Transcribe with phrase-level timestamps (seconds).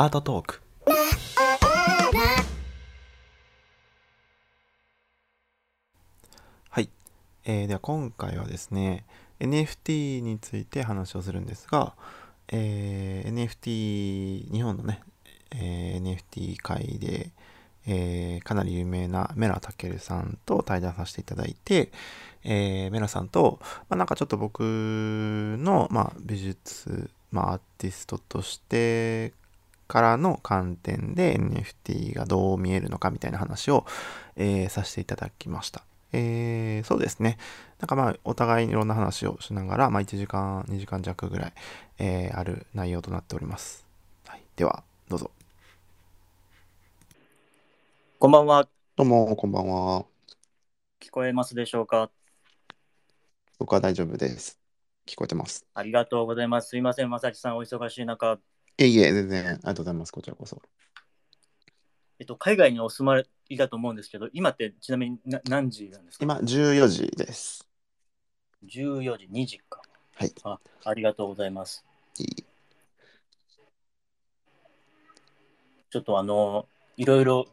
[0.00, 0.62] アートトーク。
[6.70, 6.88] はい、
[7.44, 9.04] えーでは今回はですね
[9.40, 11.94] NFT について話をするんですが、
[12.46, 15.00] えー NFT 日本のね、
[15.50, 17.32] えー NFT 界で、
[17.88, 21.90] えーかなり有名なメラタケルさんと対談させていただいて、
[22.44, 23.58] えーメラさんと、
[23.88, 29.32] まあ、なんかちょっと僕の、まあ、美術、まあ、アーティストとして
[29.88, 33.86] からの観点で NFT がどう見えるのかみたいな話を、
[34.36, 35.82] えーさせていただきました。
[36.12, 37.38] えーそうですね。
[37.80, 40.38] なんかまあ、お互いにいろんな話をしながら、まあ、1時
[40.68, 41.52] 間、2時間弱ぐらい、
[41.98, 43.86] えーある内容となっております。
[44.26, 45.30] はい、では、どうぞ。
[48.18, 48.68] こんばんは。
[48.96, 50.04] どうも、こんばんは。
[51.00, 52.12] 聞こえますでしょうか？
[53.58, 54.58] 僕は大丈夫です。
[55.06, 55.66] 聞こえてます。
[55.74, 56.68] ありがとうございます。
[56.70, 58.38] すいません、まさきさん、お忙しい中、
[58.80, 60.12] いえいえ、全然、ありがとうございます。
[60.12, 60.62] こちらこそ。
[62.20, 66.24] えっと、海外にお住まいだと思うんですけど、今ってちなみにな何時なんですか？
[66.24, 67.68] 今、14時です。
[68.64, 69.82] ?14 時、2時か。
[70.14, 70.32] はい。
[70.44, 71.84] あありがとうございます。
[72.18, 72.44] いい
[75.90, 77.46] ちょっとあの、いろいろ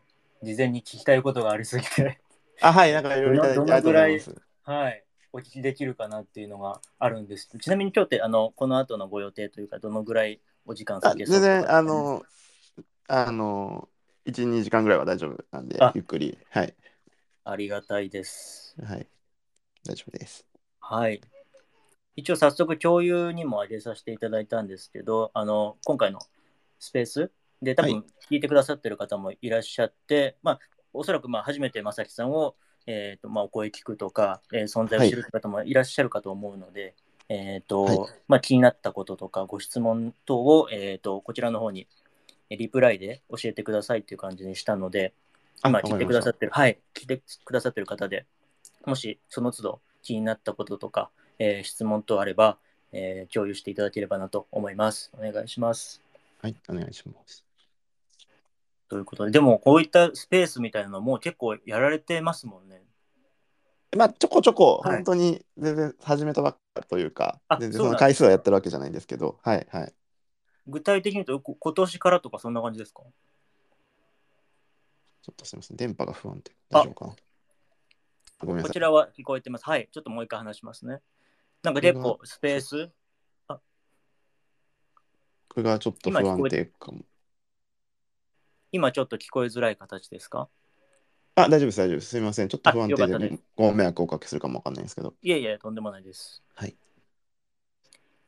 [0.44, 2.20] 事前に聞きたいことがありすぎて、
[2.62, 4.22] あ、はい、なんかいろいろどありがとうござい。
[4.64, 7.50] はい、お聞きできるかなっていうのがあるんです。
[7.60, 12.26] ちなみに今日って、あの、この後のご予定というか、どのぐらいお時間全然、あ、の、
[13.08, 13.90] あの、
[14.26, 16.38] 1、2時間ぐらいは大丈夫なんであ、ゆっくり。
[16.50, 16.76] はい。
[17.46, 18.76] ありがたいです。
[18.84, 19.08] はい。
[19.86, 20.46] 大丈夫です。
[20.80, 21.22] はい。
[22.16, 26.20] 一応早速共有にも上げさせていただいたんですけど、あの、今回の
[26.80, 30.60] スペースで多はい分聞いてくださってる方もいらっしゃって、まあ、
[30.94, 32.56] おそらくまあ初めて正樹さんを、
[32.88, 36.96] えーとまあ、お声聞くとか、えー存在を知る方もいらっしゃるかと思うので、
[37.30, 41.88] えーとはいまあ、気になったこととかご質問等を、えー、とこちらの方に
[42.50, 45.14] えーリプライで教えてくださいっていう感じにしたので、
[45.62, 48.26] あ今聞いてくださってる、はい、聞いてくださってる方で、
[48.86, 52.58] もしその都度気になったこととか、えー質問等あれば、
[52.92, 55.12] えー共有していただければなと思います。
[55.18, 56.02] お願いします。
[56.42, 57.44] はい、お願いします。
[58.88, 62.84] ということで、でもこういったスペースみたいなのも結構やられてますもんね。
[63.98, 69.94] まあ、ちょこちょこ、はい本当に全然始めたばっかというか、あ全然その回数はやってるわけじゃないんですけど、はい、はい。
[70.68, 73.04] 具体的に言うと、こ今年からとかそんな感じですか？
[75.22, 76.52] ちょっとすみません、電波が不安定。
[76.74, 77.16] あ大丈夫かな？
[78.40, 78.70] ごめんなさい。
[78.70, 79.66] こちらは聞こえてます。
[79.66, 81.00] はい、ちょっともう一回話しますね。
[81.64, 82.92] なんか結構スペース、
[83.48, 83.60] こ
[85.58, 87.06] れがちょっと不安定かも。
[88.72, 90.50] 今ちょっと聞こえづらい形ですか？
[91.36, 92.08] あ、大丈夫です、大丈夫です。
[92.08, 92.48] すみません。
[92.48, 95.14] ちょっと不安定ですでご迷惑をおかけするかもわかんないんですけど。
[95.22, 96.42] いえいえ、とんでもないです。
[96.56, 96.76] はい。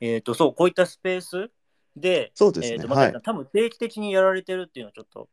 [0.01, 1.50] えっ、と、そう、こういったスペース
[1.95, 5.29] で、そうですねえーとはい多分定期的にやられてるっていうのをちょっと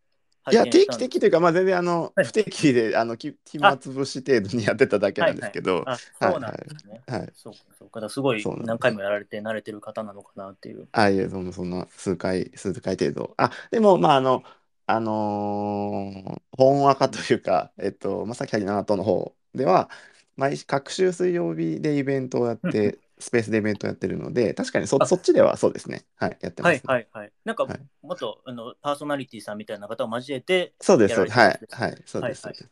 [0.53, 7.01] いや、定期的というか、まあ、全然あの、はい不定期で、あの、き暇つぶし程度にやってただけなんですけど、あ、そうなんですね。
[7.07, 7.33] はい。
[7.35, 8.09] そうか、そうか。
[8.11, 10.87] すごい何回もやられて慣れてる方なのかなっていう。
[10.93, 13.33] あ、いえ、そんな、そんな、数回、数回程度。
[13.39, 14.43] あ、でも、まあ、あの、
[14.87, 19.91] あのー本赤というか、 えっと、まさきはぎの後の方では、
[20.37, 26.05] 毎週、各週水曜日でイベントをやって、スペースでイベントをやってるので、確かにそ、あそっちではそうですね。
[26.17, 26.93] はい、やってまはいすね。
[26.95, 27.33] はいはい。
[27.45, 31.39] なんか、はいもっとあのパーソナリティさんみたいな方を交えて、そうです、そうです。
[31.39, 32.71] はいはい、そうです、はいそうです。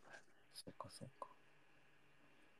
[0.52, 1.28] そうかそうか。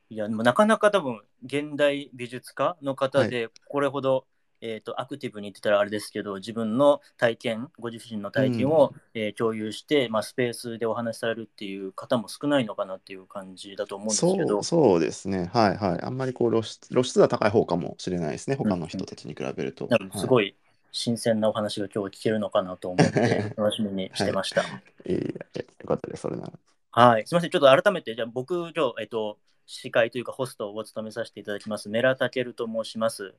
[0.09, 4.25] いや、でもなかなか多分、現代美術家の方で、これほど、
[4.65, 15.49] えー、とアクティブに言ってたらあれですけど、自分の体験、ご自身の体験を、えー共有して、まあ、スペースでお話しされるっていう方も少ないのかなっていう感じだと思うんですけどそう、、ですね。
[15.53, 16.01] はい、はい。
[16.01, 18.55] あんまりこう露出、露出は高い方かもしれないですね。
[18.55, 19.87] 他の人たちに比べると。
[19.87, 20.55] なんかすごい
[20.91, 24.61] 新鮮なお話が今日は聞けるのかなと思って、 楽しみにしてました。
[24.61, 24.67] は
[25.05, 25.11] い。
[25.11, 26.53] いやいやよかったです、それなら。
[26.91, 33.33] はい、すみません、ちょっと改めて、じゃあ僕、今日、えっと、司会というか、ホストを務めさせていただきます、メラタケルと申します。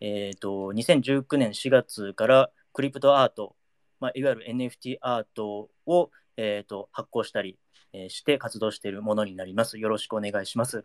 [0.00, 3.56] えっと、2019年4月からクリプトアート、
[4.00, 7.58] まあ、いわゆる NFT アートを、えっと発行したり、
[7.92, 9.78] えーして活動しているものになります。
[9.78, 10.84] よろしくお願いします。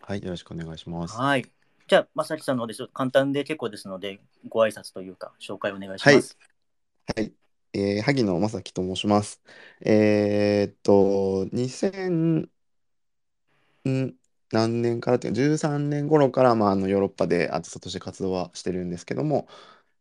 [0.00, 1.16] はい、よろしくお願いします。
[1.16, 1.46] はい。
[1.88, 6.36] じゃあ、まさきさんの方で簡単で結構ですので、ご挨拶というか、紹介お願いします。
[7.14, 7.32] はい。
[7.72, 9.40] えー、萩野正樹と申します。
[9.84, 12.48] えーっと、2000
[13.88, 14.16] ん
[14.52, 19.48] 何年からっていうか、13年頃から、まあ、あのヨーロッパでアーティストとして活動はしてるんですけども、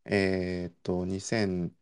[0.05, 1.75] えーっと、2000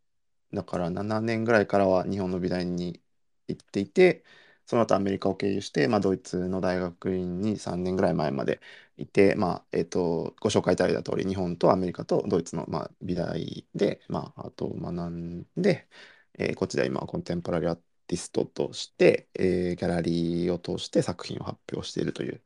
[0.54, 3.02] だから7年ぐらいからは日本の美大に
[3.48, 4.24] 行っていて、
[4.66, 8.62] その後アメリカを経由して、まあ、ドイツの大学院に3年ぐらい前まで
[8.98, 15.88] いて、まあえー、とご紹介いただいた通り日本とアメリカとドイツの、まあ、美大で、まあ、あと学んで、
[16.36, 22.42] えーこっちで今コンテンポラリーアーティストとして、えーギャラリーを通して作品を発表しているという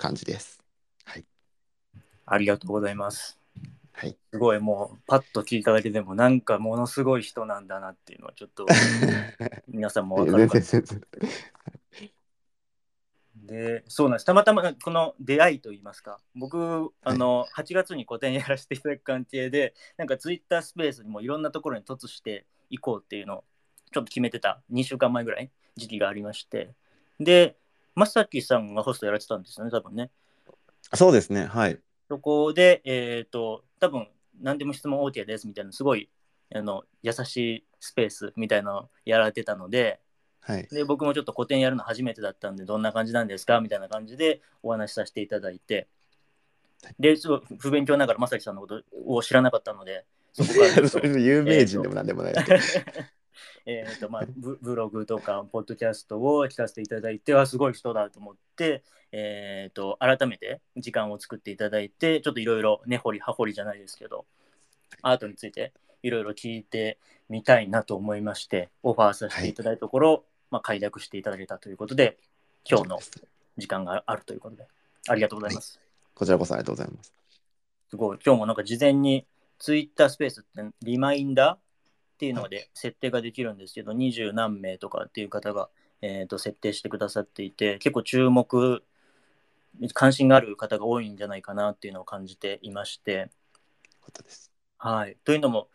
[0.00, 0.58] 感じです。
[1.04, 1.26] はい。
[2.24, 3.38] ありがとうございます。
[3.92, 4.16] はい。
[4.32, 8.66] すごいもうパッと聞いただけでもなんかものすごい人なんだなっていうのはちょっと
[9.68, 10.58] 皆さんもわかるか。
[13.34, 23.44] でそうなんですたまたまこの出会いといいますか僕あの8月に個展やらせていただく関係でなんかツイッタースペースにもいろんなところに突していこうっていうのを
[23.92, 26.70] ちょっと決めてた2週間前ぐらい時期がありまして
[27.18, 27.56] で
[27.94, 30.10] まさきさんがホストやられてたんですよね多分ね
[30.94, 31.44] そうですね。
[31.46, 31.78] はい。
[32.08, 34.08] そこでえっ、と多分
[34.40, 36.08] 何でも質問 OK ですみたいなすごい
[36.54, 40.00] あの優しいスペースみたいなのをやられてたので
[40.40, 40.66] はい。
[40.70, 45.86] で僕もちょっと個展やるの初めてだったんでどんな感じなんですかみたいな感じでお話しさせていただいて
[46.98, 53.06] ですごい不勉強ながら正樹さんのことを知らなかったのでそこから 有名人でもなんでもないですけど。
[53.66, 64.24] えーとまあ、ブブログとかポッドキャストを聞かせていただいてはすごい人だと思って、えー、と改めて時間を作っていただいてちょっといろいろ根掘り葉掘りじゃないですけど
[65.02, 65.72] アートについて
[66.02, 66.98] いろいろ聞いて
[67.28, 72.18] みたいなと思いましてオファーさせていただいたところ、まあ、快諾していただけたということで
[72.68, 72.98] 今日の
[73.58, 74.66] 時間があるということで
[75.08, 75.80] ありがとうございます。
[76.14, 77.12] こちらこそありがとうございます。
[77.88, 78.18] すごい。
[78.24, 79.26] 今日もなんか事前に
[79.58, 81.69] ツイッタースペースってリマインダー
[82.20, 85.70] っていうので設定ができるんですけど、二十何名とかっていう方が、
[86.02, 88.84] えー、と設定してくださっていて、結構注目、
[89.94, 93.30] 関心がある方が多いんじゃないかなっていうのを感じていまして。
[94.76, 95.16] はい。
[95.24, 95.68] というのも、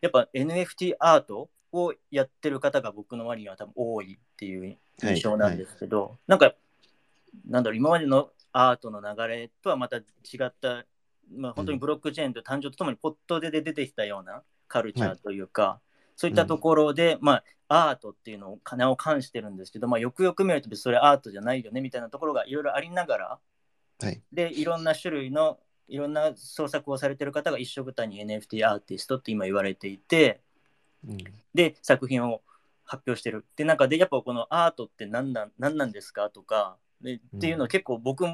[0.00, 6.54] やっぱ NFT アートをやってる方が僕の周りには多分多いっていう印象なんですけど、なんか、
[7.44, 10.02] なんだろう、今までのアートの流れとはまた違
[10.44, 10.86] った、
[11.36, 15.80] まあ、本当にブロックチェーンと誕生とともにポットで出てきたようなカルチャーというか、
[16.18, 23.38] そういったところで、まあ、アートっていうのを名を冠してるんですけど、まあ、よくよく見るとそれアートじゃないよねみたいなところがいろいろありながら、
[24.00, 24.20] はい。
[24.32, 30.40] でいろんな種類のいろんな創作をされてる方が一緒くたに NFT アーティストって今言われていて
[31.06, 31.18] うん。
[31.54, 32.42] で作品を
[32.84, 36.30] 発表してるって中でやっぱこのアートって何なん何なんですか？
[36.30, 38.26] とかでっていうのを結構僕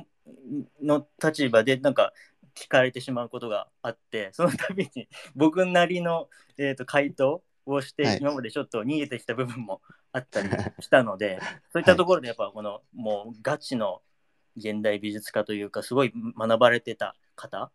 [0.82, 2.14] の立場でなんか
[2.54, 9.81] 聞かれてしまうことがあってその度に僕なりの、えー、と回答をして、はい今までちょっと逃げてきた部分も
[10.12, 10.49] あったり
[10.81, 11.40] したので
[11.72, 14.02] そういったところでやっぱこのもうガチの
[14.56, 17.70] 現代美術家というかすごい学ばれてた方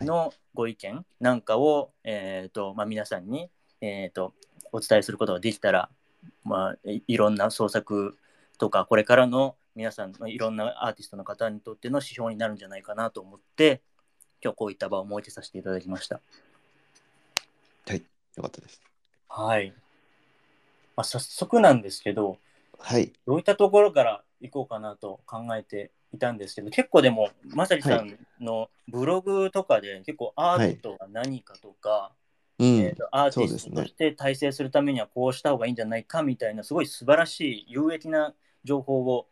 [0.00, 4.34] のご意見なんかを、えーとまあ、皆さんに、えー、と
[4.72, 5.90] お伝えすることができたら、
[6.44, 8.16] まあ、いいろんな創作
[8.58, 13.82] とかこれからの皆さんのいろんなアーティストの方にとっての指標になるんじゃないかなと思って
[14.42, 16.20] 今日こういった場を設けさせていただきました。
[17.86, 18.02] はい。
[18.36, 18.87] よかったです。
[19.28, 19.72] はい、
[20.96, 22.38] まあ、早速なんですけど
[22.78, 23.12] はい。
[23.26, 32.12] どういったところから行こうかなと考えていたんですけど結構でもまさりさんのブログとかで結構アートとは何かとか、
[32.58, 32.78] うん。
[32.78, 38.34] えーとアーティストとして大成するためにはこうした方がいいんじゃないかみたいなすごい素晴らしい有益な
[38.64, 39.28] 情報を、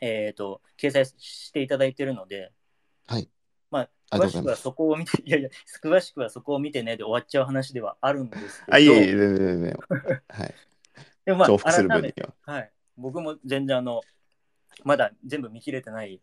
[0.00, 2.52] えー、と掲載していただいているので、
[3.06, 3.28] はい。
[4.10, 5.48] 詳しくはそこを見て、いやいや、
[5.82, 9.78] 詳しくはそこを見てねで終わっちゃう話ではあるんですけど、あ、いえいえ、全然全然。
[10.28, 10.54] はい。
[11.24, 12.54] でもまあ重複する改めて分には。
[12.54, 14.02] はい、僕も全然あの、
[14.84, 16.20] まだ全部見切れてない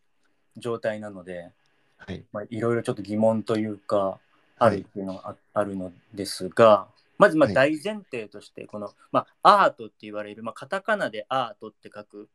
[0.57, 1.51] 状態なので、
[1.97, 2.23] はい。
[2.31, 4.19] まあ、いろいろちょっと疑問というか、
[4.59, 12.29] あるっていうのがあ,、あるのですが、まずまあはい大前提として、この、まあ、アートって言われる、まあ、カタカナでアートって書く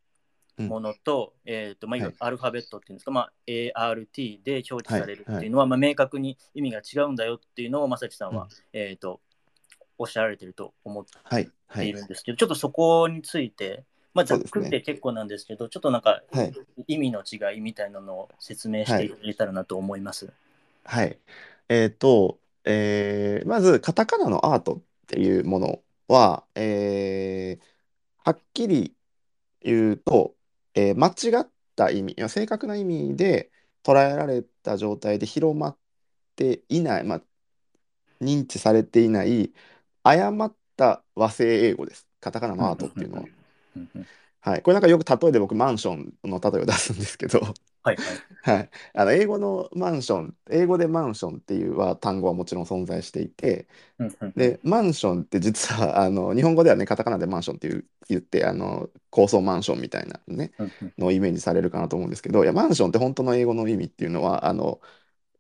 [0.59, 9.21] ものと、えーとまあ、いわゆるアルファベットっていうんですか、まあ、ART で表記されるっていうのは、まあ、明確に意味が違うんだよっていうのを、まさきさんは、うんえー、と
[9.99, 11.51] おっしゃられてると思っはい。
[11.67, 12.05] はいている。
[12.05, 16.53] んですけど、ちょっとそこについて、まあ、ざっくりで結構なんですけど、ちょっとなんかはい。
[16.87, 20.31] 意味の違いみたいなのを説明していただけたらなと思います。
[20.85, 21.19] はい。
[21.69, 27.73] えっと、えーまず、カタカナのアートっていうものは、えー
[28.25, 28.95] はっきり
[29.63, 30.37] 言うと、
[30.75, 33.51] えー間違った意味、いや正確な意味で
[33.83, 35.79] 捉えられた状態で広まっ
[36.37, 37.23] ていない、まあ、
[38.21, 39.53] 認知されていない
[40.03, 42.09] 誤った和製英語です。
[42.21, 43.29] カタカナのアートっていうのは。
[44.41, 44.63] はい。
[44.63, 47.41] これなんかよく例えで僕マンションの例えを出すんですけど、
[47.83, 48.23] はいはい。
[48.43, 48.71] はい。
[48.95, 64.81] あの、英語のマンション、英語でマンションっていうは単語はもちろん存在していて、うんうんうんで、マンションって実は、あの、日本語ではね、カタカナでマンションっていう言って、あの、高層マンションみたいなね、うんうんのをイメージされるかなと思うんですけど、いや、マンションって本当の英語の意味っていうのは、あの、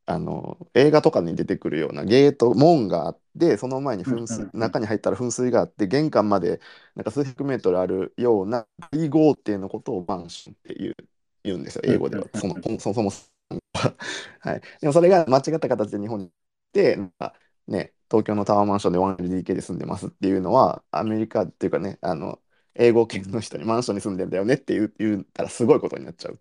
[0.07, 6.61] あの、映画とかに出てくるようなゲート、門があって、その前に噴水、うんうんうん中に入ったら噴水があって、玄関まで
[6.97, 10.97] なんか数百メートルあるような大豪邸のことをマンションっていう
[11.45, 12.27] 言うんですよ、英語では。
[12.35, 13.11] その、そそもそも
[13.75, 13.95] は。
[14.41, 14.61] はい。
[14.81, 16.33] でもそれが間違った形で日本に来
[16.73, 17.35] て、なんか
[17.69, 22.41] ね、東京のタワーマンションで 1LDK で住んでますっていうのは、アメリカっていうかね、あの、
[22.75, 26.41] 英語圏の人にマンションに住んでんだよねって言う言ったらすごいことになっちゃう。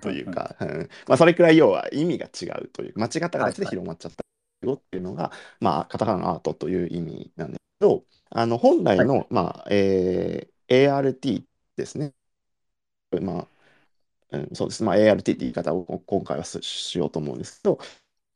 [0.00, 4.24] というか、うんまあ、それくらい要は意味が違うという間違った形で広まっちゃった
[4.66, 11.44] よっていうのが、まあ、カタカナのアートという意味なんですけどあの本来の、まあえー ART
[11.76, 12.12] ですね、
[13.22, 13.48] まあ
[14.30, 17.78] うん、そうです、まあ、ART って言い方を今回はししようと思うんですけど、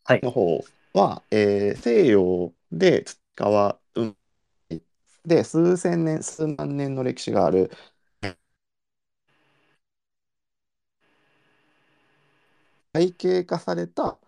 [0.05, 4.17] はいの方は、えー西洋で使わうん
[5.25, 7.71] で数千年数万年の歴史がある
[12.93, 14.19] 体系化された、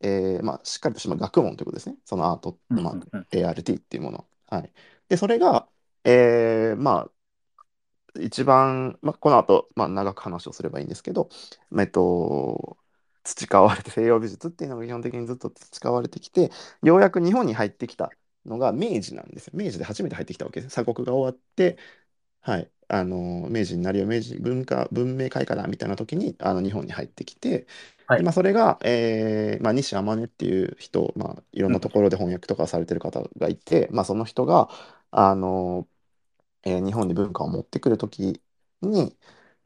[0.00, 1.96] えーまあ、しっかりとしたまあ学問ということですね。
[2.04, 4.28] そのアート、まあうんうんうん ART っていうもの。
[4.48, 4.72] はい。
[5.08, 5.68] で、それが、
[6.04, 7.12] えーまあ、
[8.20, 11.28] 一番、まあ、この後、まあ、長く話をすればいいんですけど、
[11.78, 12.78] えっと、
[13.24, 16.50] 培われて、西洋美術っていうのが基本的にずっと培われてきて、
[16.82, 18.10] ようやく日本に入ってきた
[18.46, 19.52] のが明治なんですよ。
[19.54, 20.72] 明治で初めて入ってきたわけです。
[20.72, 21.78] 鎖国が終わって、
[22.40, 27.66] はい、あの明治になるよ明治文化文明開化だみたいな時にあの日本に入ってきて、
[28.06, 34.68] はいでまあ、それが、えーまあ、西天音っていう人、まあ、いろんなところで翻訳とかされてる方がいて、まあ、その人が
[35.10, 35.88] あの、
[36.64, 38.42] えー日本に文化を持ってくる時
[38.82, 39.16] に、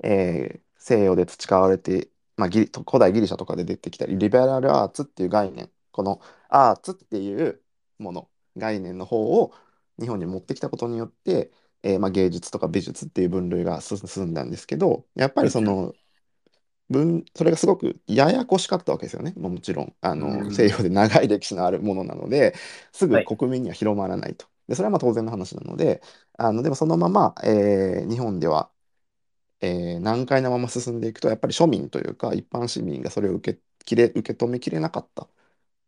[0.02, 5.70] えー西洋で培われて、まあ、ギリ古代ギリシャとかで出てきたリベラルアーツっていう概念。
[5.92, 6.20] この
[6.50, 7.62] アーツっていう
[7.98, 9.54] もの概念の方を
[9.98, 15.94] 日本に持ってきたことによって、えーまあ、芸術とか美術っていう分類が進進んだんですけどやっぱりその
[16.90, 19.32] 文それがすごくややこしかったわけですよね。
[19.36, 20.50] もちろんあの、うん。
[20.50, 22.54] 西洋で長い歴史のあるものなので
[22.92, 23.30] すぐはい。
[23.36, 24.46] 国民には広まらないと。
[24.68, 26.02] でそれはまあ当然の話なので
[26.38, 28.70] あのでもそのまま、えー日本では、
[29.60, 35.28] えー難解なまま進んでいくとやっぱり庶民というか一般市民がそれを受けきれ受け止めきれなかった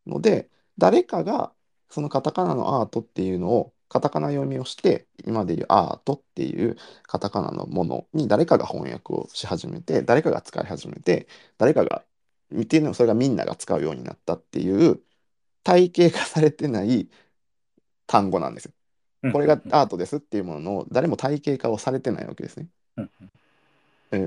[0.06, 1.54] ので誰かが
[1.90, 11.28] そのカタカナのアートっていうのをカタカナ読みをして今でいうアートっていうカタカナのものに誰かが翻訳をし始めて誰かが使い始めて
[11.58, 12.04] 誰かが
[12.62, 15.02] っていうのをそれがみんなが使うようになったっていう
[15.64, 17.10] 体系化されてない
[18.06, 18.72] 単語なんですよ。
[19.22, 22.68] うんこれがアートですっていうものの誰も体系化をされてないわけですね。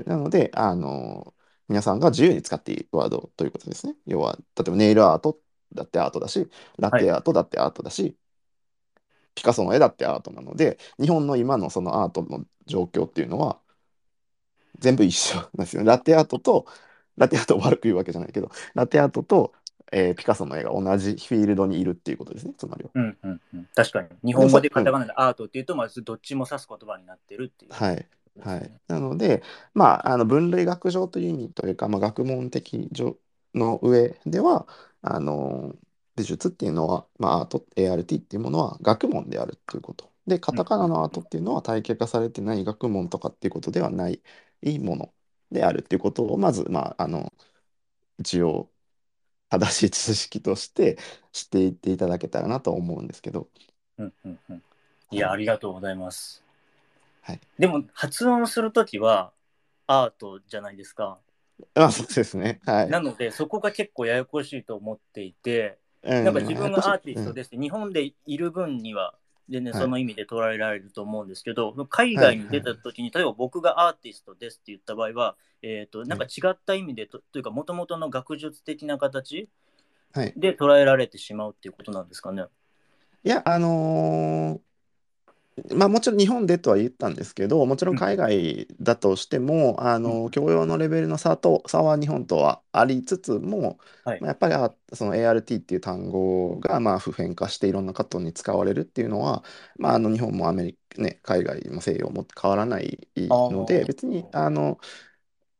[0.06, 1.32] なのであの
[1.68, 3.94] 皆さんが自由に使っていいワードということですね。
[4.06, 5.38] 要は例えばネイルアート
[5.72, 8.16] だってアートだしラテアートだってアートだし、
[9.34, 13.60] ピカソの絵だってアートなので日本の今のそのアートの状況っていうのは
[14.78, 15.84] 全部一緒なんですよ。
[15.84, 16.66] ラテアートと
[17.16, 19.52] ラテアートを悪く言うわけじゃないけどラテアートと、
[19.92, 22.90] えーピカソの絵が同じフィールドにいるっていうことですねつまりは。
[22.94, 24.08] うんうんうん、確かに。
[24.24, 28.06] 日本語でカタカナでアートっていうと、まずどっちも指す言葉になってるっていう、はい
[28.40, 29.42] はい、なので、
[29.74, 33.18] まあ、あの分類学上という意味というか、まあ、学問的上
[33.54, 34.66] の上では
[35.02, 35.74] あの
[36.16, 44.22] 美術っていうのは、まあ、アート ART っていうものは学問であるということでカタカナのアートっていうのは体系化されてない学問とかっていうことではない
[44.80, 45.12] もの
[45.50, 47.32] であるっていうことをまず、まあ、あの
[48.18, 48.70] 一応
[49.50, 50.96] 正しい知識として
[51.32, 53.48] 知っていっていただけたらなと思うんですけど。
[53.98, 54.62] うんうんうん。
[55.10, 56.44] いや、ありがとうございます。
[57.22, 59.32] はい、でも、発音するときは
[59.88, 61.18] アートじゃないですか。
[61.74, 62.60] まあそうですね。
[62.64, 62.88] はい。
[62.88, 69.14] なので、そこが結構ややこしいと思っていて、ななんか自分がアーティストです日本でいる分には、
[69.50, 79.48] 全然はいその意味で捉えられると思うんですけど、海外に出た時に、例えば僕がアーティストですって言った場合は、えー、となんか違った意味でと、というか、もともとの学術的な形
[80.12, 80.32] はい。
[80.36, 82.44] で捉えられてしまうっていうことなんですかね？
[83.24, 84.69] いや、あのー
[85.74, 94.20] まあもちろん日本でとは言ったんですけど、もちろん海外だとしても、あの教養のレベルの差と差は日本とはありつつも、はい。
[94.20, 99.44] まあやっぱりあその ART っていう単語がまあ普遍化していろんな活動に使われるっていうのは、
[99.78, 104.78] まあ、あの日本もアメリカ、ね、海外も西洋も変わらないので別にあの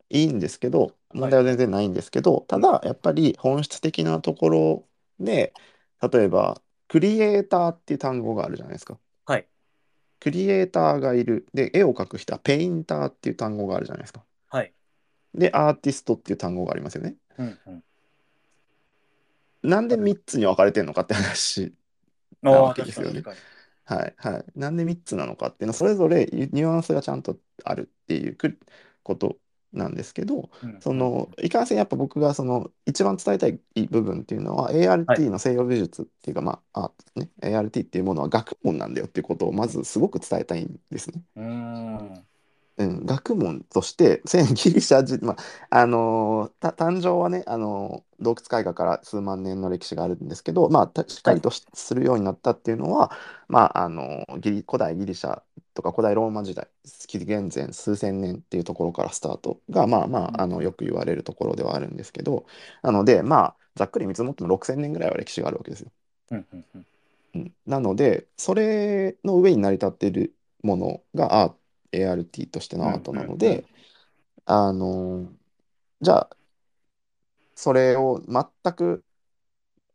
[0.08, 4.88] いいんですけど問題は全然ないんですけど、ただやっぱり本質的なところ
[5.18, 5.52] で
[6.12, 8.98] 例えばクリエイターっていう単語があるじゃないですか。
[10.20, 10.30] はい。
[10.30, 11.46] クリエイターがいる。
[11.54, 14.22] で、絵を描く人はペインターっていう単語があるじゃないですか。
[14.48, 14.72] はい。
[15.34, 17.14] で、アーティストっていう単語がありますよね。
[17.38, 17.84] うんうん。
[19.62, 21.74] なんで3つに分かれてるのかって話。
[22.42, 23.22] あわけですよね。
[23.84, 24.44] はいはい。
[24.58, 28.58] なんで3つなのかっていうのは、それぞれニュアンスがちゃんとあるっていうく
[29.02, 29.36] こと
[29.72, 34.72] なんですけど、うんその、いかんせんやっぱ僕がその一番伝えたい部分っていうのは、
[35.06, 37.30] は ART いの西洋美術っていうか、まあ、アーね。
[37.42, 41.22] ART っていうものは学問なんだよっていうことをまずすごく伝えたいんですね。
[41.36, 42.29] うーん。
[42.80, 45.34] うん、学問として西ギリシャ人、ま
[45.70, 53.10] ああのーた誕生はね、あのー洞窟絵画から数万年の歴史があるんですけど、まあ、たしっかりとしするようになったっていうのは、
[53.48, 55.42] まああのーギリ古代ギリシャ
[55.74, 56.68] とか古代ローマ時代
[57.08, 62.46] 紀元前数千年っていうところからスタートが、まあまあ、あのよく言われるところではあるんですけど
[62.82, 65.90] なのでまあざっくり見積もっても6,000年ぐらいは歴史があるわけですよ。
[66.30, 66.86] うんうんうん。
[67.34, 71.54] うん、なのでそれの上に成り立っているものがアー
[71.92, 73.64] ART としてのアートなので、
[74.46, 75.28] あの
[76.00, 76.30] じゃあ
[77.54, 79.04] それを全く、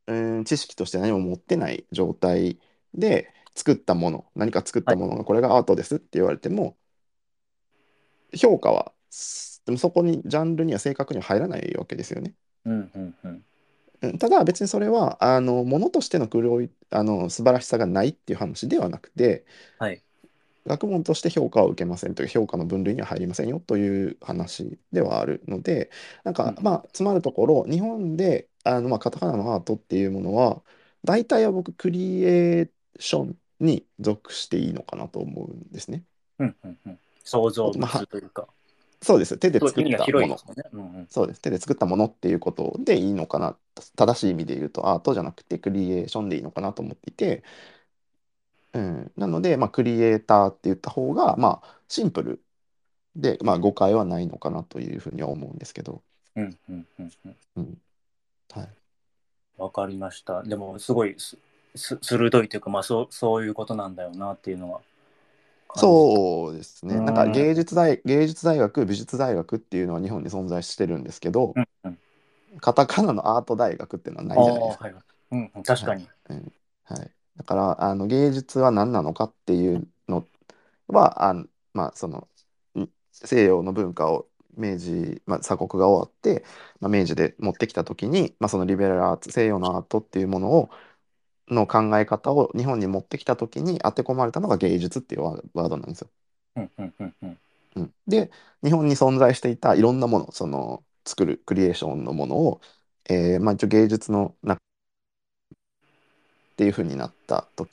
[0.08, 2.60] うん、知識として何も持ってない状態
[2.94, 6.78] で作ったもの何か作ったものがこれがアートですって言われても
[8.36, 12.36] 評価はすでもそこにジャンルには正確には入らないわけですよね。
[12.66, 13.46] うんうんうん。
[14.02, 19.46] うんただ別にそれはあのものとしての黒いあの素晴らしさがないっていう話ではなくて
[19.80, 20.05] はい。
[20.66, 25.92] 学問として評価を受けませんという評価の分類には入りませんよという話ではあるので
[26.24, 30.62] なんかうんまあつまるところ日本であのまあカタカナのアートっていうものは
[31.04, 32.70] 大体は僕クリエー
[33.00, 36.04] ションに属していいのかなと思うんですね。
[36.40, 37.00] うんうんうん。
[37.24, 38.48] 想像まあ物というか。
[39.02, 40.38] そうです手で作ったものね。
[40.74, 41.08] うんうん。
[41.10, 43.56] そうです手で作ったものっていうことでいいのかな
[43.96, 47.44] 正しい意味で言うとアートじゃなくてクリエーションでいいのかなと思っていて、
[48.76, 52.42] うん、なので、まあ、クリエイターって言った方がまあシンプル
[53.16, 56.04] で、まあ、誤解はないのかなというふうには思うんですけど、
[56.36, 57.36] うんうんうんうん。
[57.56, 57.78] うん
[58.52, 58.70] はい、
[59.58, 60.44] わかりました。
[60.44, 61.38] でも、すごいす
[61.76, 64.82] す鋭いというか、まあそう、そういうことなんだよなっていうのは。
[65.76, 65.80] う。
[65.80, 71.98] そうですねうんなんか芸術大芸術大学美術大学っていうのは日本に存在してるんですけど、うんうん。
[72.60, 74.84] カタカナのアート大学っていうのはないじゃないですか。
[74.86, 74.96] はい
[75.32, 76.08] うん、確かに。
[76.30, 76.54] うん
[76.86, 80.28] はい、だからあの芸術は何なのかっていうの
[80.88, 82.30] はあんまあその
[82.80, 86.46] ん西洋の文化を明治、まあ、鎖国が終わって、
[86.80, 90.70] まあ、明治で持ってきた時に、まあ、そのリベラルアーツ西洋のアートっていうものを
[91.48, 96.10] の考え方を日本に持ってきた時に当て込まれたのが芸術っていうワワードなんですよ。
[96.56, 97.40] うんうんうんうん。
[97.76, 98.32] うん、で
[98.64, 102.62] 日本に存在していたいろんなものその作るクリエーションのものを、
[103.10, 104.62] えーまあ、一応芸術の中
[106.56, 107.70] っていうふうになった時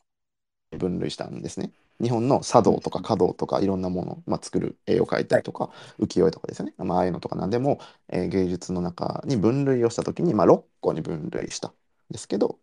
[0.73, 1.73] に分類したんですね。
[2.01, 11.75] 日本の茶道とか華道とかいろんなもの、まあ、作る絵を描いたりとか、浮世絵とかですよね、まあ、ああいうのとか何でも、えー芸術の中に分類をした時に、まあ、6個に分類したん
[12.11, 12.59] ですけど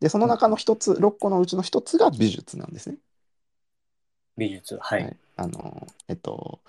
[0.00, 2.98] でその中の一つ6個のうちの一つが美術なんですね。
[4.36, 4.78] 美術。
[4.80, 5.16] ははいい。
[5.36, 6.60] あのえっと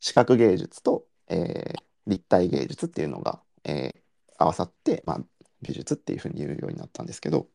[0.00, 4.02] 視覚芸術と、えー立体芸術っていうのが、えー
[4.38, 5.20] 合わさって、まあ、
[5.66, 7.48] 美術っていうふうに言うようになったんですけど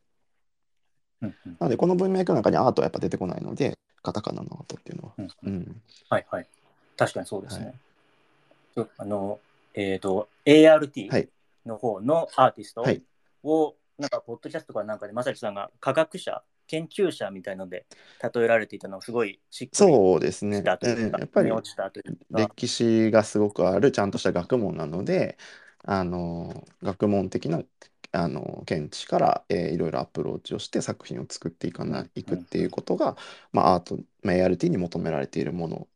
[1.21, 5.13] うんうんなのでこの文脈の中にアートはやっぱ出てこないのでカタカナのアートっていうのは。
[5.17, 6.47] うんうんはいはい。
[6.97, 7.65] 確かにそうですね。
[7.65, 7.75] はい
[8.97, 9.39] あの、
[9.73, 11.29] えっ、と、ART はい
[11.65, 13.03] の方のアーティストはい
[13.43, 17.85] を、なんか、ポッドキャストかなんかで、まさきさんが科学者、研究者みたいので
[18.33, 20.59] 例えられていたのをすごいしっくりそうですね。
[20.59, 25.37] したというか、うんやっぱり腑に落ちたというか、歴史がすごくあるちゃんとした学問なので
[25.83, 27.61] あの学問的な
[28.13, 33.15] あの見地から、えーいろいろアプローチをして作品を作っていかない、いくっていうことが、
[33.51, 35.87] まあ、アート、まあ、ART に求められているもの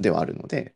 [0.00, 0.74] ではあるので、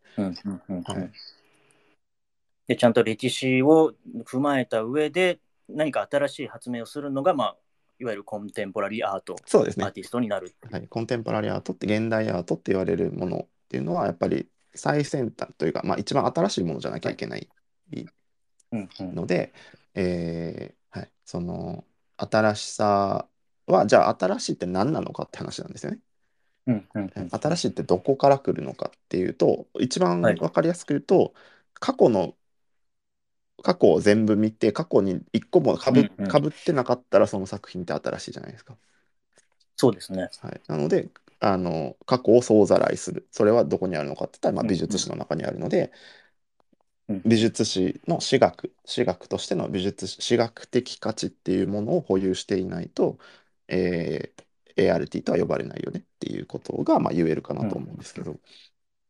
[2.77, 7.57] ちゃんと歴史を踏まえた上で何か新しい発明をするのが、まあ、
[7.99, 10.55] いわゆるコンテンポラリーアート、そうですね、アーティストになる。
[10.71, 17.49] はい、コンテンポラリーアートって現代アートって言われるものっていうのはやっぱり最先端というか、まあ、一番新しいものじゃなきゃいけない。
[18.73, 19.15] うんうん。
[19.15, 19.53] ので、
[19.95, 21.85] えーはい、その
[22.17, 23.29] 新しさ
[23.67, 26.01] はじゃあ新しいって何なのかって話なんですよね。
[26.67, 27.29] うんうんうん。
[27.31, 30.37] 新しいってどこから来るのかっていうと一番はい。
[30.37, 31.35] 分かりやすく言うと、
[31.75, 32.35] 過去の
[33.63, 36.29] 過去を全部見て過去に一個もかぶ,、うんうん。
[36.29, 38.77] かぶってなかったらその作品って新しいじゃないですか。
[39.77, 40.29] そうですね。
[40.41, 41.09] はい、なので
[41.41, 43.29] あの過去を総ざらいする。
[43.31, 45.93] それはどこにあるのかって言ったら、まあ、美術史の中にあるので、
[47.09, 47.23] うん。
[47.25, 53.19] 美術史の史学史学としての美術史史学的価値っていうものを保有していないと、
[53.69, 54.43] えー
[54.81, 58.39] ART とは呼ばれないよねっていうことが、まあ、言えるかなと思うんですけど、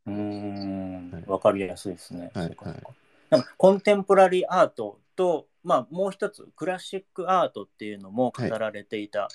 [0.06, 1.10] うーん。
[1.10, 2.30] はい、わかりやすいですね。
[2.34, 2.94] はいそうかそうか。
[3.30, 9.28] なんかコンテンポラリーアートと、まあ、もう一つ、クラシックアートっていうのも語られていた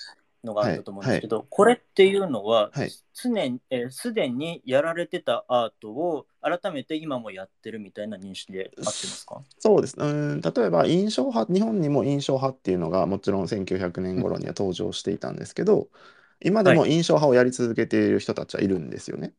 [0.44, 9.40] のがあったと思うんですけど、これっていうのは、はい常にえーすでにやられてたアートを改めて今もやってるみたいな認識で合ってますか？
[9.60, 9.96] そうです。
[9.96, 15.88] うん、例えば印象派、日本にも印象派っていうのがもちろん1900年頃には登場していたんですけど、
[16.44, 19.32] 今でも印象派をやり続けている人たちはいるんですよね。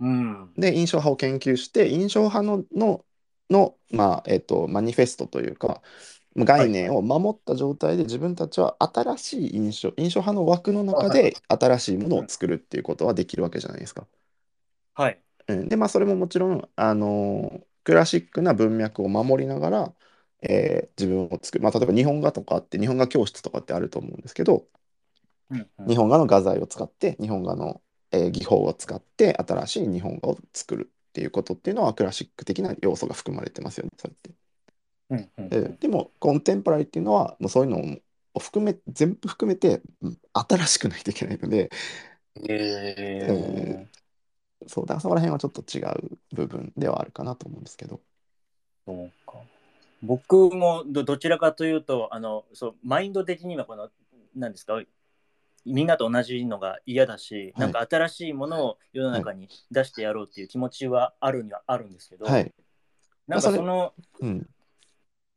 [0.00, 0.52] うん。
[0.56, 3.04] で、印象派を研究して、印象派の、の、
[3.50, 5.82] の、まあ、えっと、マニフェストというか、
[6.36, 14.06] 概念を守った状態で自分たちは新しい印象、印象派の枠の中で新しいものを作るっていうことはできるわけじゃないですか。
[14.94, 15.22] はい。
[15.48, 19.94] うん、で、まあ、それももちろん、あのークラシックな文脈を守りながら、
[20.42, 21.64] えー自分を作る。
[21.64, 24.68] まあ、例えば日本画とかあって、日本画教室とかってあると思うんですけど、
[25.50, 34.30] うんうん日本画の画材を使って、日本画の、えー技法を使って、新しい日本画を作るっていうことっていうのは、クラシック的な要素が含まれてますよね、それって。
[35.10, 37.98] うんうんえーでも、コンテンポラリーっていうのは、もうそういうの
[38.34, 41.70] を含め、全部含めて、うん新しくないといけないので、
[42.48, 43.86] え
[44.66, 47.96] そう、だからそこら辺はちょっと違う部分ではあるかなと思うんですけど。
[47.96, 47.98] ー、
[48.86, 49.38] そうか。
[50.02, 53.90] 僕もどどちらかというと、あのそうマインド的にはこの、
[54.36, 54.80] なんですか、
[55.64, 62.52] みんなと同じのが嫌だし、はいなんか新しいものを世の中に出してやろうっていう気持ちはあるにはあるんですけど、はい。
[63.26, 64.46] なんかそのうん。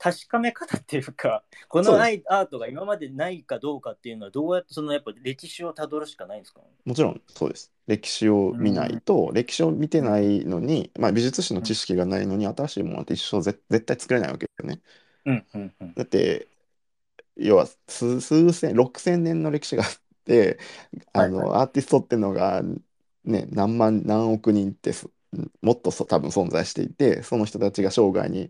[0.04, 6.62] 確かめ方っていうか、 このアイアートが今までないかどうかっていうのは、どうやってそのやっぱ歴史をたどるしかないんですか？
[6.86, 7.72] もちろんそうです。
[7.86, 14.82] 歴史を見ないと、歴史を見てないのに、まあ、美術史の知識がないのに新しいものって一生ぜ絶対作れないわけですよね。
[15.26, 15.94] うんうんうん。
[15.94, 16.48] だって
[17.36, 19.90] 要は数数千6,000年の歴史があっ
[20.26, 20.58] て
[21.14, 22.64] あの、はいアーティストってのが、
[23.24, 25.08] ね、何万何億人ってす
[25.62, 28.50] もっとそ多分存在していてその人たちが生涯に、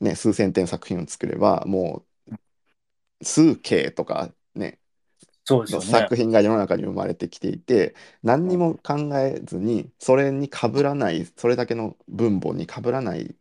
[0.00, 2.34] ね、数千点作品を作ればもう
[3.22, 4.78] 数形とかね
[5.48, 5.86] のそうですよね。
[5.86, 13.36] 作品が世の中に生まれてきていて何にも考えずにそれに被らないそれだけの分母に被らない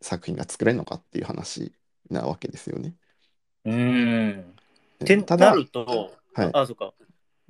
[0.00, 1.72] 作品が作れるのかっていう話
[2.10, 2.94] なわけですよね。
[3.64, 4.36] うーん。
[4.36, 4.44] ね
[5.02, 6.86] ってただなると、はいあ、そうか。
[6.86, 6.94] 後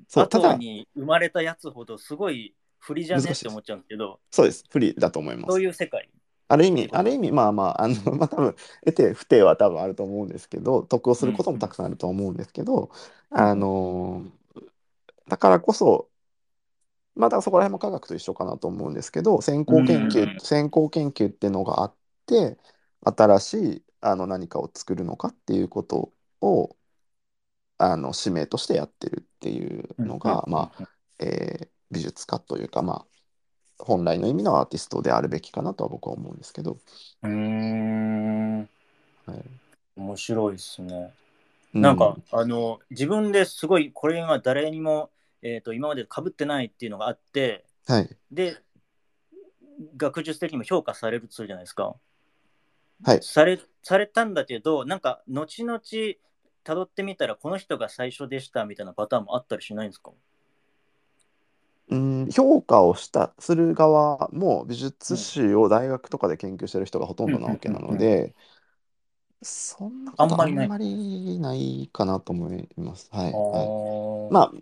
[0.09, 3.31] そうただに生まれたやつほどすごい不利じゃね？
[3.31, 5.63] って思っちゃうんですけど、そうです不利だと思いまそうす。
[5.63, 6.09] いう世界。
[6.49, 8.55] ある意味ある意味まあまああの まあ多分
[8.85, 12.91] 得て不定は多分あると思うんですけど得をすることもたくさんあると思うんですけど、
[13.31, 14.25] うんあの
[15.29, 16.09] だからこそ
[17.15, 20.41] まあだからそこら辺も科学と一緒かなと思うんですけど先行研究、うん。
[20.41, 21.95] 先行研究っていうのがあっ
[22.27, 22.59] て
[23.05, 26.77] 新しいあの何かを作るのかっていうことを
[27.79, 33.16] あの使命としてやってるっていうのが、まあ、えー美術家というかまあ
[33.79, 36.79] 本来の意味のアーティストであるべきかなとは僕は思うんですけど、
[37.23, 38.61] うーん。
[38.61, 38.65] は
[39.35, 39.43] い
[39.97, 41.13] 面白いですね。
[41.75, 45.11] うなんか、あの、自分ですごい、これは誰にも、
[45.43, 48.63] えっ、と、今まで被ってないっていうのがあって、はいで、
[49.97, 51.97] 学術的にも評価されるとするじゃないですか。
[53.05, 55.81] はいされされたんだけど、なんか、後々、
[56.65, 60.11] たどってみたら、この人が最初でしたみたいなパターンもあったりしないんですか？
[61.89, 68.35] うん評価をしたする側も美術史を大学とかで研究してる人がほとんどなわけなので、
[69.43, 70.67] そんなことああんまりない。
[70.67, 73.09] んまりないかなと思います。
[73.13, 73.73] はい、はい。
[74.31, 74.53] あまあ、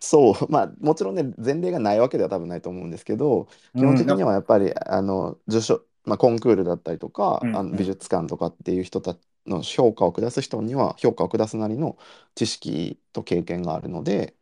[0.00, 3.46] そう、まあ、もちろんね、前例がないわけでは多分ないと思うんですけど、
[3.76, 7.56] 基本的にはやっぱり、あの、受賞、まあ、コンクールだったりとか、うん。
[7.56, 11.96] あの美術館とかっていう人たちの評価を下す人には、評価を下すなりの
[12.34, 14.36] 知識と経験があるので、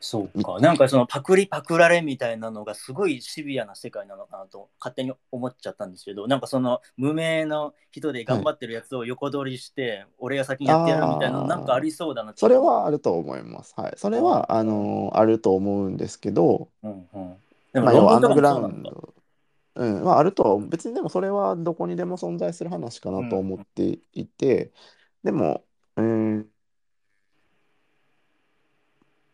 [0.00, 0.58] そうか。
[0.60, 13.74] なんかそのパクリパクられみたいなのがすごいシビアな世界なのかなと勝手に思っちゃったんですけど、なんかその無名の人で頑張ってるやつを横取りして、俺が先にやってやるみたいななんかありそうだなそれはあると思います。
[13.76, 13.92] はい。
[13.96, 17.36] それは、あの、あると思うんですけど、うんうん。
[17.72, 18.82] でもまあ、要はアンダーグラウン。
[18.82, 19.14] ド、
[19.74, 24.72] うん、まあ、あるとは、別にでもそれはどこにでも存在する話かなと思っていて、
[25.24, 25.64] でも、
[25.96, 26.46] うん、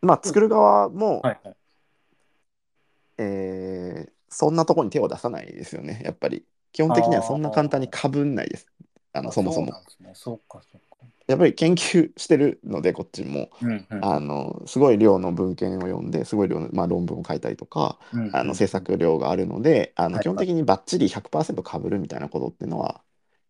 [0.05, 1.55] まあ、作る側も、はいはい。
[3.17, 6.43] えーそんなとこに手を出さないですよね、やっぱり。
[6.73, 8.67] 基本的にはそんな簡単にかぶんないです。
[9.13, 9.71] あの、あそもそも。
[10.13, 10.97] そうかそうか。
[11.25, 13.49] やっぱり研究してるので、こっちも。
[13.61, 23.01] うんうんあの、すごい量の文献を読んで、すごい量の、まあ、論文を書いたりとか、うんうんあの制作量があるので、あのはい基本的にバッチリ100%かぶるみたいなことっていうのは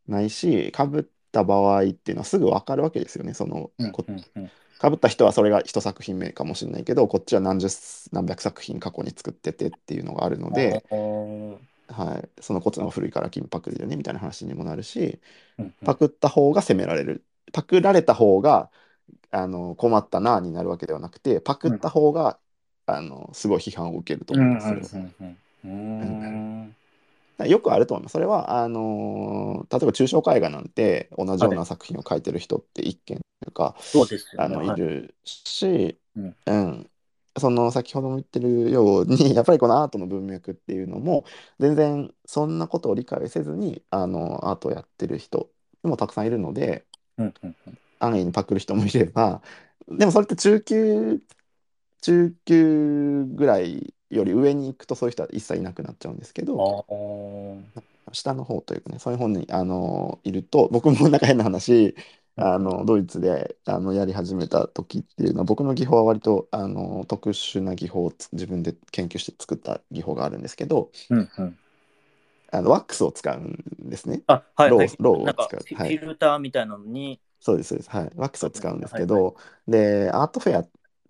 [0.07, 3.33] ないし、かぶっった場合っていうのはすぐ分かるわけですよね。
[3.33, 7.67] そのうんこうんうんかぶった人はそれが一作品目かもしれないけどこっちは何十
[8.11, 10.85] 何百作品過去に作っててっていうのがあるので、
[11.87, 15.21] はい、そのこっちの方が古いから金パクリだよねみたいな話にもなるし
[15.57, 15.73] うんうん。
[15.83, 17.25] パクった方が責められる。
[17.53, 18.71] パクられた方が
[19.31, 22.39] あの困ったなになるわけではなくてパクった方が、
[22.87, 24.89] あのすごい批判を受けるとうんうん思います。
[25.63, 26.84] そ
[27.47, 28.13] よくあると思います。
[28.13, 34.55] それはあのー例えば抽象絵画なんて同じような作品を描いてる人って一件とか、そうですよあね。
[34.55, 34.63] はい。
[34.63, 36.35] のいるし、うん。
[36.45, 36.91] うん、
[37.39, 41.25] その先ほども言ってるように やっぱりこのアートの文脈っていうのも
[41.59, 45.49] 全然そんなことを理解せずにあのアートをやってる人
[45.83, 46.85] もたくさんいるので
[47.17, 47.77] うんうんうん。
[47.99, 49.41] 安易にパクる人もいれば
[49.87, 51.19] でもそれって中級
[52.01, 56.85] 中級ぐらいより上に行くとそういう人は一切いなくなっちゃうんですけど。
[58.11, 61.95] 下の方というかねそういう方にあのいると僕もなんか変な話
[62.37, 71.57] あのドイツであのやり始めた時っていうのは僕の技法は割とあの特殊な技法をつ自分で研究して作った技法があるんですけどうんうん。
[72.51, 74.21] あのワックスを使うんですね。
[74.27, 74.87] あ、はい、はい。
[74.87, 75.75] ローローを使う。
[75.75, 75.97] はい。
[75.97, 77.89] フィルターみたいなのに、そうですそうです。
[77.89, 78.11] はい。
[78.15, 79.35] ワックスを使うんですけはいど
[79.67, 80.65] でアートフェア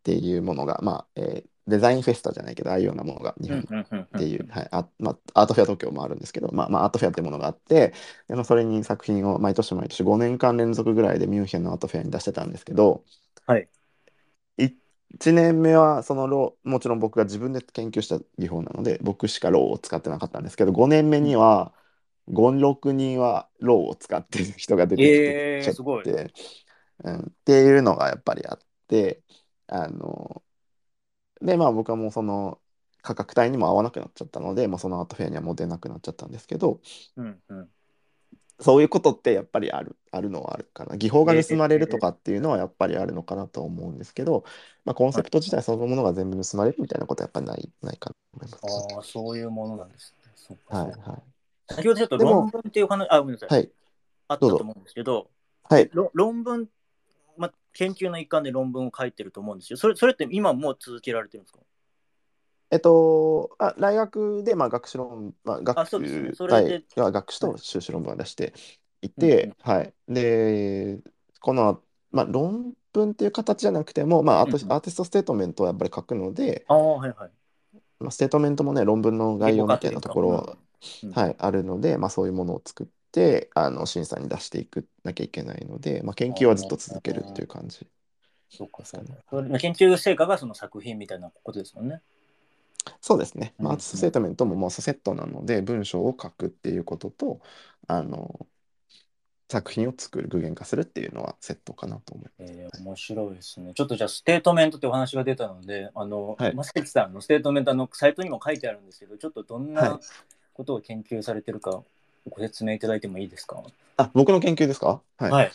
[0.06, 7.94] っていうものがまあ、えーデザインフェスタじゃないけどああいうようなものが日本っていう、はいあまあ、アートフェア東京もあるんですけど、まあまあ、アートフェアっていうものがあって
[8.28, 13.04] で、まあ、それに作品を毎年毎年5年間連続ぐらいでミュンヘンのアートフェアに出してたんですけど、
[13.48, 13.68] はい。
[14.58, 21.74] 1年目はその蝋もちろん僕が自分で研究した技法なので僕しか蝋を使ってなかったんですけど5年目には
[22.30, 26.04] 56人はローを使ってる人が出てきてえーすごい
[27.04, 29.22] うん、っていうのがやっぱりあって
[29.68, 30.44] あの
[31.42, 32.60] でまあ僕はもうその
[33.02, 36.80] 価格帯にも合わなくなっちゃったので、もうそのアートフェアにはもう出なくなっちゃったんですけど
[37.16, 37.70] うんうん。
[38.60, 40.96] そういうことってやっぱりあるあるのはあるかな。
[40.98, 44.46] 技法が盗まれるとかっていうのはやっぱりあるのかなと思うんですけど、
[44.86, 48.96] まあ、コンセプト自体そのものが全部盗まれるみたいなことはやっぱりないないかなと思います。
[48.96, 50.32] ああ、そういうものなんですね。
[50.36, 51.22] そうかはいは
[51.70, 53.50] 先ほどちょっと論文っていう話、あ、ごめんなさい。
[53.50, 53.70] いはい。
[54.30, 55.30] あったと思うんですけど、
[55.70, 55.90] はい。
[55.94, 56.68] ろ論文、まあ、
[57.76, 59.78] 研究の一環で論文を書いてると思うんですよ。
[59.78, 61.60] それそれって今もう続けられてるんですか？
[62.72, 66.32] えっと、あ大学でまあ学士論、まあ、学あそうですね。
[66.34, 68.54] それでは学士と修士論文を出して
[69.02, 69.94] いて、はい。
[70.08, 70.98] で、
[71.40, 71.80] この、
[72.12, 74.74] まあ、論文っていう形じゃなくても、まあ、アートうんうん。
[74.74, 77.32] アーティストステートメントをやっぱり書くので、ああ、はいはい。
[78.00, 80.58] まあ、ステートメントもね、論文の概要みたいなところは、
[81.04, 81.12] うん。
[81.12, 82.94] はい、あるので、まあ、そういうものを作って、
[83.54, 87.88] あの審査に出していくなきゃいけないので、まあ、研究はずっと続けるっていう感じ。
[88.50, 88.98] そうかそ
[89.60, 92.02] 研究成果がその作品みたいなことですもんね。
[93.02, 93.54] そうですね。
[93.58, 97.42] まあ、うんアーティストステートメントももうセットなので、文章を書くっていうことと、
[97.88, 98.48] あの、
[99.50, 102.54] 作品を作る、具現化するっていうのはセットかなと思います。
[102.54, 103.74] えー、面白いですね。
[103.74, 110.00] ちょっとじゃあ、ステートメントってお話が出たので、あの、はいまさきさんのステートメントあのサイトにも書いてあるんですけど、ちょっとどんはいな
[110.54, 111.84] ことを研究されてるか
[112.30, 113.64] ご説明いただいてもいいですか？
[113.98, 115.02] あ、僕の研究ですか？
[115.18, 115.32] はい。
[115.32, 115.52] はい。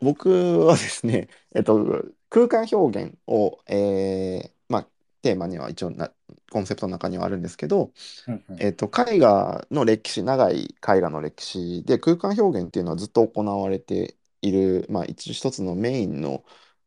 [0.00, 4.86] 僕はですね、えっと、空間表現を、えーまあ、
[5.20, 6.10] テーマには一応な、
[6.50, 7.92] コンセプトの中にはあるんですけど、
[8.28, 16.44] うんうんえっと、絵画の歴史、長い絵画の歴史で空間表現っていうのはずっと行われている、まあ、一一つのメインの、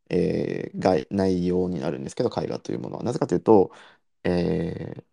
[0.10, 3.04] えー概内容になるんですけど、絵画というものは。
[3.04, 3.72] なぜかというと、
[4.24, 5.04] えー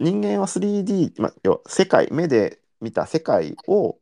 [0.00, 3.98] 人間は 3D、まあ、要は世界、目で見た世界を、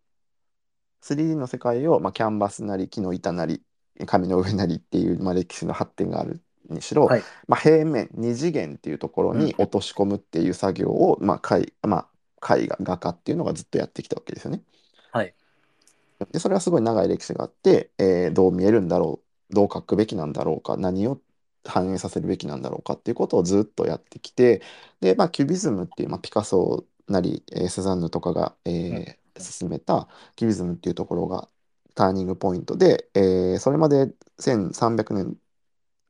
[1.03, 3.63] 3D の世界を、まあ、キャンバスなり木の板なり
[4.07, 12.09] 紙の上なりっていう、まあ、歴史の発展があるにしろ、はいまあ、平面二次元っていうところに落とし込むっていう作業を、まあ絵ま
[12.41, 14.63] あ、絵画画家っていうのがずっとやってきたわけですよね。
[15.13, 15.35] はい。
[16.33, 21.21] でそれはすごい長い歴史があって、えーどう見えるんだろうどう描くべきなんだろうか何を
[21.65, 24.63] 反映させるべきなんだろうかっていうことをずっとやってきて
[25.01, 31.49] で、まあ、キュビズムっていう、まあ、ピカソなり、えーセザンヌとかが、えー進めたキュビズムっていうところが
[31.97, 35.39] ターニングポイントで、えーそれまで1300年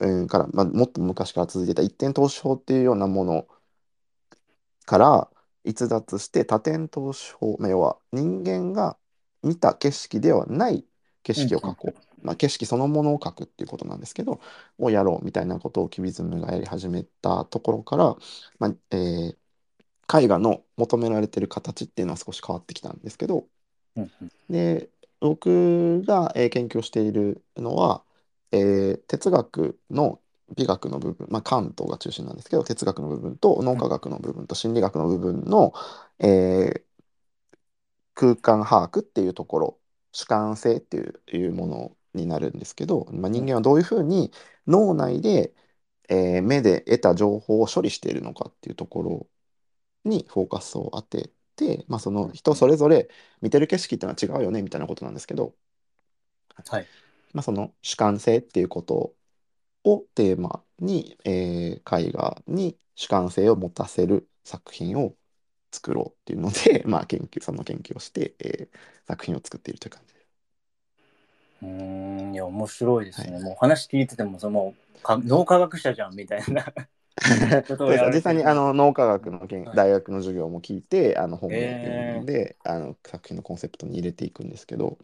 [0.01, 3.49] うんから、まあ、もっと昔から続いていた一点投資法っていうようなもの
[4.87, 5.31] から
[5.65, 8.99] 逸脱して多点投資法、まあ、要は人間が
[9.43, 10.85] 見た景色ではない
[11.23, 14.41] 景色を描こう、まあ、景色そのものを描くっていうことなんですけど
[14.79, 18.17] をやろうみたいなことをキュビズムがやり始めたところから、
[18.59, 19.44] まあえー
[20.13, 23.49] 絵画の求められてる形っていうのは少し変わってきたんですけど
[23.97, 24.91] うんうんで
[25.21, 28.05] 僕が、えー研究しているのは、
[28.53, 30.21] えー哲学の
[30.57, 35.73] 美学の部分、まあ、カントが中心なんですけど哲学の部分と脳科学の部分と心理学の部分の、
[36.21, 36.95] えー
[38.15, 39.81] 空間把握っていうところ
[40.13, 44.33] 主観性っていういうものになるんですけど、まあ、人間はどういうふうに
[44.67, 45.53] 脳内で、
[46.09, 49.29] えー目で得た情報を処理しているのかっていうところ
[50.05, 53.09] にフォーカスを当てて、まあ、その人それぞれ
[53.41, 55.55] 見てる景色ってのは違うよねみたいなことなんですけど、
[56.69, 56.89] はい。
[57.33, 59.15] まあ、その主観性っていうこと
[59.85, 65.17] をテーマに、えー絵画に主観性を持たせる作品を
[65.73, 70.27] 作ろうっていうので、 まあ、研究その研究をして、えー作品を作っているという感じです。
[71.63, 71.69] うー
[72.31, 73.39] ん、いや、面白いですね。
[73.39, 76.65] はもう話聞いてても、そのか脳科学者じゃんみたいな。
[77.79, 78.11] そうです。
[78.11, 79.77] 実際にあの脳科学の研はい。
[79.77, 84.99] 大学の授業も聞いてあの本を読んで、あの作品のコンセプトに入れていくんですけど。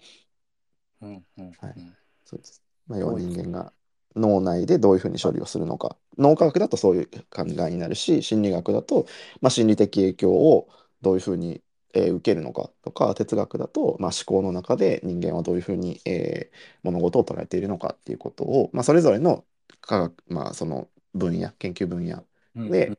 [1.00, 1.76] うんうんはい。
[1.76, 3.72] うんそうです、まあ、要は人間が
[4.16, 5.96] 脳内でどういうふうに処理をするのか。
[6.18, 9.06] 脳科学だとそういう考えになるし心理学だと、
[9.40, 10.68] まあ、心理的影響を
[11.02, 11.62] どういうふうに、
[11.94, 19.44] えー受けるのかとか哲学だと、まあ、思考の中で人間はどういうふうに、えー物事を捉えているのかっていうことを、まあ、それぞれの
[19.80, 22.24] 科学、まあ、その分野研究分野。
[22.56, 22.98] うんで、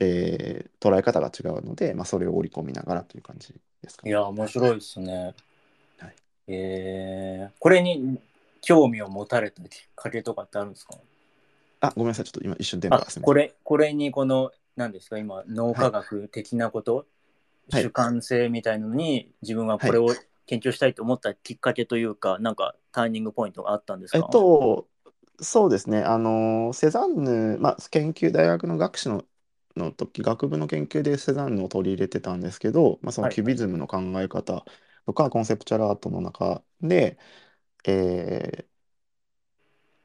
[0.00, 4.10] えー捉え方が違うので、まあ、それを織り込みながらという感じですかね。
[4.10, 5.34] いや、面白いですね。
[5.98, 6.14] はい。
[6.48, 8.18] えー、これに
[8.60, 10.98] 興味を持たれたきっかけとかってあるんですか？
[11.80, 12.26] あ、ごめんなさい。
[12.26, 13.24] ちょっと今一瞬電波あがすみ。
[13.24, 17.06] これ、これにこの、何ですか、今、脳科学的なこと、
[17.70, 17.82] はい。
[17.82, 20.08] 主観性みたいなのに、自分はこれを
[20.44, 24.18] 研究したいと思ったきっかけというか、なんかターニングポイントがあったんですか？
[24.18, 24.86] えっと、
[25.40, 26.02] そうですね。
[26.02, 29.24] あの、セザンヌ、まあ、研究、大学の学士の、
[29.76, 34.64] の時、学部の研究でセザンヌを取り入れてたんですけど、まあ、そのはいキュビズムの考え方
[35.06, 37.18] とか、コンセプチュアルアートの中で、
[37.86, 38.68] え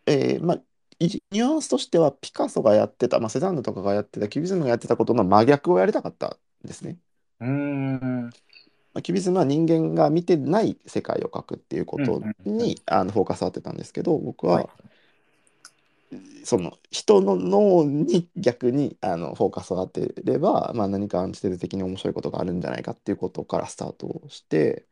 [0.08, 0.64] ーえーまあ、
[1.00, 7.00] いニュアンスとしては、ピカソがやってた、まあ、セザンヌとかがやってた、キュビズムがやってたことの真逆をやりたかったんですね。
[7.40, 8.30] うーん。
[8.94, 14.70] まあキュビズムは人間が見てない世界を描くっていうことうんうんうんにあのフォーカスを当てたんですけど僕は、はい
[16.44, 24.86] その人の脳に逆にあのフォーカスを当てれば、まあ、何かアンチテーゼ的に面白いことがあるんじゃないかっていうことからスタートをして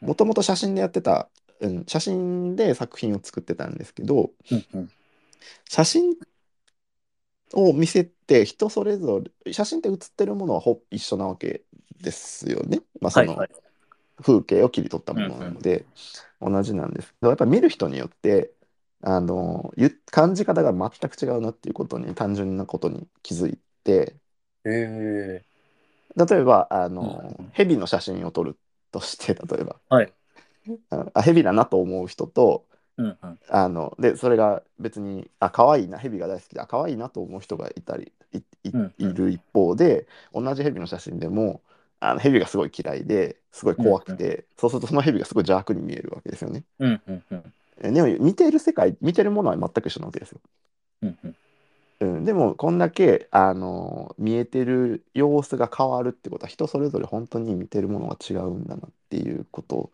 [0.00, 1.28] もともと写真でやってた、
[1.60, 4.90] うん、写真で作品を作ってたんですけどうんうん
[5.68, 6.14] 写真
[7.54, 11.62] を見せて人それぞれ写真って写ってるものはほぼ一緒なわけ
[12.00, 12.80] ですよね。
[13.00, 13.50] まあ、そのはいはい。
[14.20, 15.84] 風景を切り取ったものなので、
[16.40, 18.52] 同じなんですけどやっぱり見る人によって
[19.02, 24.16] あのゆ感じ方が全く違うなっていうことに単純なことに気づいて
[24.64, 25.42] え
[26.16, 28.56] 例えばあの、うん蛇の写真を撮る
[28.92, 30.12] として例えばはい
[30.90, 33.38] ああ蛇だなと思う人とー、うんうん。
[33.48, 41.60] あのでそれが別にあ可愛いな蛇が大好きであ可愛いなと思う人がいたりいいうんうんいる一方で同じ蛇の写真でも
[42.00, 46.64] あの蛇がすごい嫌いですごい怖くて、そうするとその蛇がすごい邪悪に見えるわけですよね。
[46.80, 47.52] うんうんうん。
[47.80, 50.40] えでも見ている世界見てるものは全く一緒なわけですよ。
[51.02, 51.36] うんうん
[52.00, 59.92] うん、でもこんだけあの見えてる様子が変わるってことは人それぞれ本当に見てるものが違うんだなっていうこと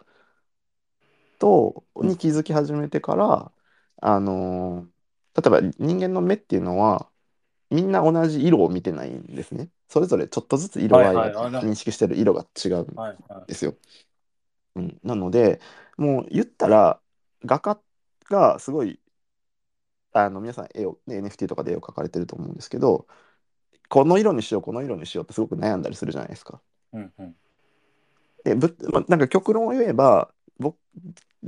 [1.38, 3.52] とうんに気づき始めてから
[4.00, 4.86] あの
[5.36, 7.08] 例えば人間の目っていうのは
[7.70, 9.68] みんな同じ色を見てないんですね。
[9.88, 13.46] それぞれちょっとずつ色合いがはいはい認識してる色が違うんはいはい。
[13.46, 13.74] ですよ。
[14.74, 15.60] うん、なので
[15.96, 17.00] もう言ったら
[17.44, 17.80] 画家
[18.30, 18.98] がすごい
[20.12, 23.06] あの皆さん絵を、ね、NFT とかで絵を描かれてると思うんですけど
[23.88, 26.60] この色にしようこの色にしようってすごく悩んだりするじゃないですか。
[26.92, 27.34] うんうん。
[28.44, 30.76] でぶまあなんか極論を言えば僕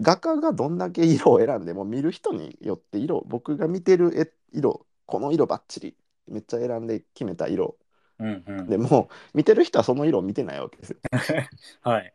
[0.00, 5.96] 画家がどんだけ色を選んでも見る人によって色僕が見てる絵色この色ばっちり
[6.29, 7.76] めっちゃ選んで決めた色
[8.18, 8.66] うんうん。
[8.68, 10.98] でも見てる人はその色を見てないわけですよ。
[11.83, 12.14] はい。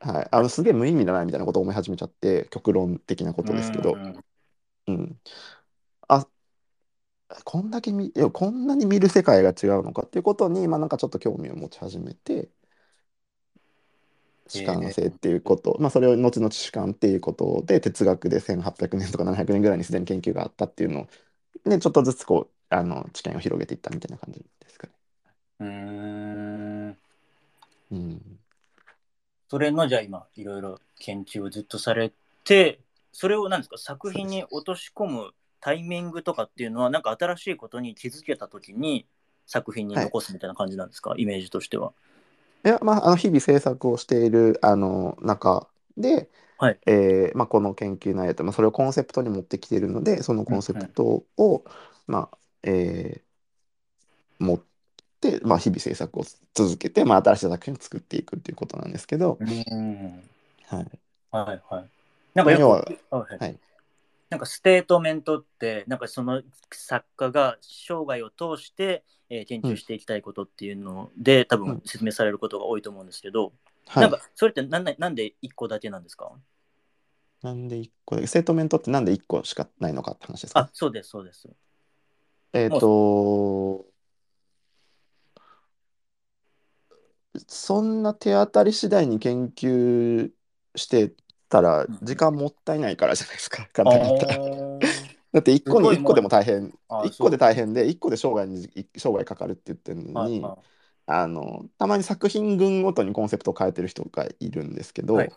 [0.00, 3.92] はい、あのすげえ無意味だなみたいなことを思い始めちゃって極論的なことですけど。
[3.94, 4.20] う、ん
[4.86, 5.20] うん、
[6.08, 6.26] あ
[7.44, 12.48] こんだけ見こんなに見る世界が違うのかっていうことに、まあ、なんかちょっと興味を持ち始めて
[14.48, 21.08] 主観性っていうこと、まあ、それを後々主観っていうことで哲学で1800年とか700年ぐらいにすでに研究があったっていうのを、
[21.68, 24.92] ね、ちょっとずつこうあの知見を広げていったみたいな感じですかね。
[25.60, 25.66] うー
[26.90, 26.96] ん。
[27.90, 28.39] うん、
[29.50, 32.12] それのじゃあ今いろいろ研究をずっとされ
[32.44, 32.78] て
[33.12, 39.06] それを何ですか作品に落とし込むタイミングとかっていうのはなんか新しいことに気づけた時に
[39.46, 41.92] 作品に残すみたいな感じなんですか、イメージとしては。
[42.64, 45.66] いや、まあ、あの日々制作をしているあの中
[45.96, 46.78] で、はい。
[46.86, 51.64] えーまあ、この研究内容と、まあ、それをコンセプトに持ってきているのでそのコンセプトを、
[52.06, 53.30] まあえー
[54.38, 54.69] 持って、
[55.42, 59.48] まあ、日々制作を続けて、まあ、新しい作品を作っていくっていうことなんですけど、うん。
[60.66, 61.00] はい。
[61.30, 61.90] はいはい。
[62.34, 63.38] なんかよく、要ははいはい。
[63.38, 63.58] はい。
[64.30, 66.42] なんかステートメントって、なんかその
[66.72, 71.80] 作家が生涯を通して、えー研究していきたいことっていうので、多分うん。
[71.84, 73.52] 説明されることが多いと思うんですけど、
[73.88, 76.32] はないんかそれってなんでなんで1個だけなんですか？
[77.42, 80.60] なんで1個で、ステートメントってなんで1個しかないのかって話ですか？
[80.60, 81.48] あ、そうです、そうです。
[82.52, 83.86] えっ、と、
[87.48, 90.30] そんな手当たり次第に研究
[90.74, 91.12] して
[91.50, 91.98] たらうん。
[92.02, 94.36] 時間もったいないからじゃないですか、あ 簡単に言ったら。
[94.36, 94.80] ー。
[95.32, 100.44] だって1個にすごい1個でも大変、あ1個で大変で、1個で生涯に生涯かかるって言ってるのに、
[101.06, 105.32] あのたまに作品群ごとにコンセプトを変えてる人がいるんですけど、いはい。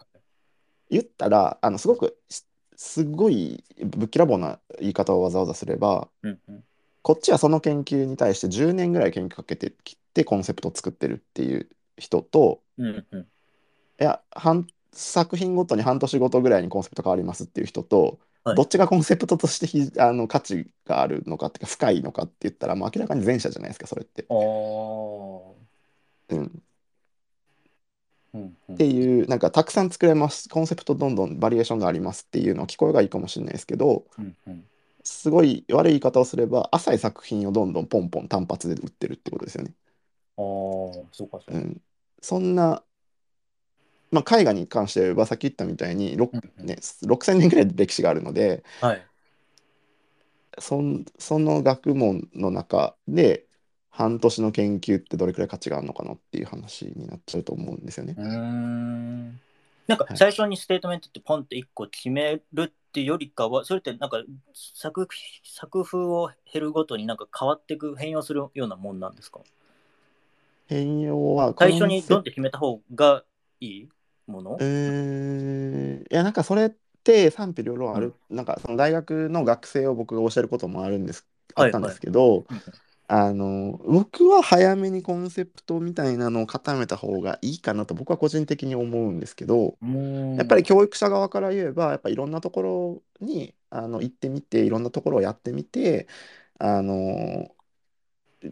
[0.90, 6.64] 言ったらあのすごくすすごいぶっきらぼうな言い方をわざわざすればうんうん。
[7.04, 13.22] こっちはその研究に対して10年ぐらい研究かけてきてコンセプトを作ってるっていう人とうんうん。
[13.22, 18.56] いや半作品ごとに半年ごとぐらいにコンセプト変わりますっていう人と、はい。
[18.56, 24.26] どっちがコンセプトとしてひ あの価値があるのかっていうか深いのかって言ったらもう明らかに前者じゃないですかそれって。
[24.30, 26.64] うん、
[28.34, 28.76] うんうん。
[28.76, 34.66] っていうなんかたくさん作れますコンセプトどんどんバリエーションがありますっていうのは聞こえがいいかもしれないですけどうんうん。
[35.04, 39.74] すごい悪い言い方をすれば浅い作品をどんどんポンポン単発で売ってるってことですよね。
[40.38, 41.54] あーそうかそうか。
[41.54, 41.82] うん、
[42.22, 42.84] そんな、
[44.12, 49.06] まあ、絵画に関して言えばさっき言ったみたいに、ろうんうんね、6,000年ぐらい歴史があるのではい。
[50.60, 53.48] そんその学問の中で
[53.90, 58.22] 半年の研究ってどれくらい価値があるのかなっていう話になっちゃうと思うんですよねう。
[58.22, 59.42] ーん。
[59.88, 64.24] なんかはい最初にステートメントってポンって1個決めるっていうよりかは、それってなんか
[64.54, 65.08] 作
[65.44, 69.42] 作風を減るごとになんか変わっていく、変容するようなもんなんですか？
[70.74, 73.24] 変容は最初にドンって決めた方が
[73.60, 73.90] いい
[74.28, 74.58] もの？
[74.60, 76.72] いやなんかそれっ
[77.04, 82.62] て賛否両論ある、なんかその大学の学生を僕が教えることもあるんですあったんですけど、うん。
[83.08, 90.36] あの僕は早めにコンセプトみたいなのを固めた方がいいかなと僕は個人的に思うんですけど、うん。
[90.36, 96.08] やっぱり教育者側から言えばやっぱいろんなところにあの行ってみていろんなところをやってみて
[96.60, 97.52] あの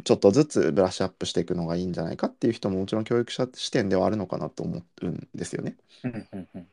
[0.03, 5.77] ちょっとずつブラッシュアップしていくのがいいんじゃないかっていう人ももちろん教育者視点ではあるのかなと思うんですよね。
[6.03, 6.67] うんうんうん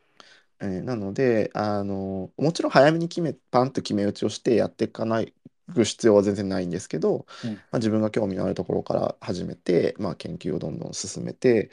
[0.61, 5.35] えーなのであのもちろん早めに決めパンと決め打ちをしてやっていかない
[5.75, 11.71] 必要は全然ないんですけど、うんまあ、自分が興味のあるところから始めて、まあ、研究をどんどん進めて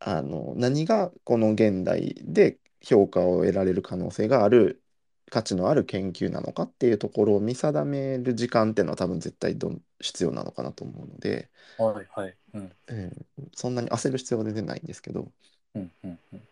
[0.00, 4.83] あの何がこの現代で評価を得られる可能性がある
[5.30, 12.36] 価値のある研究なのかっていうところを見定める時間っていうのは多分絶対どん必要なのかなと思うので、はいはい。
[12.54, 13.24] うんえー
[13.56, 15.30] そんなに焦る必要は全然ないんですけど。
[15.74, 16.42] うんうんうん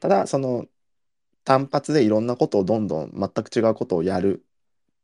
[0.00, 0.66] ただその
[1.44, 4.44] 単発でいろんなことをどんどん全く違うことをやる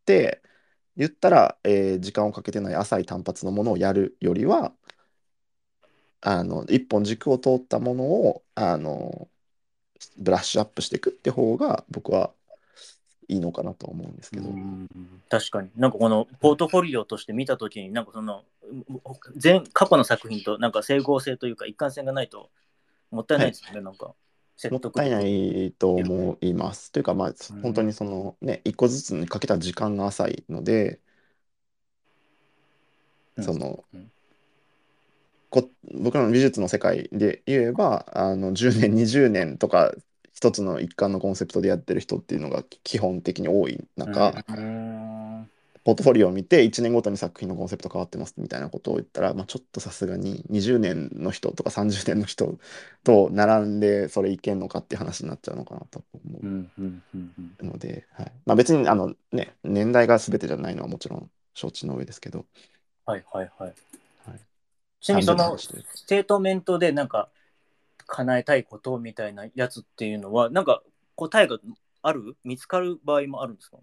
[0.02, 0.42] って
[0.96, 4.74] 言ったら、えー時間をかけてない浅い単発のものをやるよりは
[6.20, 9.28] あの一本軸を通ったものをあの
[10.18, 12.34] ブラッシュアップしていくって方が僕は
[13.28, 14.48] いいのかなと思うんですけど。
[14.48, 14.88] うん。
[15.28, 15.70] 確かに。
[15.76, 18.44] なんかこのポートフォリオとして見たときになんかその
[19.36, 22.50] 全過去の作品となんか整合性というか一貫性がないと
[23.10, 24.14] もったいないですよね、なんか
[24.70, 26.90] もったいないと思います。
[26.92, 27.62] というかまあうん。
[27.62, 31.00] 本当にそのね一個ずつにかけた時間が浅いので、
[33.36, 33.44] うん。
[33.44, 34.10] その、うん。
[35.50, 39.92] こ僕らの美術の世界で言えばあの10年20年とか
[40.37, 45.51] 一つの一貫のコンセプトでやってる人っていうのが基本的に多い中、うん。
[45.82, 52.59] ポートフォリオを見て1年ごとに作品のコンセプト変わってますみたいなことを言ったら、まあ、ちょっとさすがに20年の人とか30年の人
[53.03, 56.39] と並んでそれいけんのかっていう話になっちゃうのかなと思
[57.62, 58.32] うので、はい。
[58.45, 62.45] まあ、別にあの、ね、年代が全てじゃないのはもちろん承知の上ですけど。
[63.07, 63.74] はいはいはい。
[64.26, 64.41] はい。
[65.01, 67.30] ちなみにそのステートメントでなんか
[68.07, 70.82] 叶えたいことみたいなやつっていうのはなんか
[71.14, 71.59] 答えが
[72.02, 72.36] ある？
[72.44, 73.78] 見つかる場合もあるんですか？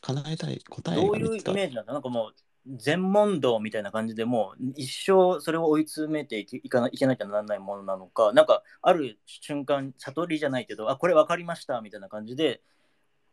[0.00, 1.92] 叶えたい答えどういうイメージなんだ？
[1.92, 2.34] なんかもう
[2.76, 12.60] 全問答みたいな感じでもう一生それを追い詰めていきいかないけなきゃならないものなのかなんかある瞬間悟りじゃないけどあこれ分かりましたみたいな感じで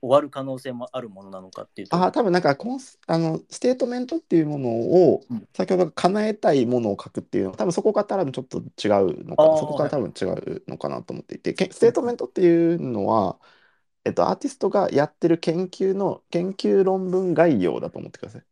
[0.01, 1.95] 終わる可能性もあるものなのかっていうと。
[1.95, 5.47] あ多分なんかコンスあのステートメントっていうものを、うん。
[5.53, 9.57] 先ほど叶えたいものを書くっていうのは多分そこが多分ちょっと違うのかな。
[9.57, 13.37] そこから多分違うのかなと思っていて、けステートメントっていうのは、
[14.05, 18.43] えっと、アーティストがやってる研究の研究論文概要だと思ってください。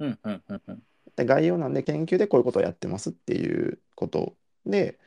[0.00, 0.82] うんうんうんうん。
[1.16, 4.98] で概要なんで研究でこういうことをやってますっていうことで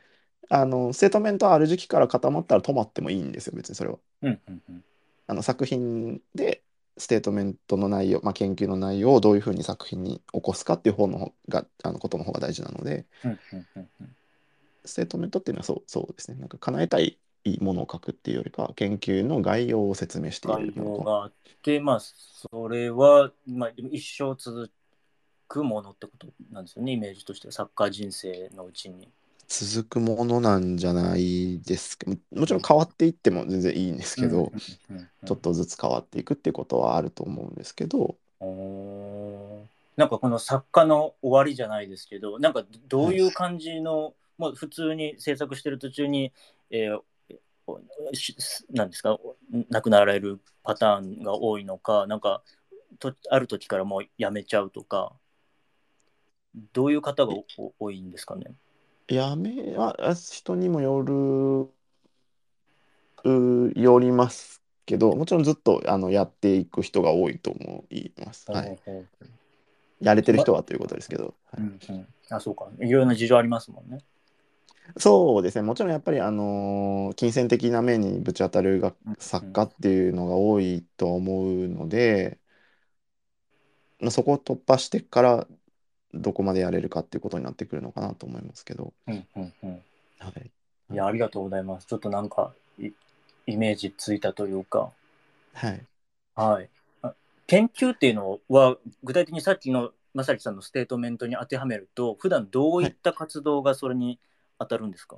[0.50, 3.98] あのステートメントある時期から固まったら止まってもいいんですよ別にそれは。
[4.22, 4.84] うんうんうん
[5.26, 6.62] あの作品で
[6.98, 14.16] ステートメントの内容、まあ、研究の内容をどういうふうに作品に起こすかっていう方の方があのことの方が大事なのでうんうんうんうん。
[14.84, 16.38] ステートメントっていうのはそうそうですね。
[16.38, 17.18] なんか叶えたい
[17.60, 24.70] ものを書くっていうよりかは研究の概要を説明してい概るもの要があって、まあ、それは、まあ、一生続
[25.48, 29.08] くものってことなんですよね、イメージとしては、サッカー人生のうちに。
[29.54, 38.16] 続くものなんじゃないですけどもちろん変わっていっても全然いいんですけど、うんうんうんちょっとずつ変わっていくっていうことはあると思うんですけど。
[39.96, 46.32] なんかこの作家の終わりじゃないですけど、なんかどういう感じの、もう普通に制作してる途中に、
[46.70, 47.00] えー
[48.72, 49.16] なんですか、
[49.70, 52.42] 亡くなられるパターンが多いのか、なんか
[52.98, 55.12] とある時からもうやめちゃうとか、
[56.72, 58.46] どういう方がお多いんですかね？
[59.14, 61.70] やめはあ人にもよる
[63.24, 68.50] うよりますけどもちろんずっとあのやっていく人が多いと思います。
[68.50, 68.78] はい、
[70.00, 71.62] やれてる人はということですけど、はい。
[71.62, 72.68] うんうん、あ、そうか。
[72.80, 73.98] いろいろな事情ありますもんね。
[74.96, 75.62] そうですね。
[75.62, 82.38] もちろんやっぱりあのー金銭的な面にぶち当たるが作家っていうのが多いと思うので、
[84.00, 85.46] まあ、そこを突破してから
[86.14, 89.70] どこまでやれるかっていうことになってくるのかなと思いますけど、うんうんうん。
[90.18, 90.50] はい、
[90.92, 91.86] いや、ありがとうございます。
[91.86, 92.90] ちょっとなんか、い
[93.46, 94.92] イメージついたというか、
[95.54, 95.86] はい、
[96.34, 96.70] はい。
[97.02, 97.14] あ
[97.46, 104.18] 研究っていうのは、具体的にさっきの正樹さんのステートメントに当てはめると、普段どういった活動がそれに
[104.58, 105.16] 当たるんですか、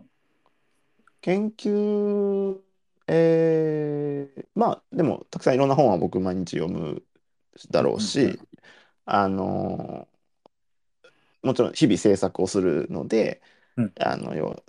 [1.21, 2.61] 研究
[3.07, 7.03] えーまあでもたくさんいろんな本は僕毎日読む
[7.71, 8.39] だろううんうんし
[9.07, 10.09] あの
[11.45, 13.43] もちろん日々制作をするので、
[13.77, 13.93] うん。
[14.01, 14.63] あの要は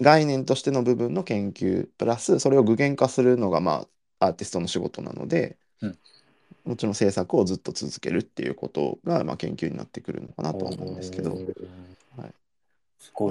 [0.00, 3.86] 概念としての部分の研究プラスそれを具現化するのがま
[4.18, 5.98] あアーティストの仕事なので、うん。
[6.64, 11.30] もちろん制作をずっと続けるっていうことが、まあ、研究になってくるのかなとは思うんですけど、
[12.16, 12.34] はい。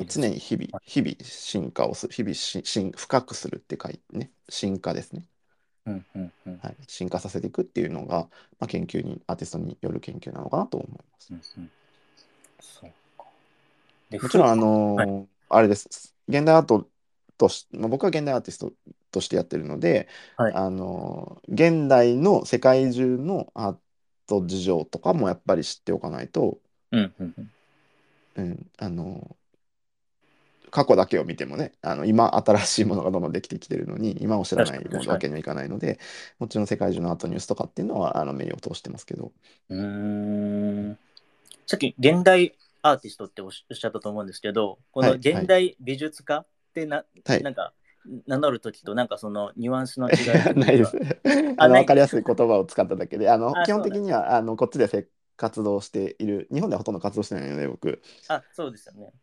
[0.05, 5.23] 常に日々日々進化をする日々し進深くするって書いてね進化ですね、
[5.85, 6.57] うんうんうん。
[6.61, 8.27] はい、進化させていくっていうのが、
[8.59, 11.29] まあ、研究にアーティストによる研究なのかなと思います。
[11.31, 11.71] うんうん
[12.61, 13.25] そうか。
[14.09, 16.15] でもちろんあのはーあれです。
[16.29, 16.87] 現代アート
[17.37, 18.71] とし、まあ、僕は現代アーティスト
[19.11, 20.07] としてやってるので、
[20.37, 20.53] はい。
[20.53, 23.75] あのー現代の世界中のアー
[24.27, 26.59] ト事情とかもやっぱり知っておかないと、
[26.91, 27.51] うんうんうん。
[28.37, 29.35] うん、あの
[30.71, 35.99] 過去だけを見てもねあの今新しいものがどんどんできてきてるのに今を知らないわけにはいかないので
[36.39, 39.31] もちろん世界中のアートニュースとかっていうのはあの目を通してますけど。
[39.69, 40.97] うーん
[41.71, 47.41] さっき現代アーティストっておっしゃったと思うんですけど、このはい現代美術家ってな、はい。
[47.43, 47.71] なんか
[48.27, 50.15] 名乗るときとなんかそのニュアンスの違い
[50.59, 50.97] ないです。
[51.57, 53.29] あの分かりやすい言葉を使っただけで。
[53.29, 55.07] あのあ基本的にはあのこっちでせ
[55.37, 58.01] 活動している日本ではほとんど活動してないので僕。
[58.27, 59.13] あ、そうですよね。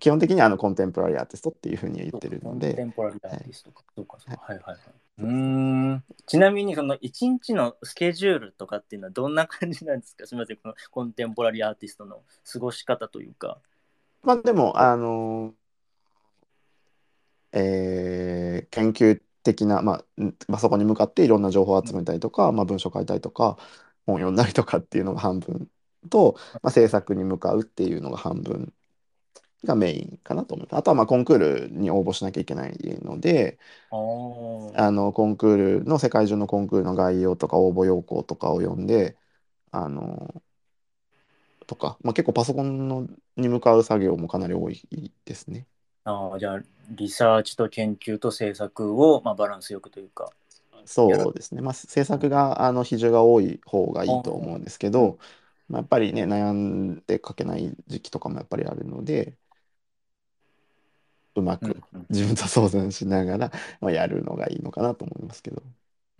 [0.00, 3.84] 基本的にはあのコンテンポラリーアーティストっていうふうに言ってるコンテのでンポラリーアーティストか。
[3.94, 4.40] そうか、そうか。
[4.40, 4.78] はいはいはい。
[5.18, 6.04] うーん。
[6.26, 10.26] ちなみにその一日のスケジュールとかっていうのはどんな感じなんですか？
[10.26, 13.58] すみません、このコンテンポラリーアーティストの過ごし方というか。
[14.22, 15.54] まあでもあの
[17.52, 23.56] えー研究的な、まあんまあ、そこに向かっていろんな情報を集めたりとか、まあ、文章書いたりとか
[24.06, 25.70] 本読んだりとかっていうのが半分
[26.10, 28.74] と、まあ、制作に向かうっていうのが半分
[29.64, 30.78] がメインかなと思います。
[30.78, 33.58] あとはまあコンクールに応募しなきゃいけないので
[33.90, 39.16] あーあのコンクールの世界中のコンクールの概要とか応募要項とかを読んで
[39.72, 40.42] あの
[41.66, 43.06] とか、まあ、結構パソコンの
[43.36, 44.80] に向かう作業もかなり多い
[45.24, 45.66] ですね。
[46.04, 50.30] あーじゃあ、リサーチと研究と制作を、まあ、バランスよくというか。
[50.86, 55.18] そうですね、まあ、制作があの比重が多い方がいいと思うんですけど、
[55.68, 59.36] まあ、やっぱりね悩んで書けない時期とかもやっぱりあるので
[61.38, 61.80] うまく
[62.10, 65.62] 自分と相談しながら、まあ、やるのがいいのかなと思いますけど。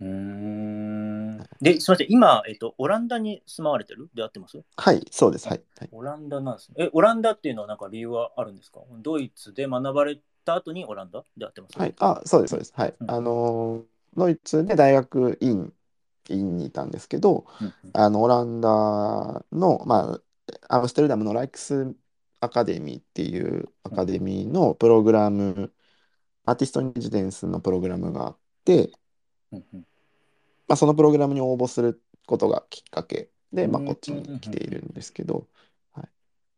[0.01, 1.37] うーん。
[1.61, 4.09] で、すみません、今、えっと、オランダに住まわれてる？
[4.13, 4.61] で合ってます？
[4.77, 5.47] はいそうです。
[5.47, 6.75] はい、はい、オランダなんですね。
[6.85, 8.79] え、オランダっていうのはなんか理由はあるんですか？
[9.01, 11.23] ドイツで学ばれた後にオランダ？
[11.37, 11.77] で合ってます？
[11.77, 12.73] はい、あそうですそうです。
[12.75, 13.11] はい、うん。
[13.11, 13.83] あの
[14.15, 15.73] ドイツで大学院
[16.29, 17.73] 院にいたんですけどうんうん。
[17.93, 18.69] あのオランダ
[19.51, 20.19] の、ま
[20.69, 21.93] あ、アムステルダムのライクス
[22.41, 25.73] アカデミーっていうアカデミーのプログラム、
[26.45, 28.91] アーティストインレジデンスのプログラムがあって、
[29.51, 29.85] うんうん。
[30.67, 35.47] まあ、そのプログラムに応募することがきっかけで、まあ、うんこっちに来ているんですけど、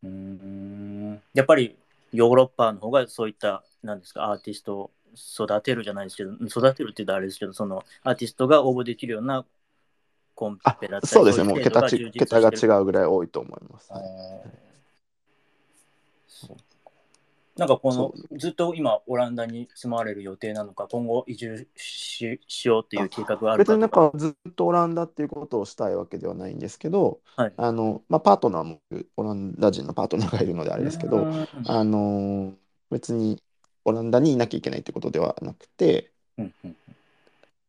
[0.04, 1.22] うーん。
[1.34, 1.76] やっぱり
[2.12, 9.46] ヨーロッパの方がそういった、なんですか、アーティストを育てるじゃないですけど、育てるって言うとあれですけど、そのアーティストが応募できるような
[10.36, 13.92] コンあペだったり、そうですね、もう桁ちが違うぐらい多いと思います。
[16.48, 16.58] そう。
[17.58, 27.54] なんかこのそずっと今オランダに住まわれる予定なのか今後移住ししようっていう計画がある別になんかずっとオランダっていうことをしたいわけではないんですけど、はい。
[27.58, 28.80] あのまあ、パートナーも
[29.18, 31.48] オランダ人のパートナーがいるのであれですけど、うん。
[31.66, 32.54] あの
[32.90, 33.42] 別に
[33.84, 36.76] オランダにいなきゃいけないってことではなくて、うんうん。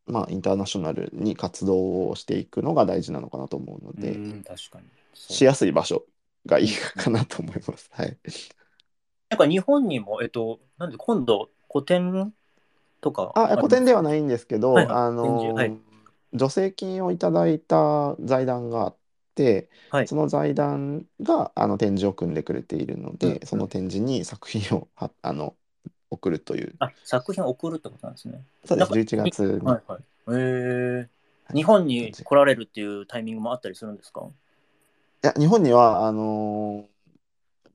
[0.07, 4.85] まあ、インターナショナルに活動をしていくのが大事なのかなと思うので、うん確かに。
[5.13, 5.33] そう。
[5.33, 6.03] しやすい場所
[6.45, 7.89] がいいかなと思います。
[7.91, 8.17] はい。
[9.33, 12.33] なんか日本にも、えっと、なんで今度個展
[13.01, 15.75] とかあ、古典ではないんですけど、はいはいあのはい。
[16.37, 18.95] 助成金をいただいた財団があっ
[19.33, 20.07] て、はい。
[20.07, 23.47] その財団があの展示を組んでくれているので、うん。
[23.47, 25.55] その展示に作品をは あの
[26.11, 28.45] 送るという、あ作品を送るってことなんですね。
[28.65, 29.43] そうです、なんか11月。
[29.43, 29.65] に。
[29.65, 30.01] はいはい。
[30.27, 31.07] えー、はい。
[31.55, 34.21] 日本に来られるっていうタイミングもあったりするんですか？
[35.23, 36.87] いや、日本には、あの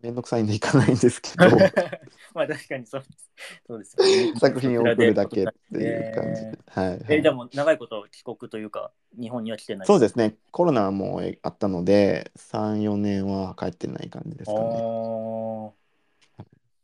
[0.02, 1.56] ーめんどくさいんで行かないんですけど、
[2.34, 3.30] まあ確かにそうです。
[3.66, 6.58] そうですよね作品を送るだけっていう感じえで。
[6.66, 9.86] はい、はいーえ、でも長いこと帰国というか、日本には来てない。
[9.86, 14.66] そうですね、コロナもあったので、3、4年は帰ってない感じですあかね。
[14.66, 15.70] ー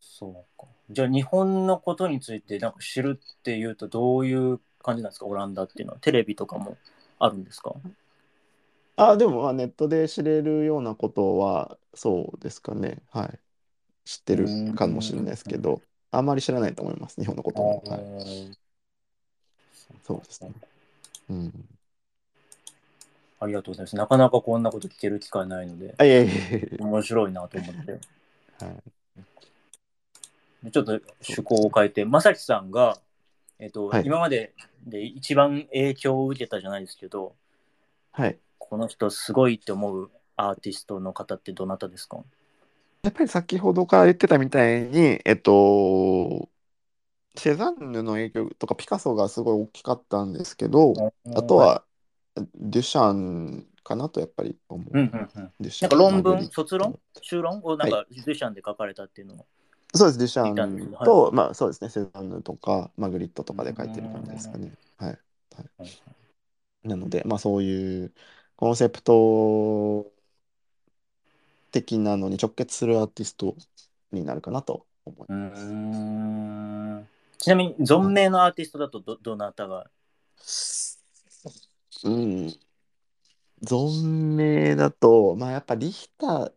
[0.01, 0.67] そうか。
[0.91, 5.27] じゃあ日本のことについてなんか知るっていうとどういう感じなんですか？
[5.27, 5.99] オランダっていうのは。
[6.01, 6.77] テレビとかも
[7.19, 7.75] あるんですか？
[8.97, 13.03] あ、でも、まあ、ネットで知れるようなことは、そうですかね。
[13.11, 13.39] はい。
[14.05, 15.81] 知ってるかもしれないですけど、
[16.11, 17.83] あんまり知らないと思います、日本のことも。
[17.87, 18.01] はい。
[18.01, 18.55] ー
[20.05, 20.53] そうですね。
[21.31, 21.69] うん。
[23.41, 23.97] ありがとうございます。
[23.97, 27.93] なかなかこんなこと聞ける機会ないので、あ、いやいやいやい面白いなと思って。
[27.93, 27.99] や
[28.67, 28.95] はい。
[30.65, 32.99] でちょっと趣向を変えて、まさきさんが、
[33.59, 34.55] えっとはい今まで
[34.87, 37.35] で一番影響を受けたじゃないですけど、
[38.13, 38.39] はい。
[38.75, 42.17] この人すごいって思うアーティストの方ってどなたですか？
[43.05, 46.49] やっぱり先ほどから言ってたみたいに、えっと、
[47.37, 50.93] セザンヌの影響とかピカソがすごい大きかったんですけど、
[51.37, 51.85] あと、は
[52.57, 54.89] デュシャンかなとやっぱり思う。
[54.93, 56.99] うんうんうん、デュシャンなんか論文、卒論？
[57.23, 57.61] 修論？
[57.63, 59.47] をなんかデュシャンで書かれたっていうのを。
[59.95, 61.05] そうです、デュシャン。
[61.05, 64.73] と、まあそうですね、セザンヌとかマグリットとかで書いてる感じですかね。
[64.97, 65.09] はい。
[65.11, 65.19] はい。
[66.87, 68.13] なので、まあそういう
[68.65, 70.11] コンセプト
[71.71, 73.55] 的なのに直結するアーティスト
[74.11, 75.71] になるかなと思います。
[75.71, 77.07] ん
[77.37, 79.85] ちなみに存命のアーティストだとどどなたが？
[82.05, 82.55] うん。
[83.63, 86.53] 存命だと、まあやっぱリヒター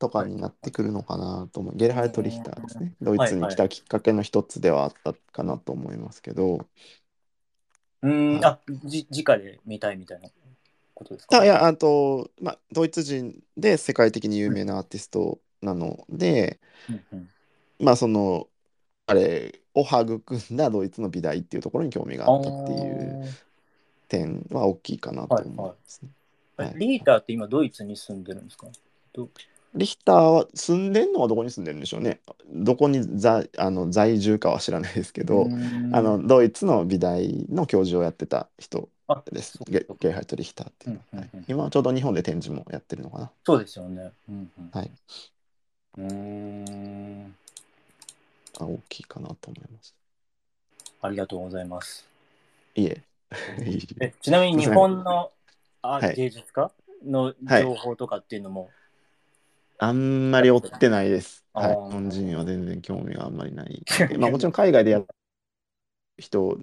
[0.00, 1.76] とかになってくるのかなと思う。
[1.76, 2.94] ゲルハルト・リヒターですね。
[3.00, 6.66] ドイツに来たきっかけの一つではあったかなと思いますけど。
[8.02, 10.28] うーん、あ、じ、直で見たいみたいな
[10.94, 11.40] ことですか？
[11.40, 17.28] あいや、あと、まあドイツ人で世界的に有名なアーティストなので、うんうん。
[17.80, 18.48] まあその、
[19.06, 20.22] あれを育
[20.52, 23.24] んだドイツの美大っていうところに興味があったっていう
[24.08, 26.08] 点は大きいかなと思いますね。
[26.56, 26.64] あー。
[26.66, 28.68] はいリーターって今ドイツに住んでるんですか？
[29.12, 29.28] ど
[29.74, 32.20] リヒターは住んでんのはどこに住んでるんでしょうね。
[32.52, 35.48] どこに在あの在住かは知らないですけど、
[35.92, 43.30] あのドイツの美大の教授をやってた人あですゲゲイハルト・リヒターっていうのは、うんうんうんはい今はちょうど日本で展示もやってるのかな。
[43.44, 44.12] そうですよね。
[44.28, 44.90] うんうんはい。
[45.98, 47.34] うーん
[48.60, 49.94] あ大きいかなと思います。
[51.00, 52.06] ありがとうございます。
[52.74, 53.02] いえ。
[54.00, 55.30] え ちなみに日本の
[55.80, 56.70] あはい芸術家
[57.04, 58.70] のはい情報とかっていうのも、
[59.82, 61.44] あんまり追ってないです。
[61.52, 61.68] はい。
[61.70, 63.82] 日本人は全然興味があんまりない。
[64.16, 65.06] まあもちろん海外でやる
[66.18, 66.56] 人、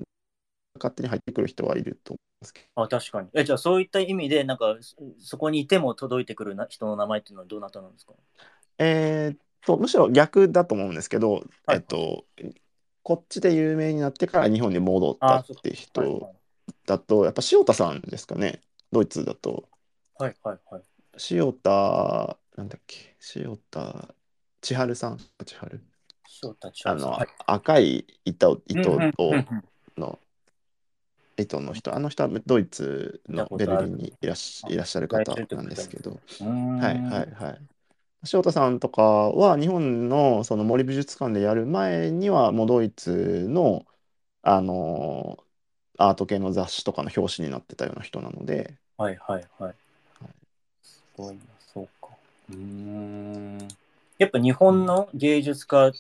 [0.76, 2.84] 勝手に入ってくる人はいると思いますけど。
[2.84, 3.28] あ確かに。
[3.34, 8.14] えじゃあそういった意味でなんかそそこにいても届いてくるな人の名前っていうのはどなたなんですか？
[8.78, 11.44] えーっと、むしろ逆だと思うんですけど、はい
[11.76, 12.24] えっと、
[13.04, 16.36] こっちで有名になってから日本に戻ったあっていうはい人
[16.86, 18.62] だと、やっぱ塩田さんですかね。
[18.94, 19.68] ドイツだと。
[20.18, 20.84] はいはいはい。
[21.30, 24.14] 塩田、なんだっけ、塩田
[24.60, 25.18] 千春さん。
[25.46, 25.82] 千春？
[26.28, 29.64] そうたちあの、はい赤い糸糸をうんうん。
[29.98, 30.20] の
[31.38, 35.62] 糸の人、あの人はドイツのベルリンにいらっしいらっしゃる方な。
[35.62, 37.62] んですけど、うーんはいはいはい。
[38.34, 43.86] 塩田さんとかは日本のその森美術館でやる前にはもうドイツの
[44.42, 45.38] あの
[45.98, 49.76] アート系の雑誌とかの表紙になってたような人なので、はいはいはい。
[50.82, 51.59] すごいな、そ
[52.52, 53.58] うん。
[54.18, 55.94] やっぱ日本の芸術家っ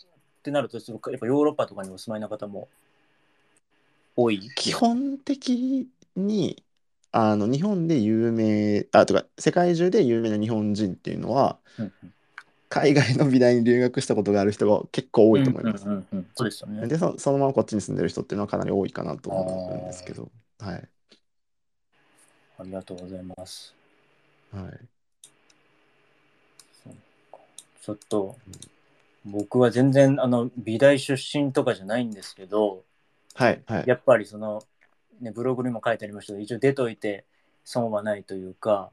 [0.43, 2.67] てなると、すごくやっぱヨーロッパとかにお住まいの方も
[4.15, 4.49] 多い？
[4.55, 6.63] 基本的に
[7.11, 12.13] あの日本で有名あとか世界中で有名な日本人っていうのはうんうん
[12.71, 15.85] 海外の美大に留学したことがある人が結構多いと思います。
[15.87, 16.87] うんうんうんそうですよね。
[16.87, 20.29] でそそのままこっちに住んでる人っていうのはかなり多いかなと思うんですけど、
[20.59, 20.87] はい
[22.59, 23.73] ありがとうございます。
[24.51, 24.79] はい、
[27.89, 28.35] ちょっと、
[29.25, 32.83] 僕は全然あの美大出身とかじゃないんですけど、
[33.33, 33.83] はいはい。
[33.87, 34.61] やっぱりその、
[35.21, 37.25] ね、ブログにも書いてありましたけど、一応出といて
[37.65, 38.91] 損はないというか、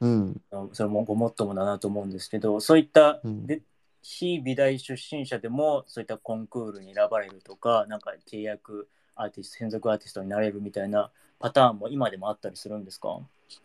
[0.00, 0.40] うん。
[0.72, 3.46] それもごもっともだなと思うんですけど、そういった、うん。
[3.48, 3.62] で
[4.00, 8.86] 非美大出身者でもそういったコンクールに選ばれるとか、なんか契約
[9.16, 13.18] アーティスト、専属アーティストになれるみたいなパターンも今でもあったりするんですか？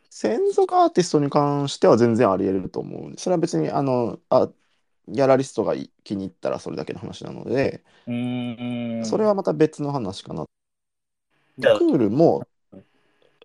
[0.10, 4.50] 専属アーティストに関しては全然あり得ると思うそれは別にあのあ
[5.08, 7.84] ギャラリストがい気に入ったらそれだけの話なので。
[9.06, 10.46] それはまた別の話かな。
[11.62, 12.48] コンクールも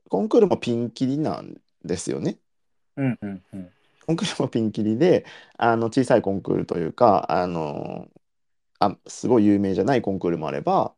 [0.09, 2.39] コンクールもピンキリなんですよね。
[2.97, 3.71] うんうんうん。
[4.07, 5.27] コンクールもピンキリで
[5.57, 8.09] あの小さいコンクールというかあの
[8.79, 10.93] あすごい有名じゃないコンクールもあれば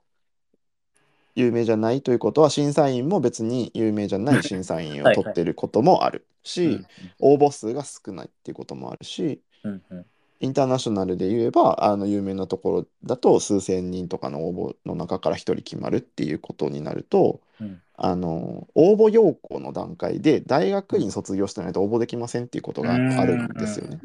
[1.34, 6.84] 有名じゃないということは審査員も別に有名じゃない審査員を取ってることもあるし
[7.20, 10.06] 応募数が少ないっていうこともあるしうんうん
[10.40, 23.98] インターナショナルで言えばあの有名なところだと数千人とかの応募の中から1人決まるっていうことになるとうんあの応募要項の段階で大学院卒業してないと応募できませんっていうことがあるんですよね。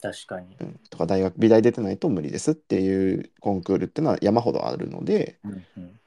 [0.00, 0.56] 確かに。
[0.60, 5.98] うんとか大学美大出てないと無理ですっていうコンクールっていうのは山ほどあるのでうんうん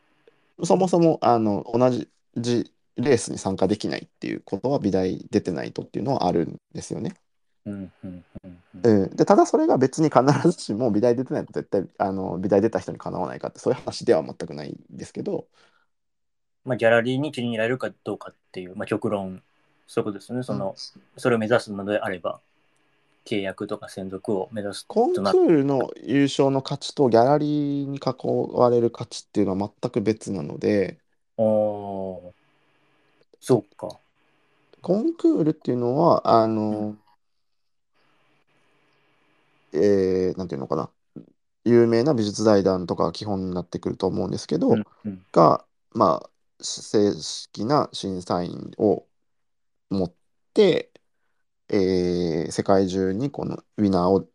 [0.64, 2.08] そもそもあの同じ
[2.38, 7.16] じレースに参加できないっていうことは美大出てないとっていうのはあるんですよね。
[7.66, 9.04] うんうんうんうん。
[9.04, 15.48] うん、でただそれが別に必ずしも美大出てないと絶対あの美大出た人にかなわないかってそういう話では全くないんですけど。
[16.66, 19.44] まあ、ギャラリーに気に入られるかどうかっていう、まあ、極論、
[19.86, 20.44] そういうことですよね。
[20.44, 20.76] その、
[21.16, 22.40] それを目指すのであれば、
[23.24, 30.98] 契約とか専属を目指すコンクールの優勝の価値とギャラリーに囲われる価値っていうのは全く別なので。
[31.38, 32.32] おー。
[33.40, 34.00] そうか。
[34.82, 36.96] コンクールっていうのはあの、
[39.76, 40.90] えーなんていうのかな。
[41.64, 45.26] 有名な美術財団とかが基本になってくると思うんですけど、うんうん。
[45.32, 46.30] がまあ
[46.62, 49.06] 正式な審査員を
[49.90, 50.14] 持っ
[50.54, 50.92] て、
[51.70, 54.28] えー世界中にこのウィナーを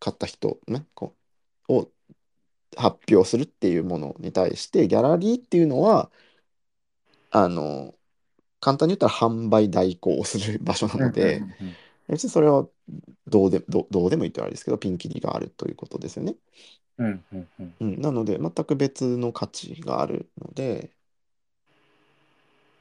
[0.00, 1.14] 買った人、ね、こ
[1.68, 1.88] うを
[2.76, 6.10] 発表するっていうものに対してギャラリーっていうのは
[7.30, 7.94] あの
[8.60, 11.76] 簡単に言ったら販売代行をする場所なので、うんうんうん
[12.08, 12.66] 別にそれは
[13.26, 16.34] どうでどどうでもいいってあれですけどピンキリがあるということですよね。
[16.98, 17.74] うんうんうん。
[17.80, 20.90] うん、なので全く別の価値があるので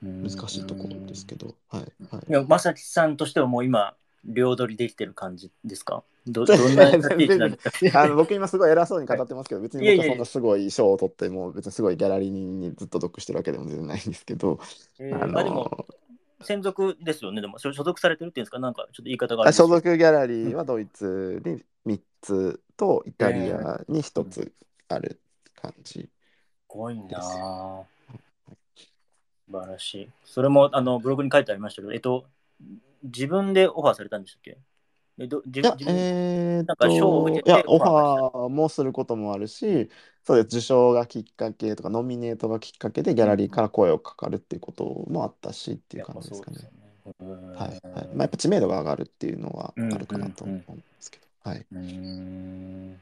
[0.03, 0.23] うん。
[0.23, 2.29] 難しいところですけど、はいはい。
[2.29, 3.95] いや、まさきさんとしてはもう今、
[4.25, 6.03] 両取りできてる感じですか？
[6.25, 14.59] ど どんなあの僕今すごい偉そうに語ってますけど別に僕はそんなすごい賞を取っても別にすごいギャラリーにずっと属してるわけでも全然ないんですけど、
[14.99, 15.85] えーあのあでも、
[16.43, 17.41] 専属ですよね。
[17.41, 18.59] でも、所属されてるっていうんですか？
[18.59, 24.53] なんか、ちょっと言い方があ所属ギャラリーはドイツに3つとイタリアに1つ
[24.89, 25.19] ある
[25.55, 26.01] 感じ。
[26.01, 26.09] す
[26.67, 27.85] ごいな素
[29.51, 30.09] 晴らしい。
[30.25, 32.25] それも、あの、ブログに書いてありましたけど、えっと、
[33.03, 34.57] 自分でオファーされたんでしたっけ
[35.19, 39.89] えど自いや、自分えーなんか賞を受けて、オファーもすることもあるし、
[40.25, 47.55] そうです、受賞がきっかけとか、ノミネートがきっかけでギャラリーから声をかかるっていうこともあったしっていう感じですかねね。
[47.55, 47.79] はいはい。
[47.81, 51.49] まあ、やっぱ知名度が上がるっていうのはあるかなと思うんうんうんですけど。
[51.49, 51.65] はい。
[51.71, 52.99] うーん。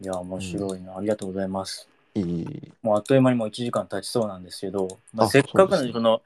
[0.00, 0.98] いや、面白いな。
[0.98, 1.88] ありがとうございます。
[2.14, 2.72] いい。
[2.82, 6.22] もうあっという間にもう1時間経ちそうなんですけど、まあ、あせっかくなのその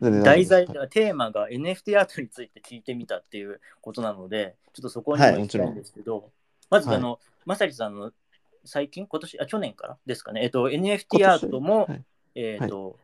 [0.00, 6.30] 然題材、テーマが NFT アートについて聞いてみたっていうことなので、ちょっとそこにはいも行きたいんですけど、
[6.70, 8.12] まず、あの、まさきさんの
[8.66, 12.04] 最近、今年、あ、去年からですかね、えっと、NFT アートも、はい
[12.34, 12.98] えっと、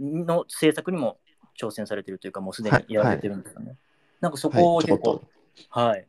[0.00, 1.18] の制作にも
[1.60, 3.76] 挑戦されてるというか、もうすでにやられてるんですかね。
[4.20, 5.22] なんかそこを結構、と。
[5.68, 6.06] はい。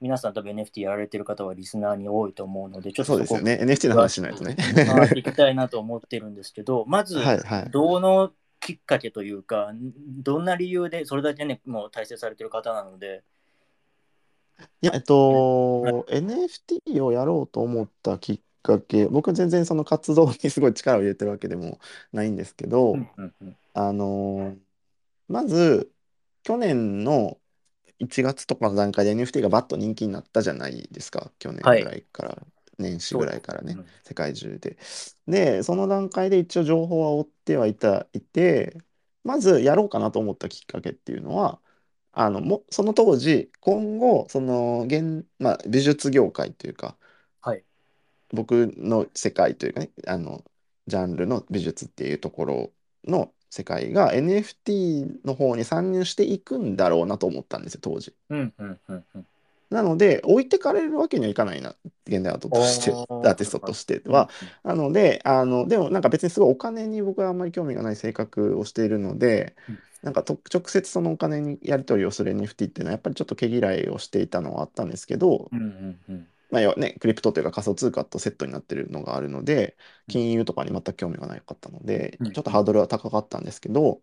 [0.00, 3.58] 皆さん多分 NFT やられてる方はリスナーに多いと思うので、ちょっとこそうですよね。
[3.62, 4.54] NFT の話しないとね。
[4.54, 7.70] はい行きたいなと思ってるんですけど、 まず、はいはい。
[7.70, 9.72] どのきっかけというか、
[10.22, 13.24] どんな理由でそれだけね、もう大成されてる方なので、
[14.80, 21.78] いや、えっと、NFT をやろうと思ったきっかけ、僕は全然その活動にすごい力を入れてるわけでも
[22.12, 23.56] ないんですけど、うんうんうん。
[23.74, 24.56] あの、
[25.28, 25.90] まず、
[26.42, 27.38] 去年の
[28.00, 31.30] 1月とかの段階で NFT がバッと人気になったじゃないですか。
[31.38, 32.38] 去年はいぐらいから、
[32.78, 34.78] 年始ぐらいからね、うん世界中で。
[35.26, 38.78] でその段階で一応情報は追ってはいたいて
[39.24, 41.60] まずやろうかなと思ったきっかけっていうのは
[42.20, 46.96] あのもその当時今後その現、まあ、美術業界というか
[47.40, 47.62] はい。
[48.30, 50.42] 僕の世界というかねあの
[50.88, 52.70] ジャンルの美術っていうところ
[53.06, 58.12] の世界が NFT の方に参入していくんだろうなと思ったんですよ当時。
[58.30, 59.26] うんうんうんうん。
[59.70, 64.28] なので置いてかれるわけにはいかないな現代アートとしてアおーーティストとしては。
[64.64, 76.28] なのであのでもなんか別にすごいお金に僕はあんまり興味がない性格をしているので、うんなんかと直接そのお金にやり取りをする NFT っていうのはやっぱりちょっと毛嫌いをしていたのはあったんですけど、うんうんうん。
[76.50, 79.76] まあ要はね、クリプトというか仮想通貨とセットになってるのがあるので、
[80.08, 84.00] 金融とかに全く興味がなかったので、うんちょっとハードルは高かったんですけど、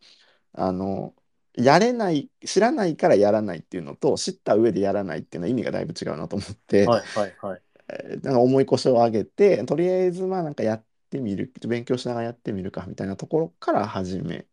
[0.54, 1.16] あの、
[1.56, 7.62] やれない、知らないからやらないっていうのと、知った上でやらないっていうのは意味がだいぶ違うなと思って、はいはいはい。
[7.88, 14.48] えーなんか重い腰を上げて、とりあえずまあなんかやってみる、勉強しながらやってみるかみたいなところから始め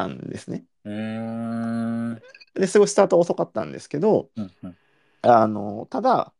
[0.00, 0.64] たんですね。
[2.54, 4.76] で、すごいスタートは遅かったんですけど、うん。
[5.22, 6.32] あの、ただ、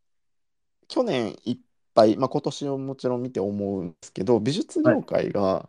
[0.89, 1.59] 去年いっ
[1.95, 5.69] ぱい、まあ、今年をもちろん見て思うんですけど、美術業界が、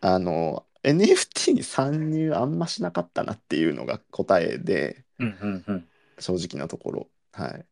[0.00, 5.88] あの、NFT に参入あんましなかったなっていうのが答えで、うんうんうん。
[6.18, 7.08] 正直なところ。
[7.32, 7.66] はい。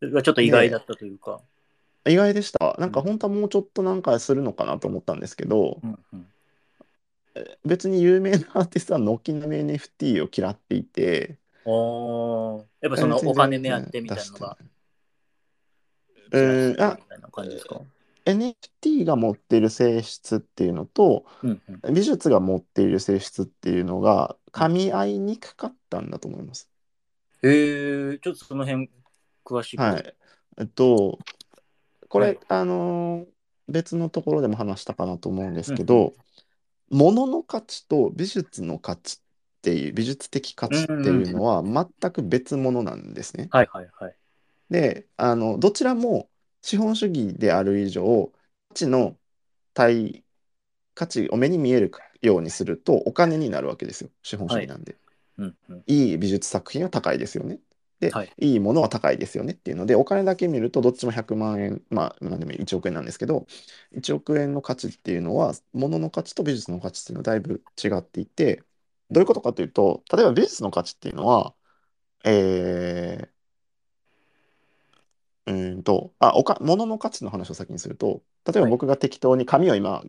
[0.00, 1.40] それがちょっと意外だったというか。
[2.08, 2.76] 意外でした。
[2.78, 6.26] なんかうん本当はもうちょっとなんかするのかなと思ったんですけど、うんうん。
[7.64, 14.58] 別に有名なアーティストは軒並み NFT を嫌っていて、おーやっぱそのお金目当てみたいなのが。
[16.32, 17.80] えーあみたいな感じですか
[18.24, 21.94] ？NFT が持っている性質っていうのと、うんうん。
[21.94, 26.68] 美術が持っている性質っていうのが噛み合いにくかったんだと思います。
[27.42, 28.90] へえ、ちょっとその辺
[29.44, 29.80] 詳しく。
[29.80, 30.14] はい。
[30.58, 31.18] えっと、
[32.08, 33.26] これ、はいあのー
[33.68, 36.14] 別のところでも話したかなと思うんですけうんど、
[36.90, 43.48] 物の価値と美術の価値っていう、美術的価値っていうのは全く別物なんですね。
[43.50, 44.16] はいはいはい。
[44.70, 46.28] で、あの、どちらも
[46.62, 48.32] 資本主義である以上、
[48.68, 49.16] 価値の
[49.74, 50.24] 対、
[50.94, 54.10] 価値を目に見えるようにするとお金になるわけですよ。
[54.22, 54.96] 資本主義なんで。
[55.38, 55.82] うんうん。
[55.86, 57.60] いい美術作品は高いですよね。
[58.00, 58.32] で、はい。
[58.38, 63.46] い、いものは高いですよねっていうので、お金だけ見るとどっちも100万円、まあ、なんでもいい1億円なんですけど、
[63.92, 68.62] 1億円の価値っていうのは、物の価値と美術の価値っていうのはだいぶ違っていて、
[69.10, 71.54] どういうことかというと、例えば美術の価値っていうのは、
[72.24, 78.70] えー、うーんと、あ、おか、物の価値の話を先にすると、例えばはい。
[78.70, 80.02] 僕が適当に紙を今、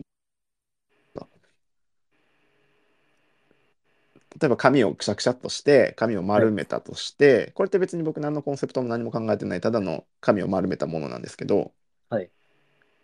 [4.40, 11.74] 例えば紙をくしゃくしゃっとして紙を丸めたとして、これって別に僕何のコンセプトも何も考えてないただの紙を丸めたものなんですけど
[12.10, 12.32] はい。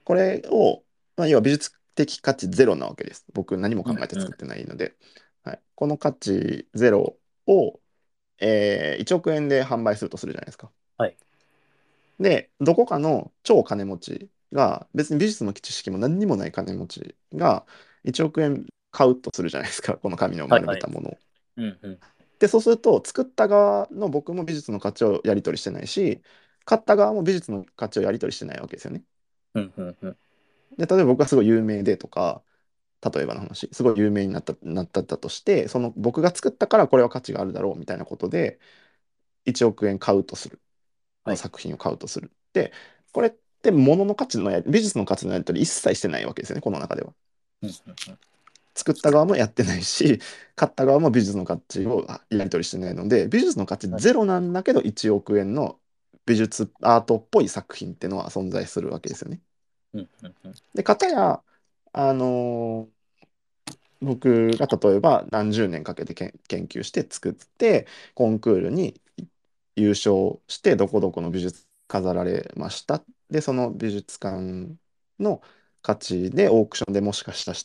[0.03, 0.83] これを、
[1.17, 3.25] まあ、要は美術的価値ゼロなわけです。
[3.33, 4.95] 僕何も考えて作ってないので、
[5.43, 7.17] はい、この価値ゼロ
[7.47, 7.79] を、
[8.39, 10.71] えー1億円で販売するとするじゃないですか。
[10.97, 11.17] はい。
[12.19, 17.65] でどこかの超金持ちが別に美術の知識も何にもない金持ちが
[18.03, 21.17] 1億円買うとするじゃないですかこの紙の丸めたものを。
[21.57, 21.99] うんうん。
[22.39, 26.21] でそうすると作った側の僕も美術の価値をやり取りしてないし
[26.65, 29.03] 買った側も美術の価値をやり取りしてないわけですよね。
[29.55, 30.17] うんうんうん。
[30.77, 32.43] で例えば僕がすごい有名でとか
[33.13, 38.59] 例えばの話すごい有名になったなったとしてその僕が作ったからこれは価値があるだろうみたいなことで
[39.45, 40.61] 1億円買うとする、
[41.23, 42.73] はい作品を買うとするで
[43.13, 43.31] これっ
[43.61, 47.13] て物の価値のや美術の価値のやり取り一切してないわけですよねこの中では。
[47.61, 47.73] うんうん
[48.75, 50.19] 作った側もやってないし
[50.55, 55.79] 買った側も美術の価値をやり取りしてないので美術の価値ゼロなんだけど1億円の
[56.25, 59.41] 美術アートっぽい作品っていうのは存在するわけですよね。
[60.73, 61.43] で片や
[61.93, 62.93] あのー
[64.01, 68.99] 僕が例えば何十年かけて研究して作ってコンクールに
[69.75, 73.03] 優勝してどこどこの美術飾られました。
[73.29, 74.75] でその美術館
[75.19, 75.41] の
[75.81, 77.59] 価値でオークションでもしかしたら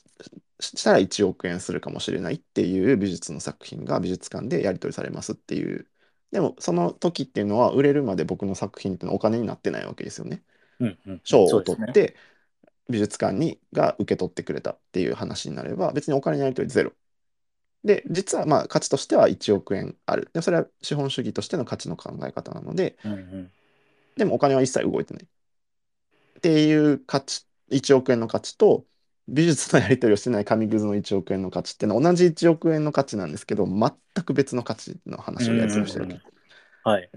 [0.61, 5.89] ししたら1億円するかもしれないっていう美術の作品が美術館でやり取りされますっていう
[6.31, 10.43] でもその時っていうのは売れるまで僕の作品っていうのはお金になってないわけですよね。
[10.81, 11.21] うんうん。
[11.25, 12.17] 賞を取って
[12.89, 16.93] 美術館にが受け取ってくれたっていう話になれば別にお金のやり取りゼロ。
[17.85, 20.31] で実はまあ価値としては1億円ある。
[20.33, 23.51] でそれは資本主義としての価値の考え方なのでうんうん。
[24.17, 25.25] でもお金は一切動いてない。
[25.25, 28.85] っていう価値1億円の価値と
[29.29, 33.93] 美術のやり取りをしてない紙くずの1億円の価値っていうのは同じ1億円の価値なんですけど全
[34.25, 36.19] く別の価値の話をやり取りをしてるわけ。
[36.83, 37.11] はい。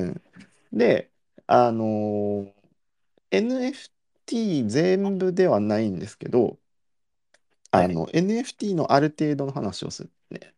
[0.74, 1.12] で
[1.48, 2.54] あのー
[3.32, 6.60] NFT 全部ではないんですけど
[7.72, 10.54] あの、NFT のある程度の話をするね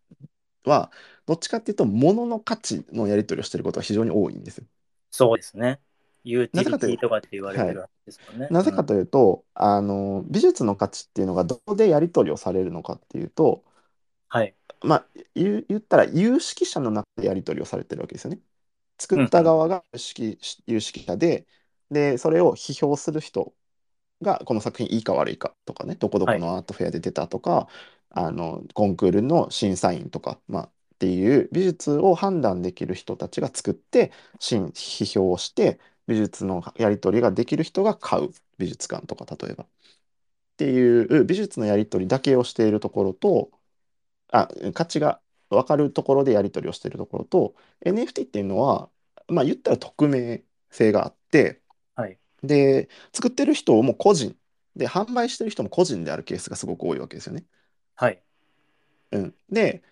[0.66, 0.92] は
[1.26, 4.66] どっちかっていうと物の価値のやり取りをしてることが非常に多いんですよ。
[5.12, 5.80] そうですね。
[6.24, 8.48] ユーティリテなぜかというィとかって言われてるわけですよね。
[8.50, 13.64] なぜかというと、あの美術の価値っていうのがどこでやり取りをされるのかっていうと
[14.30, 14.56] はい。
[14.82, 15.06] まあ
[15.36, 18.40] 言う言ったら有識者の中でやり取りをされてるわけですよね。
[19.00, 21.46] 作った側が有識有識者で
[21.92, 23.54] でそれを批評する人
[24.22, 27.68] がこの作品いいか悪いかとかねどこどこのアートフェアで出たとか、
[28.10, 39.66] あのコンクールの審査員とか、まあ、っていう美術を判断できる人たちが作って審批評をして美術のやり取りができる人が買う美術館とか例えば。
[39.66, 39.68] っ
[40.58, 43.52] ていう美術のやり取りだけをしているところと
[44.32, 48.90] あ価値が分かるところでやり取りをしているところと NFT っていうのは
[49.28, 51.62] まあ言ったら匿名性があって
[51.96, 52.20] はい。
[52.44, 54.36] で作ってる人も個人
[54.76, 57.46] で販売してる人も個人であるケースがすごく多いわけですよね。
[57.96, 58.22] はい。
[59.12, 59.84] うん、で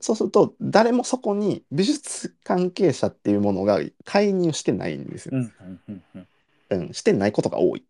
[0.00, 5.32] そうすると誰もそこに美術関係者っていうものが介入してないんですよ。
[5.34, 6.28] うんうんうんうん。
[6.70, 7.84] うん、してないことが多い。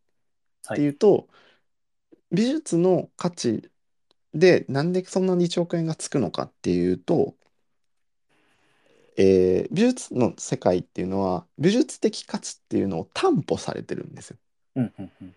[0.67, 1.29] はいっていうと
[2.33, 3.71] 美術の価値
[4.35, 7.35] でなんでそんなに1億円がつくのかっていうと、
[9.17, 14.37] えー美術の世界っていうのは美術的価値っていうのを担保されてるんですよ。
[14.77, 15.35] うんうんうん。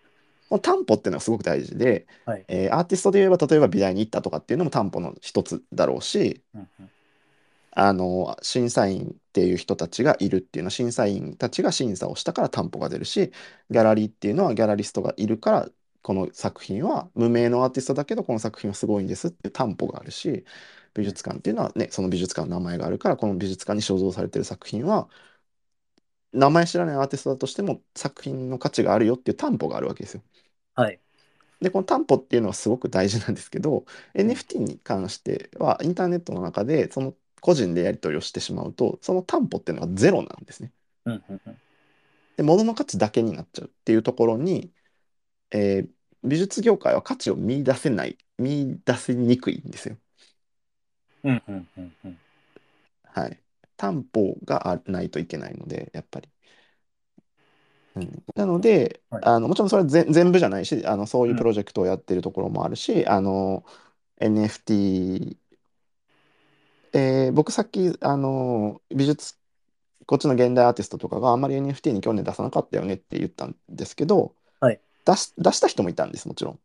[0.48, 2.46] この担保っていうのがすごく大事で、はい。
[2.48, 6.90] えーアーティストで言えば例えば美大に行ったとかっていうのも担保の一つだろうしうんうん
[7.72, 13.32] あの審査員っていう人たちがいるっていうのは審査員たちが審査をしたから担保が出るし
[13.70, 15.68] ギャラリーっていうのはギャラリストがいるから
[16.02, 20.44] この作品は無名のアーティストだけどこの作品はすごいんですっていう担保があるし
[20.94, 25.08] 美術館っていうのはねその美術館の名前があるからこの美術館に所蔵されてる作品は
[26.32, 30.22] 名前知らないアーティストだとしても作品の価値があるよっていう担保があるわけですよ。
[30.74, 31.00] はい。
[31.60, 40.72] でこの担保っていうのはすごく大事なんですけど NFT に関してはインターネットの中でその個人でやり取りをしてしまうとその担保っていうのはゼロなんですね。
[41.06, 41.58] うんうんうん。
[42.36, 44.72] で物の価値だけになっちゃうっていうところに、
[45.52, 45.90] えー
[46.24, 49.98] 美術業界は価値を見出せない見出せにくいんですよ。
[51.24, 52.18] うんうんうんうん。
[53.04, 53.40] はい。
[53.78, 56.28] 担保があないといけないのでやっぱり。
[57.96, 59.22] うん、なので、はい。
[59.24, 63.64] あのもちろんそれは全全部じゃないしあのそういうプロジェクトをやってるところもあるし、あの
[64.20, 65.36] NFT
[66.92, 69.34] えー僕さっきあの美術
[70.06, 74.80] こっちの現代アーティストとかがあんまり NFT に興味出さなかったよねって言ったんですけど、はい。
[75.04, 76.58] 出し出した人もいたんですもちろん。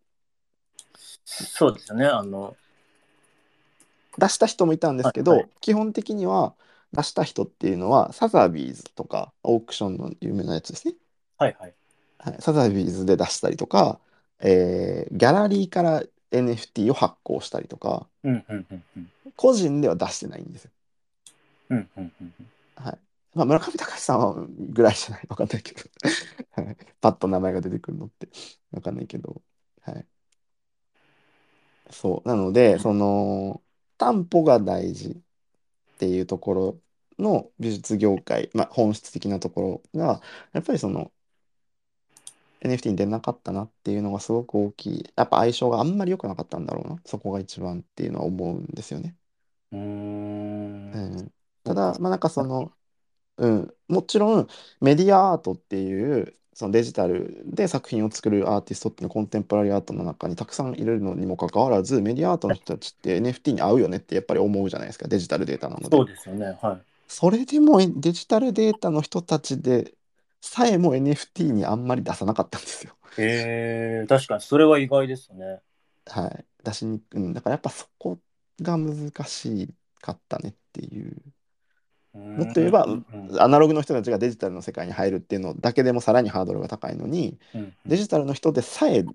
[1.25, 2.05] そうですよね。
[2.05, 2.55] あの、
[4.17, 5.49] 出した人もいたんですけど、はいはい。
[5.61, 6.53] 基本的には
[6.91, 10.95] 出した人っていうのはサザビーズとかオークションの有名なやつですね、
[11.39, 11.73] はいはい。
[12.19, 13.97] はい、サザビーズで出したりとか、
[14.41, 19.09] えーギャラリーから NFT を発行したりとかうんうんうんうん。
[19.35, 20.71] 個人では出してないんですよ
[21.69, 22.83] うんうんうんうん。
[22.83, 22.97] はい。
[23.33, 25.81] まあ、村上隆さんはぐらいじゃないわかんないけど、
[26.51, 28.27] はい、パッと名前が出てくるのって
[28.71, 29.41] わかんないけど、
[29.81, 30.05] はい。
[31.91, 32.27] そう。
[32.27, 33.61] なので、その、
[33.97, 36.81] 担保が大事っていうところ
[37.19, 40.21] の美術業界、まあ、本質的なところが、
[40.53, 41.11] やっぱりその、
[42.61, 45.09] NFT に出なかったなっていうのがすごく大きい。
[45.15, 47.01] やっぱ相性があんまり良くなかったんだろうな。
[47.05, 49.15] そこが一番っていうのは思うんですよね。
[49.71, 50.91] うーん。
[50.91, 51.31] うん、
[51.63, 52.71] ただ、まあ、なんかその、
[53.37, 54.47] うん、もちろん
[54.81, 66.57] メディアアートっていうそのデジタルで作品を作るアーティストっていうのはコンテンポラリーアートの中にたくさんいるのにもかかわらずメディアアートの人たちって NFT に合うよねってやっぱり思うじゃないですかデジタルデータなのでそうですよね。
[66.61, 66.81] はい。
[67.07, 69.93] それでもデジタルデータの人たちで
[70.41, 72.95] さえも NFT にあんまり出さなかったんですよ。
[73.17, 75.59] えー、確かにそれは意外ですね。
[76.05, 78.19] はい、出しにくい、うん、だからやっぱそこ
[78.61, 79.69] が難し
[80.01, 81.17] かったねっていう。
[82.13, 83.05] ももっと言えばうん。
[83.11, 87.73] うんアナログの人たちがデジタルの世界に入るっていうのだけでもさらにハードルが高いのにうん。
[87.85, 89.05] デジタルの人でさえ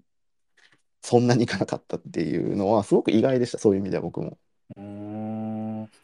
[1.02, 3.58] そんなにいかなかったっていうのはすごく意外でした。
[3.58, 4.38] そういう意味では僕も。
[4.76, 5.23] うーん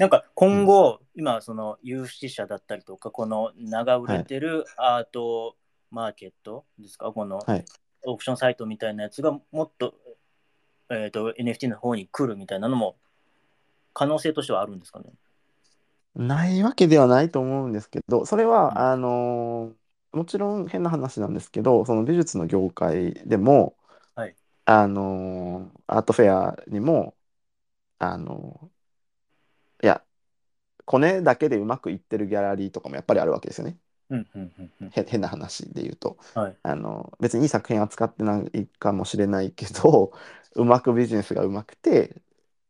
[0.01, 5.57] なんか今後、今その有識者だったりとかこの名が売れてるアート
[5.91, 7.65] マーケットですか、このはい。
[8.07, 9.93] オークションサイトみたいなやつがもっと,、
[10.89, 12.97] えー、と NFT の方に来るみたいなのも
[13.93, 15.13] 可能性としてはあるんですかね？
[16.17, 18.51] ないわけではないと思うんですけどそれうん。
[18.51, 23.77] はあのーもちろん変な話なんですけどその美術の業界でも、
[24.15, 24.35] はい。
[24.65, 27.15] あのーアートフェアにも、
[27.99, 28.80] あのー
[29.83, 30.03] いや、
[30.85, 33.79] コネだけでうまくいってるギャラリーとかもやっぱりあるわけですよね。
[34.11, 34.89] うんうんうんうん。
[34.89, 36.19] へ変な話で言うと。
[36.35, 36.57] はい。
[36.63, 40.13] あの別にいい作品扱ってないかもしれないけど
[40.57, 42.21] うまくビジネスがうまくて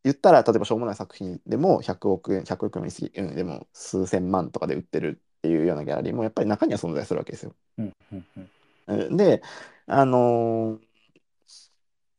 [0.04, 2.90] 言ったら例えばしょうもない作品でも100億円100億円も
[3.30, 7.54] うん、でも数千万とかで売ってるっていうようなギャラリーもやっぱり中には存在するわけですよ。
[7.78, 8.50] うんうんうん。
[8.86, 9.42] うんで
[9.86, 10.89] あのー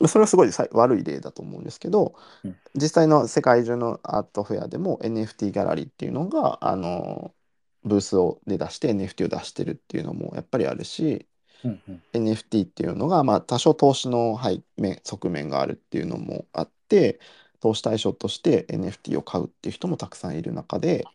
[0.07, 7.41] それはすごいさ悪い例だと思うんですけど、うん実際の世界中のアートフェアでも NFT ギャラリーっていうのが、あのー
[7.83, 11.27] ブースをで出して NFT を出してるっていうのもやっぱりあるし、
[11.63, 12.03] うんうん。
[12.13, 17.19] NFT っていうのが、まあ、多少投資の背面側面があるっていうのもあって
[17.59, 21.11] 投資対象として NFT を買うっていう人もたくさんいる中で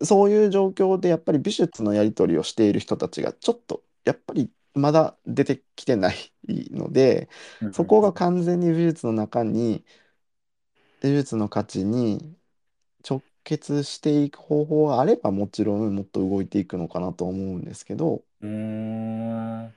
[0.00, 7.28] うそういう状況でやっぱり美術のやり取りをしている人たちがちょっとやっぱりまだ出てきてないので
[7.60, 9.84] うんうんそこが完全に美術の中に
[11.02, 12.36] 美術の価値に
[13.08, 18.22] 直結していく方法があればもちろんもっと動いていくのかなと思うんですけど。
[18.40, 19.72] うーん。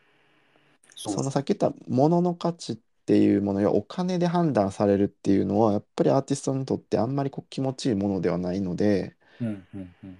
[0.95, 10.17] そうそのさっき言った物の価値っていうものやお金で判断されるっていうのはやっぱりアーティストにとってあんまりこう気持ちいいものではないので、うんうんうん。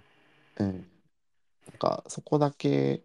[0.57, 0.71] うん、
[1.67, 3.04] なんかそこだけ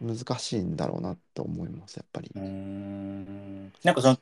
[0.00, 2.42] 難しいんだろうなって思いますやっぱりうー。
[2.42, 4.16] んなんかその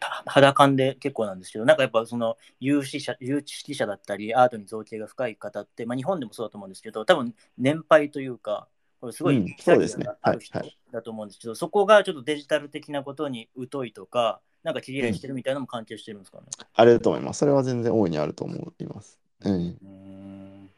[0.00, 8.68] た肌感で結構なんですけど、なんかやっぱその有識者有識者だったり、アートに造形が深い方って、まあ、日本でもそうだと思うんですけど、多分年配というか、
[9.00, 10.58] これすごいうんキャリそうですねアがある人
[10.92, 16.44] だと思うんですけど、そこがちょっとデジタル的なことに疎いとか、なんか切り合いしてるみたいなのも関係してるんですかね？
[16.74, 17.38] あると思います。
[17.40, 19.18] それは全然大いにあると思います。
[19.44, 20.70] うん、うーん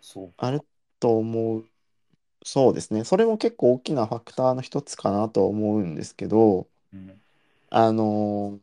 [0.00, 0.32] そう。
[0.36, 0.60] ある
[1.00, 1.64] と思う。
[2.44, 3.04] そうですね。
[3.04, 7.20] それも結構大きなファクターの一つかなとは思うんですけど、うん
[7.70, 8.62] あのー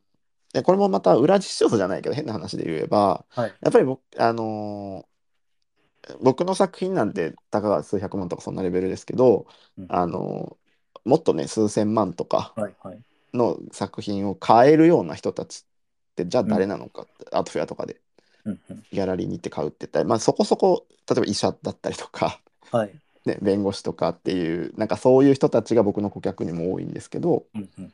[0.54, 3.56] でこれもまた裏実証じゃないけど変な話で言えば、はい。
[3.62, 10.60] やっぱり僕、あのー僕の作品なんてたかが数百万とかそんなレベルですけど、うんあのー
[11.06, 13.00] もっとね数千万とかはいはい。
[13.34, 15.66] の作品を買えるような人たち
[16.12, 18.02] ってじゃあ誰なのかって、アートフェアとかで
[18.46, 22.92] うんうんギャラリーに行って買うって言ったら、まあ、そこそこ例えば医者だったりとか、はい。
[23.26, 27.94] ね、弁護士とかっていうなんかそういう人たちが僕の顧客にも多いんですけどうんうん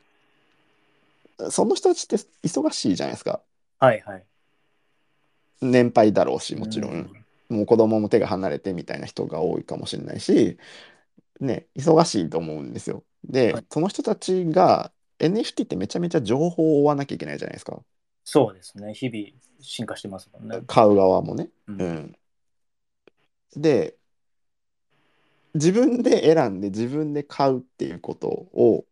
[1.50, 3.40] その人たちって忙しいじゃないですか
[3.78, 4.24] はいはい。
[5.60, 6.92] 年配だろうしもちろん。
[6.92, 10.58] うんもう子供も手が離れてみたいな人が多いかもしれないし、
[11.40, 13.04] ね、忙しいと思うんですよ。
[13.24, 17.78] で、はいその人たちが NFT ってめちゃめちゃ情報を追わなきゃいけないじゃないですか。
[18.24, 18.92] そうですね。
[18.94, 19.28] 日々
[19.60, 20.60] 進化してますもんね。
[20.66, 21.48] 買う側もね。
[21.68, 22.16] うんうん。
[23.56, 23.95] で、
[25.56, 28.84] 自分で選んで自分で買うっていうことを、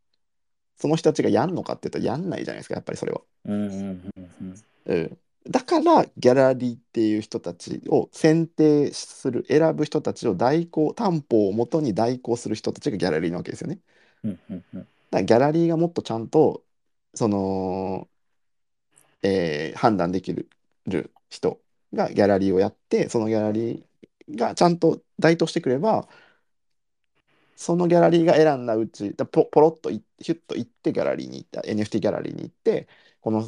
[0.76, 3.20] その人たちがやんのかって言ったらやんないじゃないですか、やっぱりそれは。
[3.44, 4.54] うんうんうんうん。
[4.86, 13.78] うん、だからギャラリーっていう人たちを選定する選ぶ人たちを代行担保をもとに代行する人たちがギャラリーなわけですよね。
[14.24, 16.64] うんうんうんだからギャラリーがもっとちゃんと
[17.14, 18.08] その、
[19.22, 20.48] えー判断できる
[21.30, 21.60] 人
[21.92, 26.08] がギャラリーをやってそのギャラリーがちゃんと代答してくれば
[27.56, 32.88] そのギャラリーが選んだうちだポポロッといヒュッと行ってギャラリーに行った NFT ギャラリーに行って
[33.20, 33.42] このア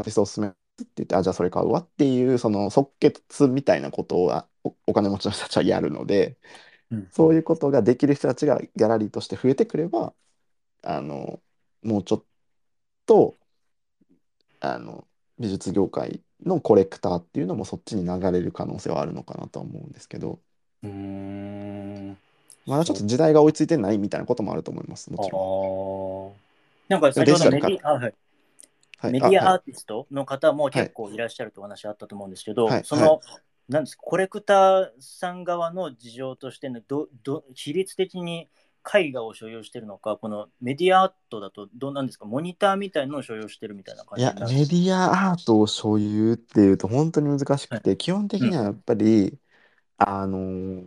[0.00, 0.56] ーティストおすすめって
[0.96, 6.38] 言ってあじゃあそれ買うわっていうその即決みたいなことをあおお金持ちの人たちはやるので
[6.90, 10.14] うんそういうことができる人たちがギャラリーとして増えてくれば
[10.82, 11.42] あの
[11.82, 12.24] もうちょっ
[13.06, 13.38] と
[14.60, 15.06] あの
[15.38, 20.40] 美術業界のコレクターっていうのもそっちに流れる可能性はあるのかなとは思うんですけど
[20.82, 22.16] うーん。
[22.66, 26.32] まだちょっと時代が追いついてないみたいなこともあると思いますもちろん。
[26.34, 26.42] ああ。
[26.88, 28.14] なんか先ほどメディア、あはい、
[28.98, 29.12] はい。
[29.12, 32.82] メディアアーティストの方も結構いらっしゃるとお話あったと思うんですけど、はい。
[32.84, 33.20] その、
[33.68, 38.48] なんですかコレクターさん側の事情としてのどど比率的に
[38.94, 49.38] 絵画を所有してるのか、このメディアアートだとどうなんですか、モニターみたいなのを所有してるみたいな感いやじになるメディアアートを所有っていうと本当に難しくて、基本的にはやっぱり、
[49.98, 50.84] あの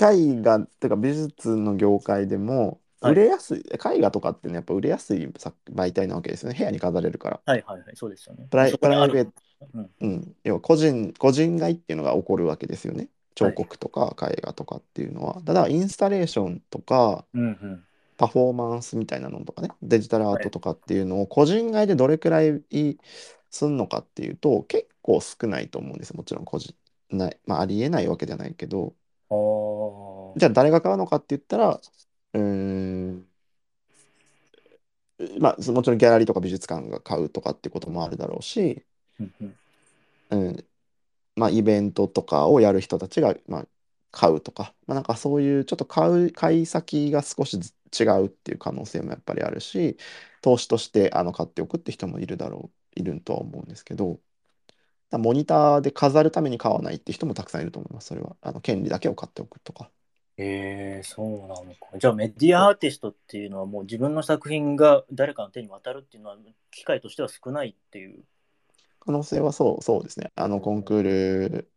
[0.00, 3.12] 絵画っていうか美術の業界でもはい。
[3.12, 6.58] 売れやすい、絵画とかってねやっぱ売れやすい作媒体なわけですよね。
[6.58, 7.40] 部屋に飾れるから。
[7.44, 8.46] はいはいはい、そうですよね。
[8.50, 9.30] プライそこにあるプライベ
[9.74, 9.90] うん。
[10.00, 13.08] うん、要は個人個人買いっていうのが起こるわけですよね。
[13.34, 17.84] 彫刻とか絵画とかっていうのは、ただインスタレーションとかうんうん。
[18.16, 19.70] パフォーマンスみたいなのとかね。
[19.82, 22.62] デジタルアートとかっていうのを個人買いでどれくらい
[23.50, 26.16] すんのかっていうと結構少ないと思うんですよ。
[26.16, 26.74] もちろん個人
[27.10, 28.94] ないまあありえないわけじゃないけど
[30.36, 31.80] じゃあ誰が買うのかって言ったら
[32.34, 33.28] うーん。
[35.40, 38.84] まあ、もちろんギャラリーとか美術館が買うとかってこともあるだろうし、
[40.30, 40.66] うん
[41.36, 43.68] まあ、イベントとかをやる人たちが、まあ、
[44.12, 49.98] 買うとか、まあ、なんかそういうちょっと買う、買い先が少しず違うっていう可能性もやっぱりあるし、
[50.42, 54.20] 投資としてあの買っておくって人もいるだろう、いるとは思うんですけど、
[55.12, 58.36] モニターで飾るために買わないって人もたくさんいると思います、それは。
[58.42, 59.90] あの権利だけを買っておくとか。
[60.36, 61.96] へえそうなのか。
[61.98, 66.36] じゃあメディアアーティストっていうのはもう自分の作品が誰かの手に渡るっていうのは
[66.70, 68.24] 機会としては少ないっていう。
[69.00, 70.32] 可能性はそう、そうですね。
[70.34, 71.70] あのコンクール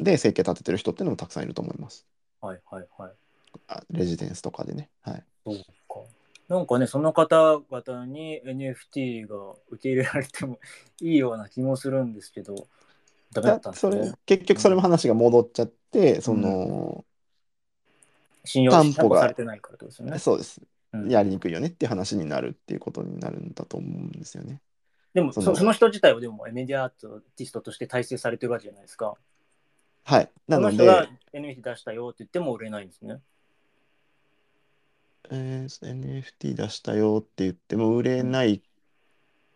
[0.00, 2.06] で生計立ててる人っていうのもたくさんいると思います。
[2.40, 3.12] はいはいはい。
[3.68, 4.90] あレジデンスとかでね。
[5.02, 5.24] はい。
[5.46, 5.64] そうか。
[6.48, 9.36] なんかね、その方々に NFT が
[9.70, 10.58] 受け入れられても
[11.00, 12.66] いいような気もするんですけど、
[13.32, 13.98] ダメだったんですそね？
[14.00, 14.12] れ。
[14.26, 17.04] 結局それも話が戻っちゃって、その、
[18.44, 20.18] 信用担保がされてないからですよね。
[20.18, 20.60] そうです。
[20.60, 24.60] うんやりにくいよねっていう話になるっていうことになるんだと思うんですよね。
[25.12, 29.14] でもそその人自体はでもメディアアーティストとして体制されてるわけじゃないですか。
[30.04, 30.30] はい。
[30.46, 33.20] なのその人がで、NFT 出したよって言っても売れないんですね。
[35.30, 38.62] えー NFT 出したよって言っても売れない、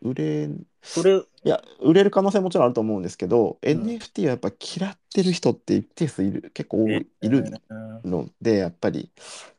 [0.03, 0.49] 売れ、
[0.83, 7.75] それ、いや、売れる可能性ももちろんあると思うんですけど、ん NFT はやっぱ嫌ってる人って一定数いる、結構多いいるう
[8.07, 9.11] んので、やっぱり、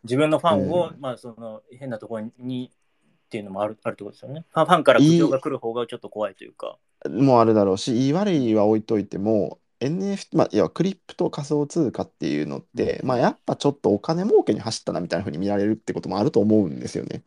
[0.04, 4.46] 自分のファンを、うまあその変なところにっていうのもあるあるってことですよね。
[4.52, 6.78] ファンから苦情が来る方がちょっと怖いというか。
[7.10, 17.24] もうあるだろうし、言い悪いは置いといても、NFT、まあ、いや、クリプト仮想通貨っていうのって、まあ、やっぱちょっとお金儲けに走ったなみたいな風に見られるってこともあると思うんですよね。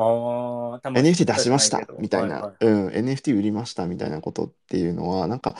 [0.00, 5.56] あ NFT 出しましたみたいな、ははうん、NFT 売りましたみたいなことっていうのは、なんか、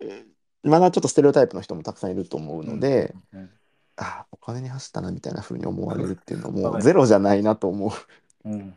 [0.00, 0.24] え
[0.62, 3.50] まだちょっとステレオタイプの人もたくさんいると思うので、うんうん
[3.96, 6.72] あ、お金に走ったなみたいな風に思われるっていうのはい。
[6.74, 7.90] もゼロじゃないなと思う。
[8.44, 8.74] うんうん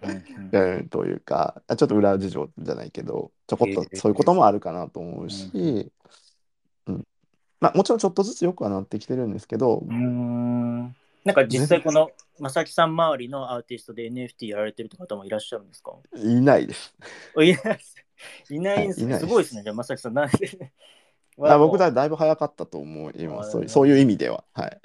[0.54, 5.92] うんうん、 というか、あちょっと裏事情じゃないけど、ちょこっとえーそういうこともあるかなと思うし、
[6.88, 7.04] うん。
[7.60, 15.94] まあ、もちろんちょっとずつ良くはなってきてるんですけど、うーんなんか実際この正木さん周りのアーティストで NFT やられてるって方もいらっしゃるんですか？
[16.16, 16.96] いないです。
[17.36, 17.96] あいないです。
[18.50, 19.64] いないんですすすごいですね。
[19.64, 20.72] じゃあ正木さんなんで？
[21.42, 23.52] あ僕だだだいぶ早かったと思います。
[23.52, 24.44] そういうそういう意味では。
[24.54, 24.82] はい。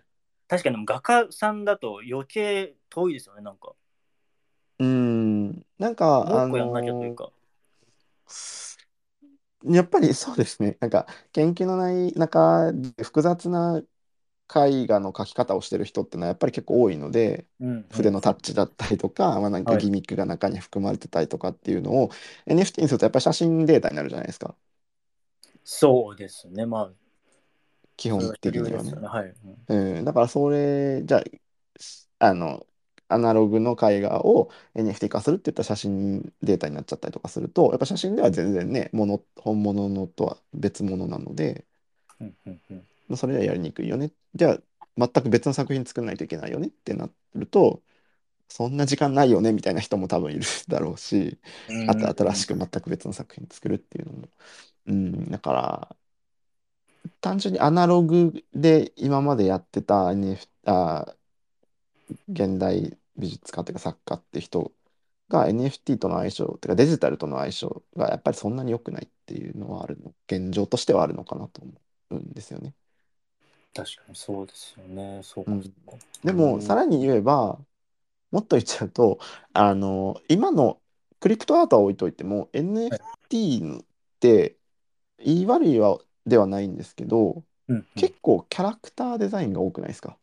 [0.46, 3.42] 確かに画家さんだと余計遠いですよね。
[3.42, 3.72] なんか。
[4.78, 7.30] うーん、なんか、あもう一個やんなきゃというのか。
[9.64, 10.76] やっぱりそうですね。
[10.80, 13.82] なんか、研究のない中で複雑な
[14.54, 17.86] 絵画の描き方をしてる人ってのはやっぱり結構多いので、うんうん。
[17.90, 22.10] 筆のタッチだったりとか、まあ、なんかはいギミックが中に含まれてたりとかっていうのを
[22.46, 24.54] NFT にするとやっぱり写真データになるじゃないですか。
[25.64, 26.66] そうですね。
[26.66, 26.90] まあ、
[27.96, 28.92] 基本的にはね。
[29.68, 29.96] うん。
[29.98, 32.66] うん、だからそれ、じゃあ、あの、
[33.08, 41.66] アナログの絵画を NFT 化するって言ったら写真データになっちゃったりとかすると、やっぱ写真では全然ね、もの、本物のとは別物なので、
[42.20, 42.76] うんうんうん。
[42.78, 44.12] まあそれはやりにくいよね。
[44.34, 44.58] じゃあ、
[44.96, 47.82] 全く別の作品作らないといけないよねってなると、
[48.48, 54.28] そんな時間ないよねみたいな人も多分いるだろうし、うんあと新しく全く別の作品作るっていうのも。
[54.86, 55.96] うん、だから、
[57.20, 61.14] 単純にアナログで今までやってた NFT、あ、
[62.28, 64.72] 現代美術家というか作家って人
[65.28, 71.72] が NFT との相性、てかデジタルとの相性がやっぱりそんなに良くないっていうのはあるの、現状としてはあるのかなと思
[72.10, 72.74] うんですよね。
[73.74, 75.20] 確かにそうですよね。
[75.22, 75.74] そうかうん。
[76.24, 77.58] でも、うんさらに言えば、
[78.30, 79.18] もっと言っちゃうと、
[79.52, 80.78] あの、今の
[81.20, 83.84] クリプトアートは置いといても、NFT っ
[84.20, 84.56] て
[85.18, 90.18] 言い悪いはではないんですけど、うんうん結構キャラクターデザインが多くないですか？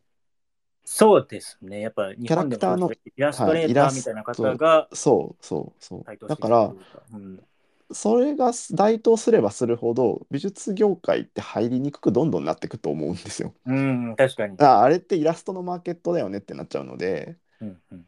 [0.84, 1.80] そうですね。
[1.80, 6.04] やっぱ日本でもキャラクターのイラストレーターみたいな方がそうそうそう。
[6.04, 7.44] 台頭してきだからたと、いうかうん
[7.94, 13.54] それが該当すればするほど、美術業界って入りにくくどんどんなっていくと思うんですよ。
[13.66, 14.56] うん、確かに。
[14.60, 18.06] ああれってイラストのマーケットだよねってなっちゃうので、うんうん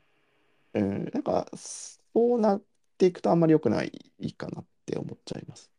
[0.74, 2.62] うん、なんかそうなっ
[2.98, 3.92] ていくとあんまり良くない
[4.36, 5.70] かなって思っちゃいます。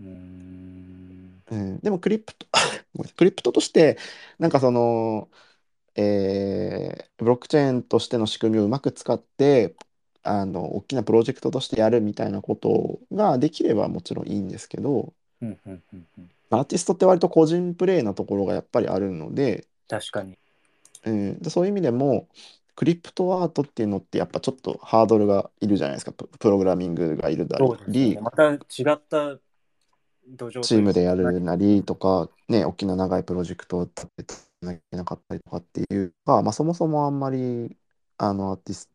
[0.00, 2.46] うーんうん、でもクリプト、
[3.16, 3.98] クリプトとして、
[4.38, 5.30] なんかその、
[5.96, 9.76] えーブロックチェーンとしての仕組みをうまく使って、
[10.24, 20.38] あの、大きなプロジェクトとしてやるみたいなことができればもちろんいいんですけど、うんうんうんうんアーティストって割と個人プレイなところがやっぱりあるので、確かに。
[21.04, 22.28] うん、でそういう意味でも、
[22.76, 26.12] クリプトアートっていうのってやっぱちょっとハードルがいるじゃないですか。
[26.12, 29.36] ププログラミングがいるだりね。、また違った
[30.28, 34.24] 土壌チームでやるななりとか、ね、大きな長いプロジェクトを立て
[34.62, 37.76] なきゃいけなかったりとかっていうか、まあ、そもそもあんまり
[38.18, 38.90] あのアーティス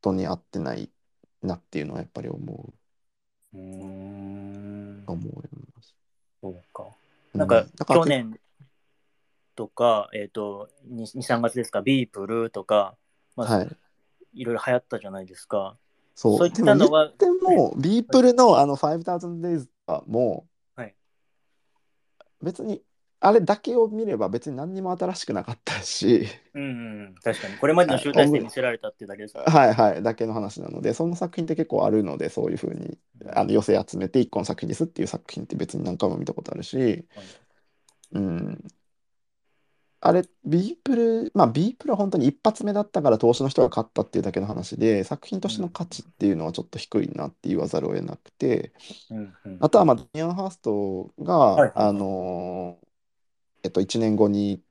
[0.00, 0.90] トに合ってない
[1.42, 2.72] なっていうのはやっぱり思
[3.54, 5.34] うーんう、思い
[5.76, 5.94] ます。
[6.40, 6.84] そうか。
[7.34, 8.38] うなんかだから去年
[9.54, 12.96] とか、えっ、と、2、3月ですか、ビープルとか、
[13.36, 13.76] まあ、はい。
[14.34, 15.76] いろいろ流行ったじゃないですか。
[16.14, 16.38] そう。
[16.38, 20.46] そういったのはっても、ビープルのあの5000 days はも
[20.76, 20.94] う、はい
[22.40, 22.82] 別に、
[23.20, 26.66] あれだけを見れば別に何にも新しくなかったし、うんう
[27.10, 27.56] ん、確かに。
[27.56, 29.50] これまでの集大成見せられたってだけですから。
[29.50, 29.74] はい。
[29.74, 32.96] はい、だけの話なので、その作品って結構あるので、そういうふうに
[33.34, 37.04] あの寄せ集めて一個の作品ですっていう作品って別に何回も見たことあるし、
[38.12, 38.64] うん。
[40.00, 48.72] あれ、ビープル、まあ、ビープルは本当に一発目だったから投資の人が勝ったっていうだけの話で、作品としての価値っていうのはちょっと低いなって言わざるを得なくて、
[49.10, 49.34] うん。
[49.44, 51.72] うん、あとは、まあ、ダミアン・ハーストが、はいはい。
[51.74, 52.87] あのー
[53.68, 54.62] えっと、1年後に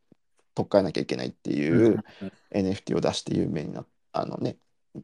[0.56, 4.58] 取っ換えなきゃいけないってうんいううん NFT を出して有名になあのね、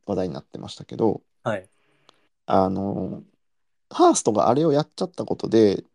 [0.08, 1.70] 話題になってましたけど、はい。
[2.48, 3.24] あのー
[3.96, 5.86] ハーストがあれをやっちゃったことで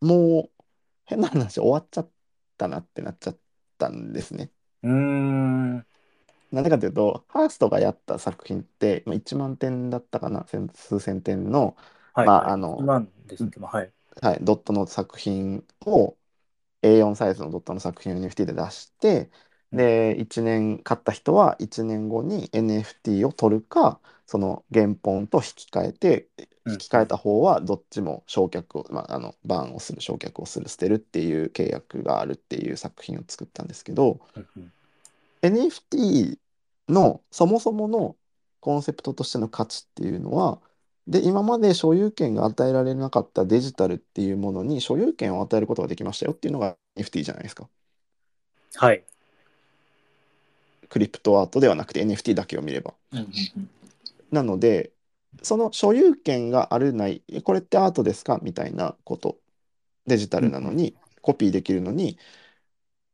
[0.00, 0.64] もう
[1.04, 2.10] 変な話終わっちゃっ
[2.56, 3.38] たなってなっちゃっ
[3.76, 4.52] たんですね。
[4.84, 5.86] うーん。
[6.52, 11.76] なんでかというと、ハーストがやった作品って、まあ、1万点だったかな、千数千点の、
[13.68, 13.92] はい。
[14.22, 16.16] はい、ドットの作品を
[16.82, 19.30] A4 サイズのドットの作品を NFT で出して、
[19.72, 26.28] で、1年買った人は1年後に NFT を取るか、その原本と引き換えて、
[26.64, 26.72] うん。
[26.72, 34.72] 引き換えた方はどっちも焼却を、まあ、あのバーンをする、焼却をする、捨てるっていう契約があるっていう作品を作ったんですけど、うんうん。
[35.42, 36.38] NFT
[36.88, 38.16] のそもそもの
[38.60, 40.60] コンセプトとしての価値っていうのは
[41.10, 47.68] で今まで所有権が与えられなかったデジタルっていうものに所有権を与えることができましたよっていうのが NFT じゃないですか。
[48.76, 49.04] はい。
[50.88, 52.94] クリプトアートではなくて NFT だけを見れば。
[54.30, 54.92] なので
[55.42, 59.36] その所有権があるないえこれってアートですかみたいなこと。
[60.06, 62.18] デジタルなのにコピーできるのに、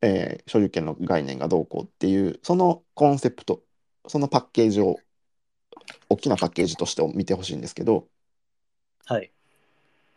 [0.01, 3.63] えー所有権の概念がどうこうっていうそのコンセプト
[4.07, 4.97] そのパッケージを
[6.09, 8.05] 大きなパッケージとして見てほしいんですけど
[9.05, 9.31] はい。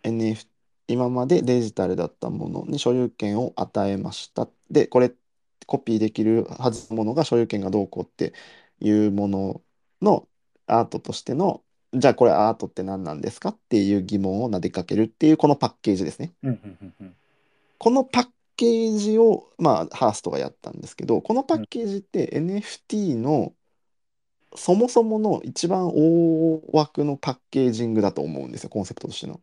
[0.02, 0.46] NF
[0.88, 5.12] 今までデジタルだったものに所有権を与えましたでこれ
[5.66, 8.34] コピーできるはずのものが所有権がどうこうって
[8.80, 9.60] いうもの
[10.02, 10.26] の
[10.66, 11.62] アートとしての
[11.94, 16.32] じゃあこれアートって何なんですかっていう疑問を投げかけるっていうこのパッケージですね。
[17.78, 23.52] このパッケージをまあハーストがやったんですけどこのパッケージって NFT の
[24.56, 29.40] そもそもの一番大枠のパッケージングだと思うんですよコンセプトとしての。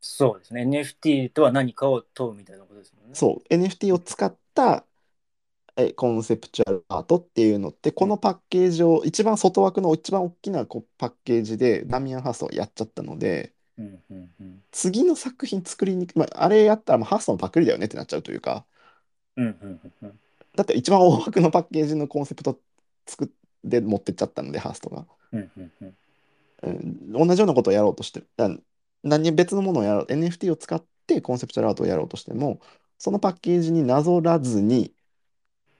[0.00, 0.62] そうですね。
[0.62, 3.14] NFT とは何かを問うみたいなことですもんね。
[3.14, 4.84] そう、NFT を使った
[5.76, 18.64] えコンセプチュアルアートっていうのって、このパッケージを、一番外枠の一番大きなこうパッケージでダミアン・ハーストはやっちゃったので、うんうんうん次の作品作りにくい、まあ、あれやったらもうハーストのパクリだよねってなっちゃうというか、
[19.36, 20.20] うんうんうんうん
[20.54, 22.60] だって一番大枠のパッケージのコンセプト
[23.06, 25.06] 作って持ってっちゃったので、ハーストが。
[25.32, 25.94] うんうんうん。
[26.62, 28.50] うん、同じようなことをやろうとして、あ
[29.02, 32.60] 何別のものをやろう、NFT を使ってコンセプチュアルアートをやろうとしても、
[32.98, 34.92] そのパッケージになぞらずに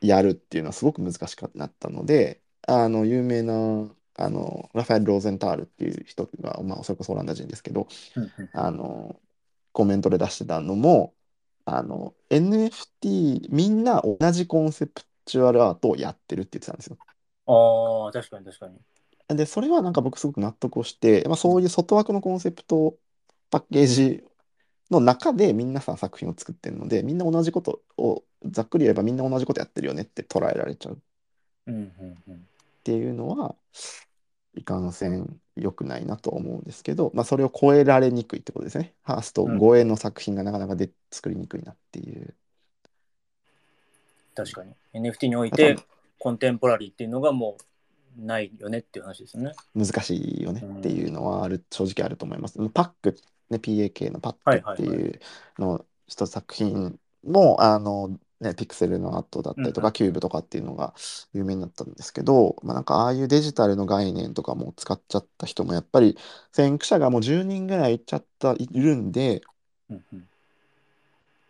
[0.01, 8.51] やるっていうのはすごく難しくなったので、あの、有名な、あの、ラファエル・ローゼンタールっていう人が、まあ、それこそオランダ人ですけど、うんうん。
[8.53, 9.17] あの、
[9.73, 11.15] コメントで出してたのも、
[11.65, 16.99] あの、NFT、みんな同じコンセプチュアルアートをやってるって言ってたんですよ。
[17.51, 19.37] ああ、確かに確かに。
[19.37, 22.97] で、それはなんか僕すごく納得をして、まあ、そういう外枠のコンセプト
[23.51, 24.25] パッケージ
[24.91, 30.97] の中で皆さん作品を作ってるので、みんな同じことを、ざっくり言えばみんな同じことやってるよねって捉えられちゃうっ
[31.67, 32.47] うんうんうん
[32.83, 33.55] ていうのは、
[34.55, 38.95] いかんせん良くないなと思うんですけど、まあ、それを超えられにくいってことですね。
[39.03, 42.35] ハースト超えの作品がなかなかで作りにくいなっていう。
[44.35, 44.75] 確かに。
[44.95, 45.77] NFT において
[46.21, 47.57] コンテンポラリーっていうのがも
[48.19, 49.53] うないよねっていう話ですよね。
[49.75, 52.59] 難しいよねっていうのはある、正直あると思います。
[52.69, 53.17] パック、
[53.49, 55.21] ね、PAK のパックってはいはいいう
[55.59, 59.93] の一作品も、あの、ね、ピクセルのアートだったりとか、うんうん。
[59.93, 60.95] キューブとかっていうのが
[61.33, 66.19] 有名になったんですけど、まあ、なんかああいうデジタルの概念とかも使っちゃった人もやっぱり
[66.53, 69.41] 先駆者がもう10人ぐらいいっちゃったいるんで、
[69.89, 70.29] うんうん。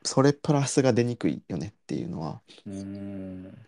[0.04, 3.58] それプラスが出にくいよねっていうのは、うーん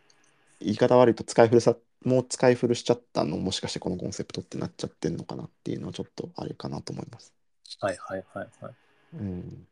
[0.63, 7.33] 言い方悪いと使い古さ、もう使い古しちゃったのもしかしてこのコンセプトってなっちゃってんのかなっていうのはちょっとあれかなと思います。
[7.81, 8.75] はいはいはいはい。
[9.15, 9.69] うん、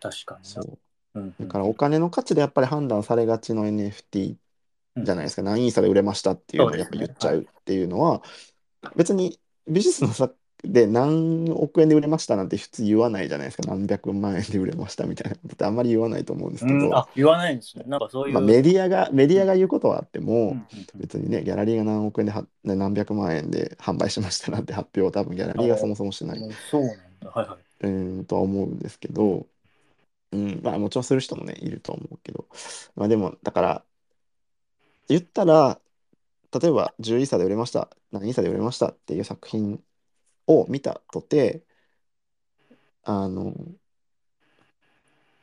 [0.00, 0.48] 確かにな。
[0.48, 0.78] そう。
[1.14, 4.36] うんうんだからお金の価値でやっぱり判断されがちの NFT
[4.96, 8.22] じゃないですか、何イーサで売れましたっていうのをやっぱ言っちゃうっていうのは、
[8.96, 13.62] 別に美術の作で何億円で売れましたなんて普通言わないじゃないですか。
[13.68, 17.84] 何百万円で売れましたみたいなことってあんまり言わないと思うんですけど、うん、あ、言わないんですね。
[17.86, 18.34] なんかそういう。
[18.34, 20.56] まあ、メディアが、メディアが言うことはあっても、
[20.94, 22.34] 別にね、ギャラリーが何億円で
[22.64, 26.38] 何百万円で販売しましたなんて発表を多分ギャラリーがそもそもしない
[26.70, 27.30] そうなんだ。
[27.30, 27.86] はいはい。
[27.86, 29.46] うーんとは思うんですけど、
[30.32, 32.46] うん、まあもちろんする人もね、いると思うけど、
[32.96, 33.84] まあでも、だから、
[35.08, 35.80] 言ったら、
[36.52, 39.80] 例えば11歳で売れました、何歳で売れましたっていう作品
[40.50, 41.62] を見たとて、
[43.04, 43.54] あの、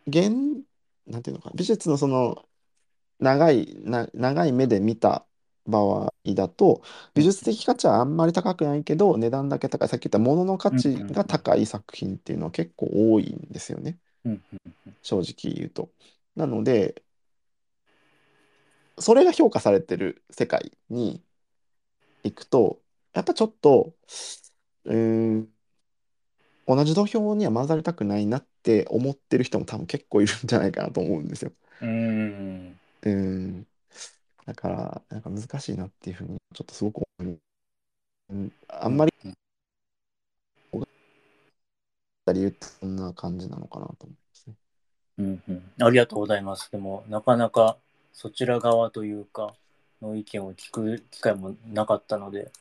[0.07, 0.63] 現、
[1.05, 2.45] なんていうのかな、美術のその、
[3.19, 5.25] 長い、な、長い目で見た
[5.65, 6.81] 場合だと、
[7.13, 13.97] 美術的価値はあんまり高くないけど、値段だけ高い、さっき言った物のの価値が高い作品っていうのは結構多いんですよね。
[15.01, 15.89] 正直言うと。
[16.35, 17.01] なので、
[18.99, 21.21] それが評価されてる世界に
[22.23, 22.79] 行くと、
[23.13, 23.93] やっぱちょっと、
[24.87, 25.49] うーん、
[26.65, 31.51] 同じ土俵には混ざりたくないなって思ってる人も多分結構いるんじゃないかなと思うんですよ。
[31.81, 32.79] うーん。
[33.03, 33.67] うーん。
[34.45, 37.39] だから、なんか難しいなっていうふうに、ちょっとすごく思う。
[38.29, 38.51] うん。
[38.69, 39.33] あんまりうん。
[42.59, 42.95] そん。
[42.95, 44.55] な感じなのかなと思いますね。
[45.19, 45.43] うん。
[45.47, 45.85] うん。
[45.85, 46.71] ありがとうございます。
[46.71, 47.77] でも、なかなか
[48.13, 49.53] そちら側というか、
[50.01, 52.51] の意見を聞く機会もなかったので、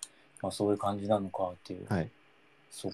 [0.42, 1.86] まあそういう感じなのかっていう。
[1.88, 2.10] はい。
[2.76, 2.92] そう。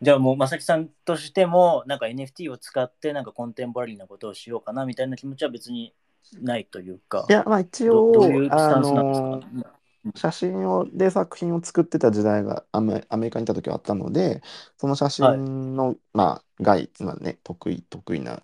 [0.00, 5.94] じゃあもう、まさきさんとしても、なんか NFT を使って、なんかコンテンポラリーなことをしようかなみたいな気持ちは別に
[6.40, 7.26] ないというか。
[7.28, 14.42] いや、まあ一応、どどういうスあタンスなんですか、の写真をで作品を作ってた時代がアメ、アメリカにいた時はあったので
[14.76, 18.42] その写真の、まあ外まあね得意得意な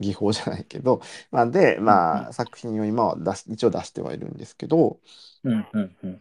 [0.00, 1.00] 技法じゃないけど、
[1.30, 5.00] まあ、で、まうんあ、作品を今は出し一応出してはいるんですけど、
[5.44, 6.20] うんうんうん。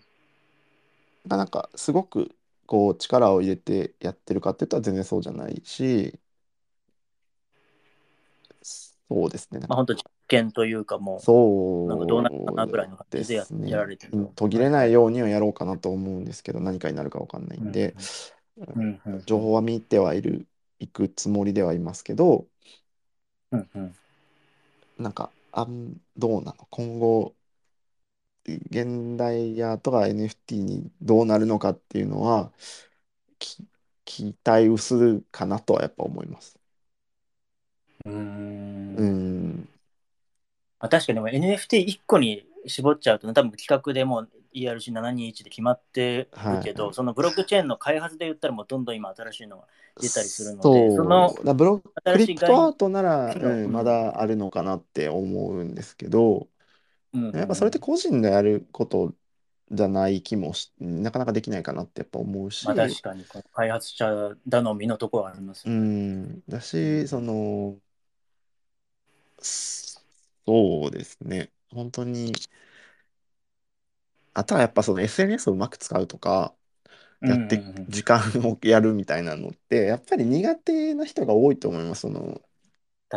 [1.27, 2.31] まあ、なんかすごく
[2.65, 6.19] こう力を入れてやってるかって言ったら全然そうじゃないし
[8.63, 9.59] そうですね。
[9.67, 14.21] まあ本当実験というかもう、そうなんかどうなるかなぐらいの感じでややられてるう。
[14.21, 17.95] ん途切れないようにはやろうかなと思うんですけど何かになるかわかんないんで、
[18.57, 18.73] うん。
[18.79, 19.01] うん。
[19.05, 20.47] うん情報は見てはいる
[20.79, 22.47] いくつもりではいますけど
[23.51, 23.95] うんうん。
[24.97, 26.67] なんかあんどうなの？
[26.69, 27.35] 今後
[28.47, 32.51] 現代アートが NFT にどうなるのかっていうのは
[33.39, 33.65] き
[34.05, 36.59] 期待薄るかなとはやっぱ思います。
[38.05, 39.67] ううん。
[40.79, 46.29] まあ、確かにでも NFT1 個に絞っちゃうと、ね、多分企画でもう ERC721 で決まってる
[46.63, 49.63] けど、はいそのブロックチェーンの開発で言ったらもうどんどん今新しいのが
[49.99, 50.95] 出たりするのでそう。
[50.97, 56.47] そのだブロク新しいリプトアートなら、うん、まだあるのかなって思うんですけど、
[57.15, 57.29] うん。
[57.29, 59.15] うんやっぱそれって個人のやること
[59.71, 65.93] じゃない気もしなかなかできないかなってやっぱ思うし、まあ、確かに開発者頼みのところはありますうよね。
[66.37, 67.79] ん、だし、その、
[69.39, 72.33] そうですね、本当に、
[74.33, 76.55] あとはやっぱその SNS をうまく使うとか、
[77.25, 82.43] やって時間をやるみたいなのって、やっぱり苦手な人が多いと思います、その、こ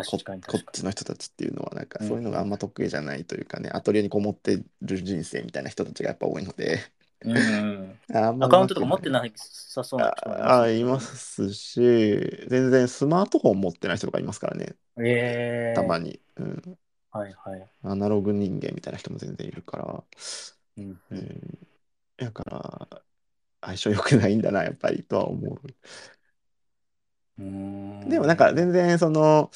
[0.02, 2.08] 確かにこっちの人たちっていうのは、なんかうん。
[2.08, 6.80] そういうのがあんま得意じゃないというかね、アトリエにこもってる人生みたいな人たちがやっぱ多いので、
[7.24, 7.30] に。
[7.32, 8.00] うんうん。
[8.14, 11.80] あんまアカウントとか持ってなさそうな人もいああ、ますいますし、
[12.48, 15.08] 全然スマートフォン持ってない人とかいますからね、ええ。
[15.72, 16.20] たまに。
[16.36, 16.78] うん。
[17.10, 17.70] はいはい。
[17.82, 20.04] アナログ人間みたいな人も全然いるから、
[20.76, 21.20] うんううん。
[21.20, 21.58] ん、
[22.16, 23.04] だから
[23.62, 25.60] 相性良くないんだなやっぱりとは思う。
[28.08, 29.50] でもなんか全然その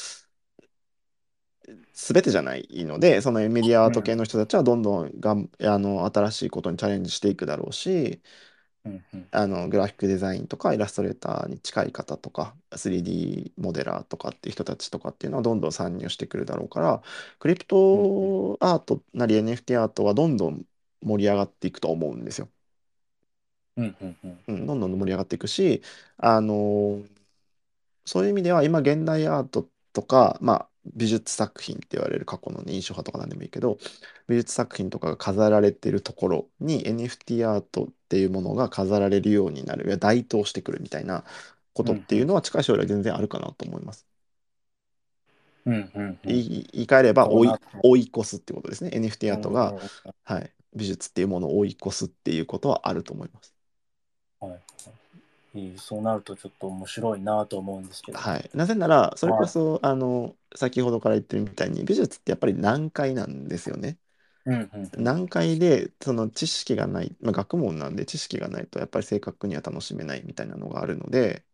[1.92, 8.20] 全てじゃないのでそのメディアアート系の人たちはどんどんがんあの新しいことにチャレンジしていくだろうし
[8.84, 17.02] うんうんあのグラフィックデザインとかイラストレーターに近い方とか 3D モデラーとかっていう人たちとかっていうのはどんどん参入してくるだろうから
[17.38, 20.66] クリプトアートなり NFT アートはどんどん
[21.02, 22.48] 盛り上がっていくと思うんですよ。
[23.76, 25.82] うんうんうんうん、どんどん盛り上がっていくし、
[26.18, 27.22] あのー
[28.06, 33.78] そういう意味では今現代アートとか、まあ、美術作品って言われる過去の、ね、印象派とか何でもいいけど
[34.28, 41.24] 美術作品とかが飾られてるところに NFT アートっていうものが飾られるようになるいや台頭してくるみたいな
[41.72, 44.06] ことっていうのは近い将来全然あるかなと思います。
[45.64, 47.48] うんうんうん言い換えれば追い
[47.84, 48.90] 追い越すってことですね。
[48.94, 49.80] NFT アートが、うん
[50.24, 53.54] はい、美術っていうものを追い越すっていうことはあると思います。
[54.40, 54.60] はい
[55.76, 58.18] そうなるとちょっと面白いなと思うんですけど。
[58.18, 63.98] はい、なぜならそれこそ、あの先ほどから言ってるみたいに美術ってやっぱり難解なんですよね。
[64.44, 71.44] うんうんでその知識がない、まあ、学問なんで知識がないとやっぱり正確には楽しめないみたいなのがあるので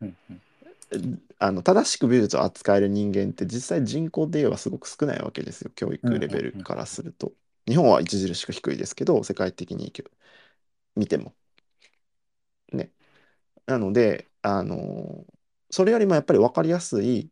[0.00, 0.40] うんうん
[1.38, 7.32] あの正しく美術を扱える人間って実際人口で言えばすごく少ないわけですよ教育レベルからすると。
[7.66, 9.92] 日本は著しく低いですけど世界的に
[10.96, 11.34] 見ても。
[13.68, 13.72] ね。
[13.74, 15.24] なのであの
[15.70, 17.30] それよりもやっぱり分かりやすい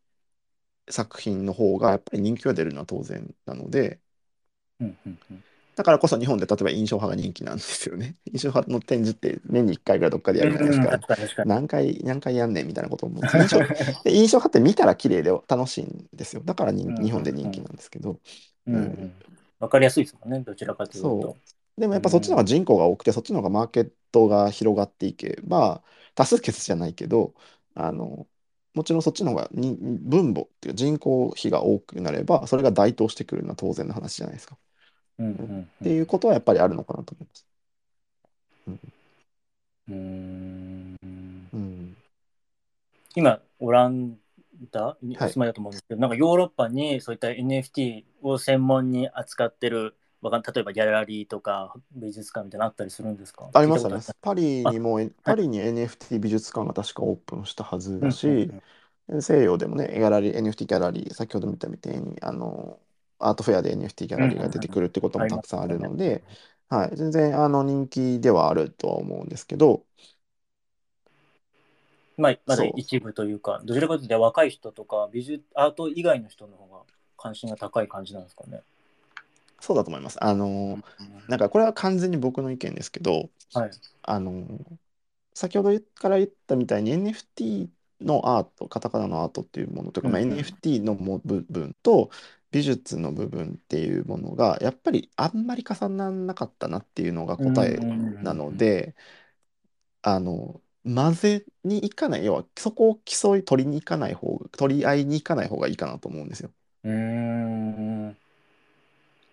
[0.90, 4.00] 作品の方がやっぱり人気が出るのは当然なので
[4.80, 5.44] うんうんうん。
[5.74, 8.16] だからこそ日本で例えば印象派が人気なんですよね。
[8.30, 10.94] 印象派の展示って年に1回ぐらいどっかでやるじゃないですか。
[10.94, 13.58] うん確か何回何回やんねんみたいなことを思うんです印象
[14.04, 16.42] で 印象派って見たら綺麗で楽しいんですよ。
[16.44, 17.04] だから人うんうんうん。
[17.06, 18.18] 日本で人気なんですけど。
[18.66, 19.12] うんうん。
[19.60, 20.40] わかりやすいですもんね。
[20.40, 21.36] どちらかというと。
[21.78, 25.82] でもやっぱそっちの方が人口が多くてそっちの方がマーケットが広がっていけば
[26.14, 27.34] 多数決じゃないけど
[27.74, 28.26] あの
[28.74, 34.56] もちろんそっちの方がに分母っていうか人口比が多くなればそれが該当してくるのは当然の話じゃないですか。
[35.18, 35.60] うんうんうん。
[35.62, 37.46] っていうことはやっぱりあるのかなと思います。
[39.88, 40.96] うーん。
[41.52, 41.96] うん、
[43.14, 44.16] 今オラン
[44.70, 44.96] ダ？
[45.02, 45.28] にはい。
[45.28, 49.96] お住まいだと思うんですけど、なんかヨーロッパにそういった NFT を専門に扱ってる
[50.30, 53.50] 例えばギャラリーとか美術館みたいなのあったりするんですか？
[53.52, 54.16] あります聞いたことあります。
[54.20, 58.50] パリにもパリに NFT 美術館が確かオープンしたはずだうんし、
[59.20, 62.78] 西洋でもね、ギャラリー、NFT ギャラリー、先ほど見たみたいに、あの、
[63.18, 66.22] アートフェアで NFT ギャラリーが出てくるってこともたくさんあるので、
[66.68, 69.84] はい、全然あの人気ではあるとは思うんですけど、
[72.16, 76.82] まあ、まだ一部というか、どちらかというと若い人とか美術、アート以外の人の方が
[77.18, 78.62] 関心が高い感じなんですかね。
[79.62, 80.22] そうだと思います。
[80.24, 80.82] あの、
[81.28, 83.70] なんかこれは完全に僕の意見ですけど、はい。
[84.02, 84.46] あの、
[85.34, 92.10] 先ほどから言ったみたいに NFT のアート、カタカナのアートっていうものとか、まあ、うんうん NFT のも部分と
[92.52, 97.86] 美術の部分っていうものがやっぱりあんまり重ならなかったなっていうのが答え
[98.22, 98.94] なので、
[100.02, 106.52] あの、混ぜに行かない、要はそこを競い取りに行かない方が、取り合いに行かない方がいいかなと思うんですよ。
[106.84, 106.90] うー
[108.10, 108.16] ん。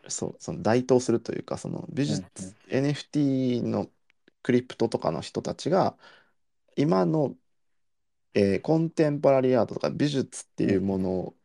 [0.10, 3.92] そう、その台頭するというか、その美術、NFT の
[4.44, 5.98] クリプトとかの人たちが、
[6.76, 7.38] 今の、
[8.34, 11.36] えーコンテンポラリーアートとか美術っていうもの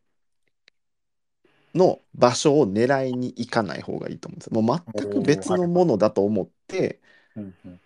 [1.74, 4.62] の場所を狙いに行かない方がいいと思うんですよ。
[4.62, 7.00] もう全く別のものだと思って、
[7.36, 7.80] うんうん。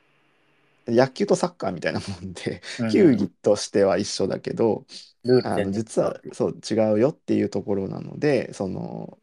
[0.86, 4.86] 野球とサッカーみたいなもんで、うん球技としては一緒だけど、
[5.24, 9.17] ルール全然あの実はそう違うよっていうところなのでその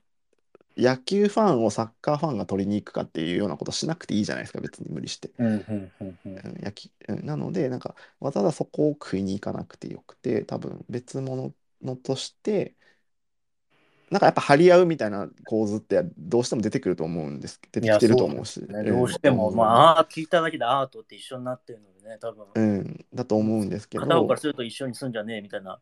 [0.78, 5.32] 野球ファンをサッカーファンが取りに行くかっていうようなことしなくていいじゃないですか別に無理して。
[5.38, 12.76] うんうんうんなのでなんかわざわざそこを食いに行かなくてよくて多分別物のとして
[14.12, 18.62] なんかやっぱ張り合うみたいな構図ってどうしても出てくると思うんです出てきてると思うし。
[18.62, 19.56] ね、どうしても、ん。
[19.56, 22.46] まあ、聞いただけでアートって一緒になってるのでね、多分。
[22.54, 24.04] うん、だと思うんですけど。
[24.04, 25.80] 片方からすると一緒に住んじゃねえみたいな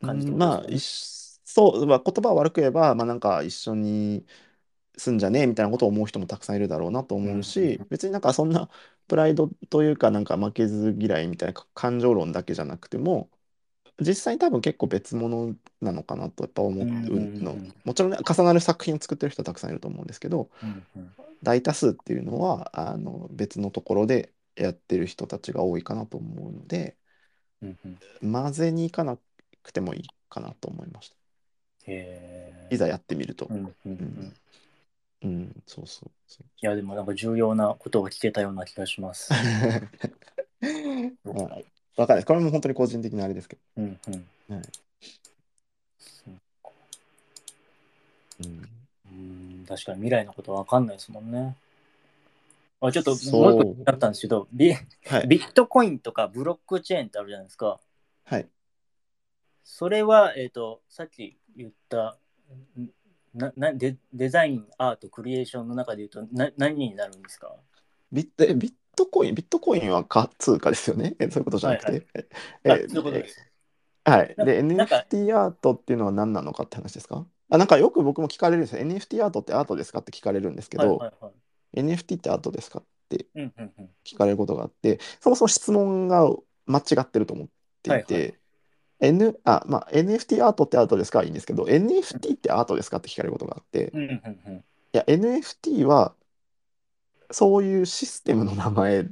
[0.00, 0.82] 感じってことうんまあ、一
[1.54, 4.26] そう、まあ、言葉を悪く言えば、まあ、なんか一緒に
[4.96, 8.70] 住んじゃねえみたいなことを思う人もたくさんいるだろうなと思ううんし、別になんかそんな
[9.08, 13.30] プライドというか、なんか負けず嫌いみたいな感情論だけじゃなくても、
[14.00, 17.56] 実際に多分結構別物なのかなとやっぱ思ううんうんうんの。
[17.84, 21.10] もちろんね、重なる作品を作ってる人はたくさんいると思うんですけど、うんうん
[21.42, 26.96] 大多数っていうのはあの別のところでやってる人たちが多いかなと思うので、
[27.62, 29.18] うんうん混ぜに行かな
[29.62, 31.19] くてもいいかなと思いました。
[32.70, 33.52] いざやってみるとう。
[33.52, 34.34] んうんうん
[35.22, 36.46] うん、そうそうそう。
[36.62, 39.32] いや、でもなんか重要なことが聞けたような気がします。
[41.24, 41.58] ま あ
[41.96, 42.24] わかんない。
[42.24, 44.54] これも本当に個人的なあれですけうんうんど。
[44.54, 44.62] はい
[48.40, 48.68] うん
[49.12, 49.14] う
[49.62, 51.54] ん確かに未来のことわかんないですもんね。
[52.80, 55.26] あちょっとそうもう一個気になったんですけどビ、はい。
[55.28, 57.78] ビットコインとかブロックチェーンってあるじゃないですか。
[58.24, 58.48] はい。
[59.62, 62.18] それは、えっ、と、さっき言った
[62.78, 62.90] ん
[63.34, 67.54] ななデデザイン、アート、クリエーションの中で言うとな何になるんですか？
[68.10, 71.14] ビッビットコイン、ビットコインはか通貨ですよね？
[71.18, 71.92] えそういうことじゃなくて。
[71.92, 72.06] はい
[72.64, 73.26] えあそういうことで
[74.04, 77.24] NFT アートっていうのは何なのかって話ですか？
[77.50, 78.82] あ、なんかよく僕も聞かれるんですよ。
[78.82, 81.30] NFT アートってアートですかって聞かれるんですけど、はいはいは
[81.74, 81.80] い。
[81.82, 83.26] NFT ってアートですかって。
[84.04, 86.28] 聞かれることがあって、そもそも質問が
[86.66, 87.48] 間違ってると思っ
[87.82, 88.34] ていて、はいはい
[89.00, 94.56] N、あ、まあ、NFT アートってアートですかはいいんですけど、NFT ってアートですかって聞かれることがあって、うんうんうん。
[94.56, 94.62] い
[94.92, 96.14] や、NFT は、
[97.30, 99.06] そういうシステムの名前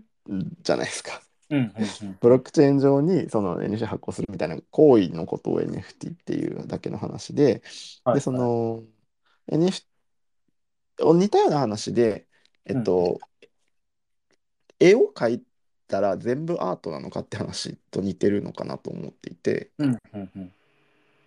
[0.63, 1.23] じゃないですか。
[1.51, 2.19] うんうんうん。
[2.21, 7.63] ブロックチェーン上にその NFT 発行するみたいな行為のことを NFT っていうだけの話で、
[8.05, 8.83] はいで、その
[9.51, 9.83] NFT
[11.15, 12.27] 似たような話で、
[12.65, 13.19] えっと、
[14.81, 15.43] 絵を描い
[15.89, 20.53] たら全部アートなのかって話と似てるのかなと思っていて、うんうんうん。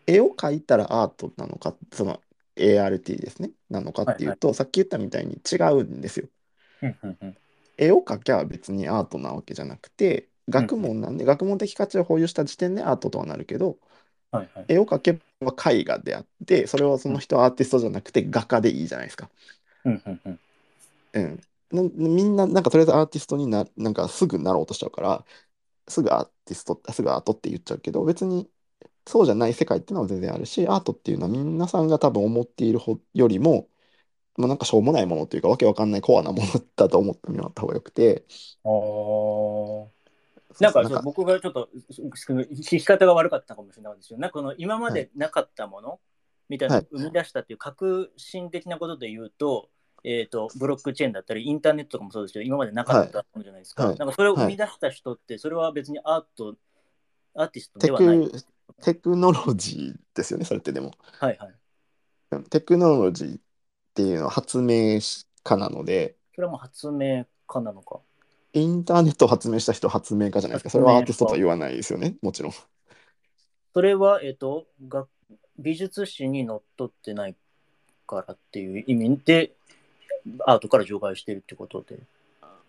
[0.08, 2.22] 絵を描いたらアートなのか、その
[2.56, 6.28] ART ですね、なのかっていうと、さっき言ったみたいに違うんですよ。
[6.84, 7.38] うんうんうん。
[7.78, 13.78] 絵を描きゃ別にアートなわけじゃなくて、学問なんで、学問的価値を保有した時点でアートとはなるけど、
[14.32, 14.66] はいはい。
[14.68, 19.30] 絵を描けば絵画であって、それはその人はアーティストじゃなくて画家でいいじゃないですか。
[19.86, 20.40] うんうんうん。
[21.14, 21.40] うん。
[21.72, 25.26] なみんな、なんかとりあえずアーティストにな、なんかすぐなろうとしちゃうから、
[25.88, 28.49] すぐアーティスト、すぐアートって言っちゃうけど、別に
[29.07, 33.69] そうじゃない世界っていうのは全然あるし、アートっていうのは皆さんが多分思っているほよりも、
[34.38, 38.26] もうなんかしょうもないものというか、わけわかんないコアなものだと思ってもらった方がよくて、
[38.64, 39.88] あー
[40.60, 44.19] なんかそう僕がちょっと聞き方が悪かったかもしれないですよ。
[44.19, 45.99] なんかこの今までなかったもの
[46.49, 49.69] みたいなのを生み出したっていう革新的なことで言うと、
[50.03, 53.88] えー、とブロックチェーンだったりインターネットとかもそうですけど今までなかったものじゃないですか。
[53.88, 56.56] はいなんかそれを生み出した人ってそれは別にアート、
[57.36, 58.18] アーティストテではない。
[58.18, 58.44] ク、
[58.82, 60.94] テクノロジーですよね、それってでも。
[61.19, 61.53] はいはい。
[62.32, 63.41] うんテクノロジーっ
[63.94, 64.99] ていうのは発明
[65.44, 67.99] 家なので、それはもう発明家なのか。
[68.53, 70.69] インターネットを発明した人は発明家じゃないですか。
[70.69, 72.53] それはアーティストとは言わないですよね、もちろん。
[73.73, 75.07] それは、えっ、とが
[75.57, 77.36] 美術史にのっとってない
[78.07, 79.53] からっていう意味で
[80.45, 81.99] アートから除外してるってことで。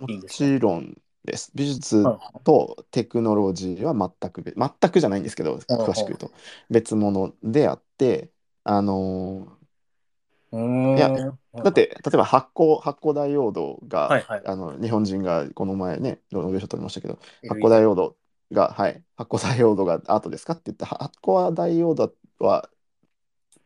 [0.08, 1.52] いいですかちろんです。
[1.54, 6.32] 美術はいとテクノロジーは全く別、全くじゃないんですけど、詳しく言うと、
[6.70, 8.30] 別物であって、
[8.64, 9.46] あの
[10.50, 10.96] うーん。
[10.96, 14.42] いやーだって、例えば発光、発光ダイオードが、はいはい。
[14.44, 17.18] あの日本人がこの前ね、ノーベル賞取りましたけど、
[17.48, 18.16] 発光ダイオード
[18.50, 22.68] が、はい、発光ダイオードがアートですかって言ったら、発光ダイオードは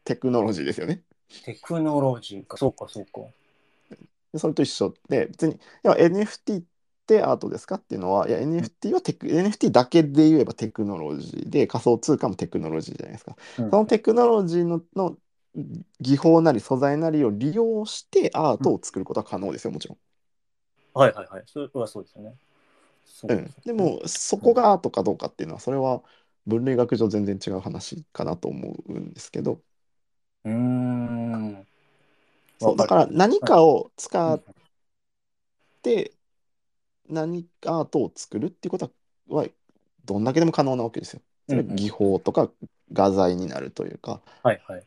[0.05, 1.03] テクノロジーですよね。
[1.45, 3.21] テクノロジーか、そうかそうか。
[4.37, 6.65] でそれと一緒で、別に、NFT っ
[7.07, 13.37] てアートですかっていうのは、いや、NFT はテク、NFT だけで言えばテクノロジーで、仮想通貨もテクノロジーじゃないですか。
[13.59, 15.17] うんそのテクノロジーの、の
[16.01, 19.99] 技法なり素材なりを利用してアートを作ることは可能ですよ、もちろん。
[20.95, 21.43] はいはいはい。
[21.47, 22.35] それはそうですよね。
[23.05, 26.03] そううん、でも、そこがアートかどうかっていうのは、それは
[26.47, 29.63] 分類学上全然違う話かなと思うんですけど、
[30.45, 31.67] うーん。
[32.59, 34.55] そうだわから何かを使るっ
[35.83, 36.13] て
[37.09, 38.91] 何アートを作るっていうこと
[39.29, 39.47] は
[40.05, 41.21] どんだけでも可能なわけですよ。
[41.49, 42.51] それ技法とか
[42.93, 44.83] 画材になるというかはいはい。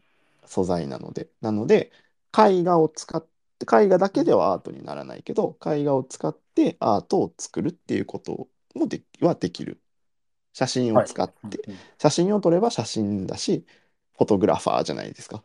[0.45, 1.27] 素材なので。
[1.41, 1.91] なので
[2.37, 3.27] 絵画を使って
[3.65, 9.79] 絵画だけではアートにならないけど絵画を使ってアートを作るっていうこともではできる。
[10.53, 11.79] 写真を使って、うんうん。
[11.97, 13.65] 写真を撮れば写真だし
[14.17, 15.43] フォトグラファーじゃないですか。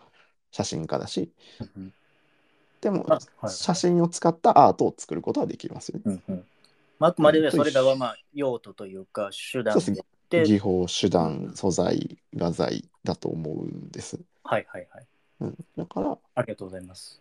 [0.51, 1.33] 写真家だし。
[1.61, 1.93] うん
[2.85, 3.07] でも
[3.49, 6.21] 写真を使ったアートを作ることはできますよね。
[6.29, 6.45] うんうん
[6.99, 14.21] まああくまでそれらはまあ用途というか手段であって、技法手う段ん素材画材だと思うんです。
[14.45, 15.07] はいはいはい。
[15.41, 17.21] うん、だからありがとうございます。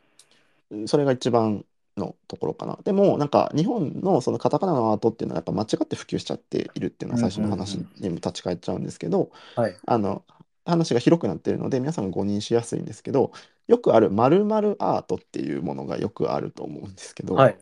[0.86, 1.66] それが一番
[1.98, 2.78] のところかな。
[2.84, 9.76] でもなんか日本のそのカタカナのアートっていうのはやっぱ間違って普及しちゃっているっていうのは最初の話にも立ち返っちゃうんですけど、はい。
[9.86, 10.24] あの
[10.66, 13.32] 話が広くなっているので皆さんが誤認しやすいんですけど
[13.68, 17.58] よくある〇〇アートっていうものがよくあると思うんですけど、はい。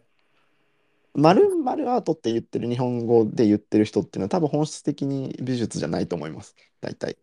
[1.13, 7.17] 〇〇アートって言ってる日本語で言ってる人っていうのは多分本質的に美術じゃないと思います大体。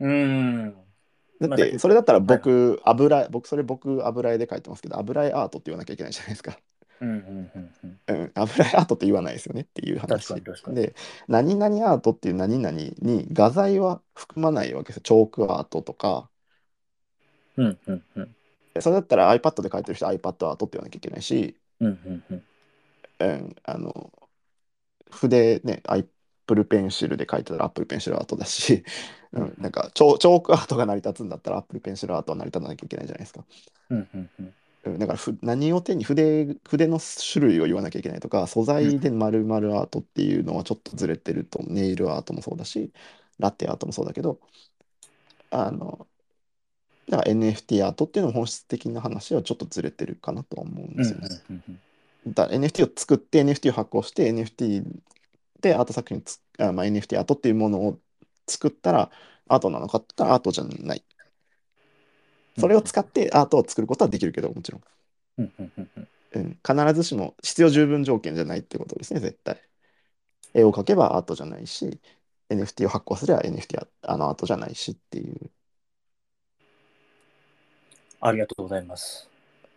[0.00, 0.74] うーん。
[1.40, 6.58] だっまあてそれだったら僕油絵僕それ僕油絵で書いてますけど油絵アートって言わなきゃいけないじゃないですか。
[7.00, 7.16] うんうん
[7.54, 7.74] うん
[8.08, 8.20] うん。
[8.20, 10.94] うん、油絵アートって言わないですよねっていう話で
[11.28, 16.30] 何々アートっていう何々に画材は含まないわけですよチョークアートとか
[17.56, 18.36] うんうんうん。
[18.80, 22.42] それだったら iPad で描いてる人は iPad アートって言わなきゃいけないし、うんうんうん。
[23.20, 24.12] うん、あの
[25.10, 28.84] 筆ね Apple ペンシルで描いてたら Apple ペンシルアートだし、
[29.32, 33.44] うん、なんかチョチョークアートが成り立つんだったら Apple ペンシルアートは成り立たなきゃいけないじゃないですか。
[33.90, 34.46] うんうんうん。
[34.46, 34.54] うん
[34.98, 42.92] だからふ何を手に筆筆の種類を言わなきゃいけないとか素材で丸々アートっていうのはちょっとずれてるとネイルアートもそうだし
[43.38, 44.40] ラテアートもそうだけど
[45.50, 46.06] あの
[47.08, 51.28] だから NFT アートっていうのも本質的な話はちょっとずれてるかなとは思うんですよね。
[51.50, 51.80] うんうん
[52.26, 54.82] だ NFT を作って NFT を発行して NFT
[55.60, 57.98] でアート作品つあ、まあ、NFT アートっていうものを
[58.46, 59.10] 作ったら
[59.48, 61.04] アートなのかって言ったらアートじゃない。
[62.58, 64.82] それを使ってアートを作ることはできるけどもちろん。
[65.38, 69.60] うんうんうんうんうん、必ずしも必要十分条件じゃないってことですね、絶対。
[70.52, 72.00] 絵を描けばアートじゃないし、
[72.48, 75.50] NFT を発行すれば NFT はあのアートじゃないしっていう。
[78.26, 79.28] ありがとうございます。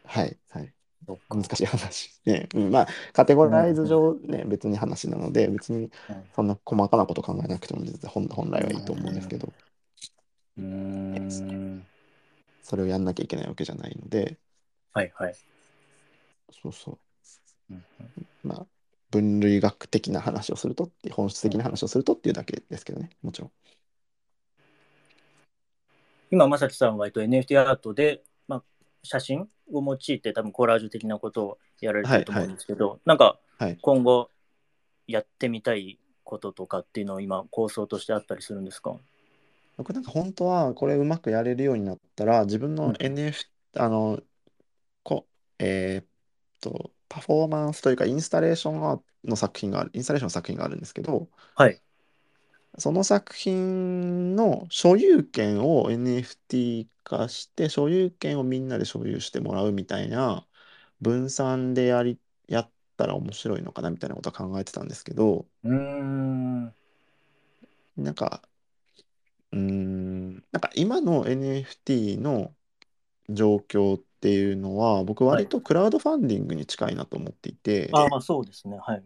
[0.06, 0.74] はいはい。
[1.30, 5.90] 難しい話ね、うん、まあカテゴライズ上ね別に話なので別に
[6.36, 9.52] そんな細かなこと考えなくても本本来はいいと思うんですけど。
[10.57, 11.86] うーん。
[12.64, 14.38] それをやんなきゃいけないわけじゃないので。
[14.94, 15.36] はいはい。
[16.52, 16.98] そうそ
[17.69, 17.74] う。
[17.74, 17.84] うん
[18.44, 18.65] まあ
[19.11, 23.52] 分類学的な話をするとって本質的な話をするとっていうだけですけどねもちろん。
[26.30, 28.36] 今、まさきさんは、えっと、NFT アートで、まあ、
[29.07, 33.77] 写真を用いて多分コラージュ的なことをやられてると思うんですけど、なんかはい。
[33.81, 34.29] 今後
[35.07, 38.95] やってみたいこととかっていうのを今構想としてあったりするんですか？
[39.77, 42.95] 僕なんか本当はこれうまくやれるようになったら自分のうん。
[42.95, 43.45] NF、
[43.77, 44.19] あの
[45.03, 45.25] こ
[45.59, 46.05] えーっ
[46.59, 51.81] とパフォーマンスというかインスタレーションの作品があるインスタレーションの作品があるんですけどはい。
[52.80, 60.48] その作品の所有権を NFT 化して所有権をみんなで所有してもらうみたいな
[61.02, 66.74] 分散でやりやったら面白いのかなみたいなことは考えてたんですけどうーん。
[67.98, 68.41] なんか
[69.52, 72.54] うーんなんか今の NFT の
[73.30, 78.78] 状況っていうのは僕割とクラウドファンディングに近いなと思っていて、ああ、そうですね。
[78.78, 79.04] はい。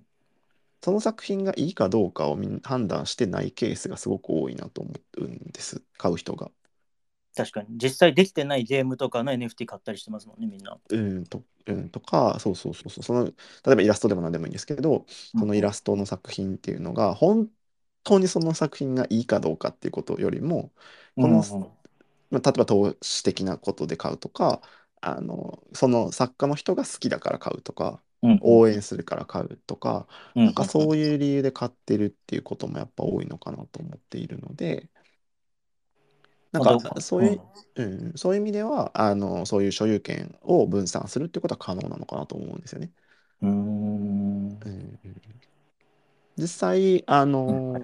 [0.83, 6.51] その作品がいいかどうかをみん判断してないケースがすごく多いなと思うんです買う人が。
[7.35, 7.67] 確かに。
[7.77, 10.77] 実際できてないゲームとかの NFT 買ったりしてますもんね、みんな。
[10.89, 13.33] うんとうん、とかそうそうそうそうその例
[13.73, 15.05] えばイラストでも何でもいいんですけど
[15.35, 17.51] そのイラストの作品っていうのが本
[18.03, 20.73] 当にその作品がいいかどうかっていうことよりも
[21.19, 21.71] このうんうん
[22.31, 24.61] まあ、例えば投資的なことで買うとか
[25.01, 34.89] あのその作家の人が好きだから買うとかうん応援するから買うとかうんなんかそういう理由で買ってるっていうこともやっぱ多いのかなと思っているので
[36.51, 37.41] なんかそういう、
[37.75, 42.91] うん、そういう意味ではあのそういう所有権を分散するってことは可能なのかなと思うんですよね。
[43.41, 43.49] うん。
[43.49, 44.99] うーんうん。
[46.37, 47.81] 実際あの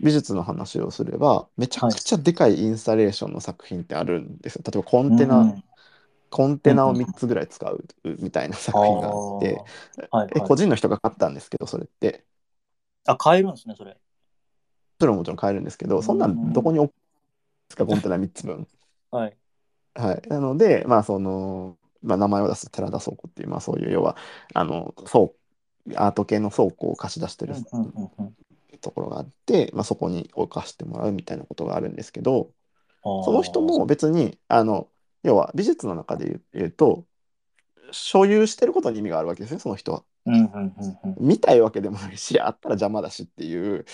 [0.00, 4.62] 美術の話をすればめちゃくちゃでかいインスタレーションの作品ってあるんですよ。
[4.64, 5.64] 例えばコンテナ、うん
[6.32, 9.62] コンテナを3つぐらい使うみたいな作品があって、
[10.10, 10.30] はいはい。
[10.36, 12.24] え個人の人が買ったんですけどそれって。
[13.06, 13.90] あ、買えるんですね、それ。
[13.90, 13.96] も
[14.98, 17.00] ちろんもちろん買えるんですけどそんなんどこに置くんで
[17.70, 18.66] すかコンテナ3つ分。
[19.12, 19.36] はい。
[19.94, 24.16] はい、なのでまあその、まあ、名前を出す寺田倉庫っていう、まあ、そういう要は
[24.54, 25.28] あの倉
[25.96, 27.54] アート系の倉庫を貸し出してる
[28.80, 32.50] ところがあって、まあ、そこに置かしてもらうみたいなことがあるんですけど
[33.02, 34.88] その人も別にあの
[35.22, 37.06] 要は美術の中で言うと
[37.92, 40.04] 所有してることに意味があるわけですねその人は。
[40.26, 43.84] うんうんうんうん見たいわけでもないしあったら邪魔だしっていう、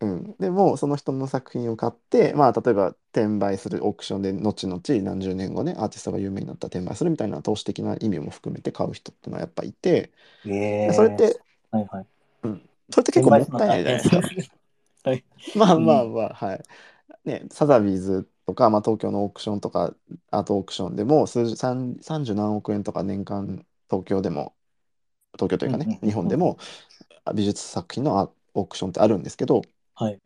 [0.00, 10.12] うん、でもその人の作品を買ってまあ例えば転売するオークションで後々何十年後ねアーティストが有名になったら転売するみたいな投資的な意味も含めて買う人ってのはやっぱいて、
[10.46, 12.06] えーそれってはいはい。
[12.90, 14.20] それって結構もったいないじゃないですか。
[15.04, 15.24] はい。
[15.56, 16.62] まあまあまあ、はい。
[17.24, 19.92] ね、サザビーズとか、まあ、東京のオークションとか
[20.30, 24.54] アートオークションでも数十三30何億円とか年間東京でも
[25.34, 26.56] 東京というかね、うんうんうん日本でも
[27.34, 29.60] 美術作品のアオークションってあるんですけど、
[29.94, 30.18] はい。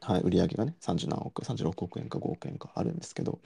[0.00, 3.38] はい、売り上げがね30何億36億円か5億円かあるんですけど、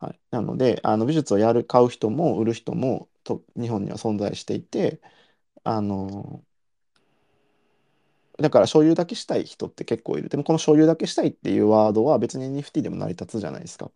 [0.00, 4.98] はい、なのであの美術をやる買う人も売る人もと日本には存在していて
[5.62, 6.42] あの
[8.38, 13.90] だから所有だけしたい人って結構いるでもこの所有だけしたいっていうワードは別に NFT でも成り立つじゃないですか、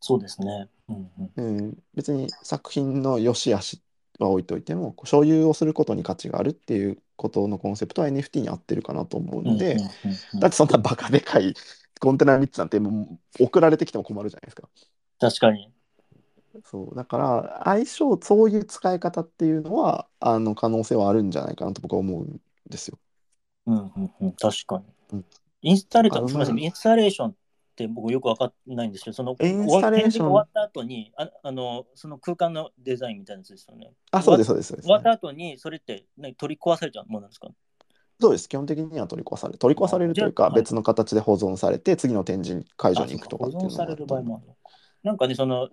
[0.00, 0.68] そうですね。
[0.88, 3.82] うんうんうん、別に作品の良し悪し
[4.18, 9.90] は置いといても所有をすることに価値があるっていうことのコンセプトは NFT に合ってるかなと思うので、うんうんうん
[10.34, 11.54] うんだってそんなバカでかい
[12.00, 14.68] コンテナ3つなんてもう送られてきても困るじゃないですか。
[15.20, 15.72] 確かに。
[16.64, 22.98] そうだから相性そういう使い方っていうのはあの可能性はあるんじゃないかなと僕は思うんですよ。
[23.68, 24.84] うんうんうん、確かに。
[25.12, 25.24] うん。
[25.62, 27.34] インスタレーション、あすみません、まあインスタレーションっ
[27.76, 30.02] て僕よくわかんないんですけど、そのインスタレーション？
[30.02, 33.92] 展示が終わった後にああの、その空間のデザインみたいなやつですよね。
[34.10, 37.48] あそうですそうです終わった後に、それって、ね、取り壊されちゃうものなんですか？
[38.20, 38.48] そうです。
[38.48, 44.42] 基本的には取り壊される取り壊されるというか別の形で保存されて次の展示会場に行くとかあっていうそうか保存されのも
[45.04, 45.68] なんかね、その、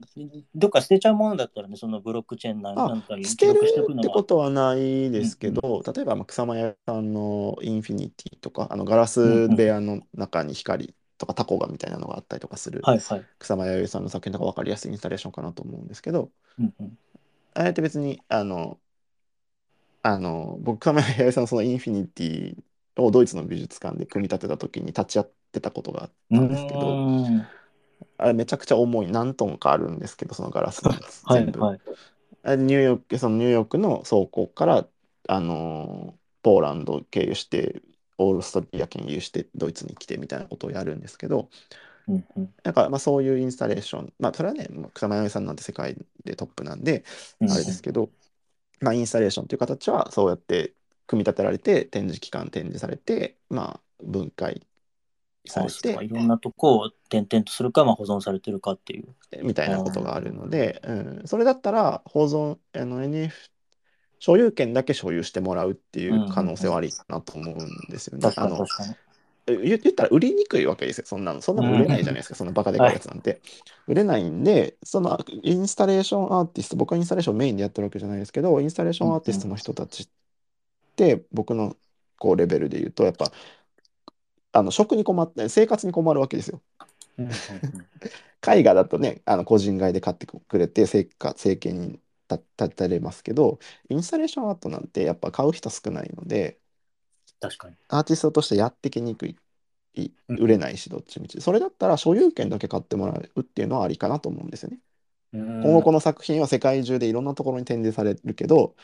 [0.54, 13.26] どっか捨てちゃうものだったらね、そのブロックチェーンなんかに記捨てるってことはないですけど、例えばまあ草間彌生さんのインフィニティとかあのガラス部屋の中に光とかタコがみたいなのがあったりとかする、はいはい。
[13.40, 16.30] 草間彌生さんの作品とか分かりやすいインスタレーションかなと思うんですけど
[16.60, 16.98] うんうん。
[17.54, 18.78] あれって別にあの
[20.04, 22.56] あの僕草間彌生さんのそのインフィニティ
[22.98, 27.48] をドイツの美術館で組み立てた時に立ち会ってたことがあったんですけど、うーん
[28.18, 30.84] あれめちゃくちゃ重い何トンかあるんですけどそのガラス
[31.30, 31.82] 全部、はい。
[32.44, 34.88] あれニューヨークそのニューヨークの倉庫から
[35.30, 37.82] あのーポーランドを経由して
[38.20, 41.50] オールストリア経由してドイツに来てみたいなことをやるんですけど
[42.08, 42.54] うんうん。
[42.64, 47.04] なんかまあそういうインスタレーションまあそれはねまあ草間彌生さんなんて世界でトップなんで
[47.40, 47.48] うん。
[47.48, 48.12] あれですけど、
[48.82, 50.76] まあ、インスタレーションという形はそうやって
[51.08, 54.66] 組み立てられて展示期間展示されて、まあ、分解
[55.48, 59.08] されていろんなとこを点々とするか、まあ、保存されてるかっていう。
[59.44, 63.32] みたいなことがあるので、うん、それだったら保存あの NF
[64.20, 68.30] 所有権だけ所有してもらうっていう可能性はありかなと思うんですよね。
[68.36, 68.66] あの。
[69.48, 71.42] 言言ったら売りにくいわけですよ、そんなの。
[71.42, 73.42] そんなの売れないじゃないですか、そんなバカでかいやつなんて。
[73.88, 80.08] 売れないんで、そのインスタレーションアーティスト、僕はインスタレーションメインでやってるわけじゃないですけど、インスタレーションアーティストの人たちっ
[80.96, 81.76] て、僕の
[82.18, 83.32] こうレベルで言うと、やっぱ、
[84.56, 86.62] あの食に困って、生活に困るわけですよ。
[88.48, 92.00] 絵画だとね、あの個人買いで買ってくれて生活、生計に
[92.30, 93.60] 立立たれますけど、
[93.90, 96.60] インスタレーションアートなんてやっぱ買う人少ないので、
[97.40, 97.76] 確かに。
[97.90, 99.38] アーティストとしてやってきにくい、
[100.28, 101.42] 売れないし、どっちみち。
[101.42, 104.80] それだったら所有権だけ買ってもらうっていうのはありかなと思うんですよね。
[105.34, 108.76] 今今後この作品は世界中でいろんなところに展示されるけど、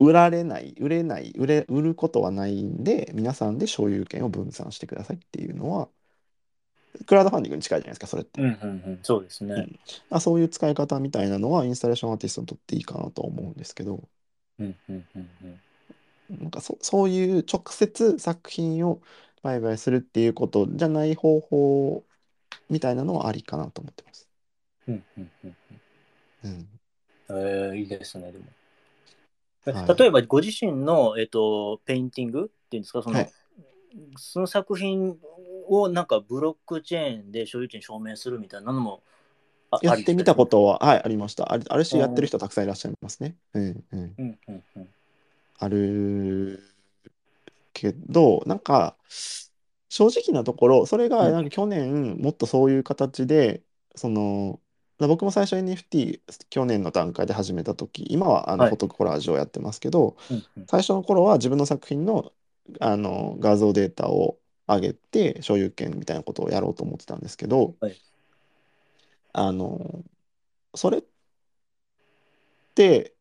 [0.00, 5.88] 売られない、売れない、売れ、売ることはないんで、皆さんで所有権を分散してくださいっていうのは、
[7.06, 8.40] クラウドファンディングに近いじゃないですか、それって。
[8.40, 9.66] うんうんうん、そうですね。
[10.08, 14.08] まあ、そういう使い方みたいなのはインスタレーションアーティストにとっていいかなと思うんですけど、
[14.58, 15.60] うんうんうんうん
[16.30, 19.02] なんかそそういう直接作品を
[19.42, 22.04] 売買するっていうことじゃない方法
[22.68, 24.28] みたいなのはありかなと思ってます。
[24.86, 25.56] うんうんうん
[26.44, 26.68] うんうん、
[27.30, 28.44] えー、いいですね、でも。
[29.66, 29.96] えはい。
[29.96, 33.32] 例えば、ご自身の、えっと、ペインティングっていうんですか、その,、はい。
[34.16, 35.16] その作品
[35.68, 39.02] をなんかブロックチェーンで所有権証明するみたいなのも
[39.70, 40.42] あやってみたこ。
[40.42, 41.52] あとは、はい、ありました。
[41.52, 43.36] あれあるし、やってる人たくさんいらっしゃいますね。
[43.54, 44.88] うんうん、うんうんうん。
[45.58, 46.60] ある
[47.72, 48.96] けど、なんか、
[49.88, 53.62] 正直なところ、それがうんなんか去年、もっとそういう形で、
[53.94, 54.60] その、
[55.08, 56.20] 僕も最初 NFT
[56.50, 58.70] 去年の段階で始めた時今はあのはい。
[58.70, 60.66] フォトコラージュをやってますけど、うんうん。
[60.66, 62.32] 最初の頃は自分の作品の
[62.78, 68.00] あの画像データを上げて所有権みたいなことをやろうと思ってたんですけど、はい。
[69.32, 70.04] あの
[70.74, 71.02] それっ
[72.74, 73.14] て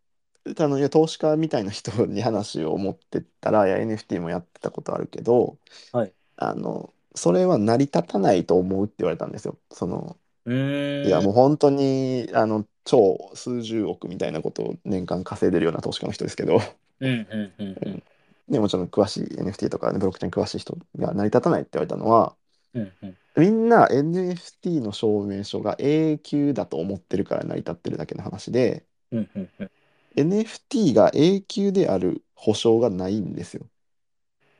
[0.57, 5.57] あのいや投資家みたいな人に話を持ってったらいや NFT もやってたことあるけど、
[5.91, 6.13] はい。
[6.37, 9.57] あのそれは成り立たないと思うって言われたんですよ。
[9.71, 16.61] そのいやもう本当にあの超数十億みたいなことを年間稼いでるような投資家の人ですけど、
[16.99, 18.03] うんうんうんうん。
[18.47, 22.35] ね、もちろん詳しい NFT とか、ね、ブロックチェーン詳しい人が成り立たないって言われたのは
[22.73, 23.17] うんうん。
[23.37, 29.71] みんな NFT の証明書が永久だと思ってるから成り立ってるだけの話でうんうんうん。
[30.15, 33.67] NFT が永久である保証がないんですよ。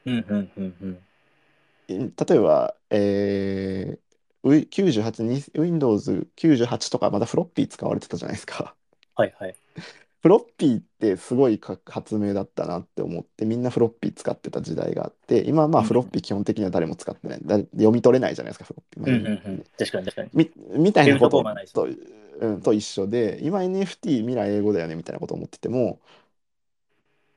[0.06, 1.00] うんうんうんうん。
[1.88, 4.00] え例えば、えー、
[4.52, 8.76] 98に Windows98 とかまだフロッピー使われてたじゃないですか。
[9.16, 9.56] はいはい。
[10.22, 20.30] フロッピーってすごいか発明だったなって思ってみんなフロッピー使ってた時代があって今はまあうんフロッピー基本的には誰も使ってないだ読み取れないじゃないですかフロッピー、うんまあうんうん確かに確かに。
[20.34, 21.42] みみたいなこと
[21.74, 21.88] と,、
[22.42, 26.02] うん、と一緒で今 NFT 未来英語だよねみたいなこと思ってても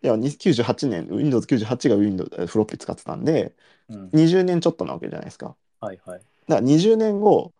[0.02, 3.54] いやに98年 Windows98 が Windows えフロッピー使ってたんで
[3.88, 6.20] うん20年ちょっとなわけじゃないですかはいはい。
[6.48, 7.52] だから20年後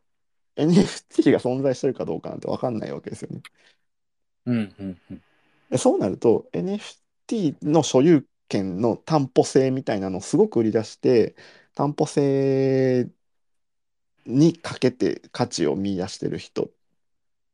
[0.57, 3.43] NFT が存在してるかどうかなんて分かんないわけですよね。
[4.47, 5.23] うんうんうん。
[5.71, 11.35] でそうなると NFT の所有権の担保性みたいなのをすごく売り出して
[11.75, 13.09] 担保性
[14.27, 16.71] にかけて価値を見出してる人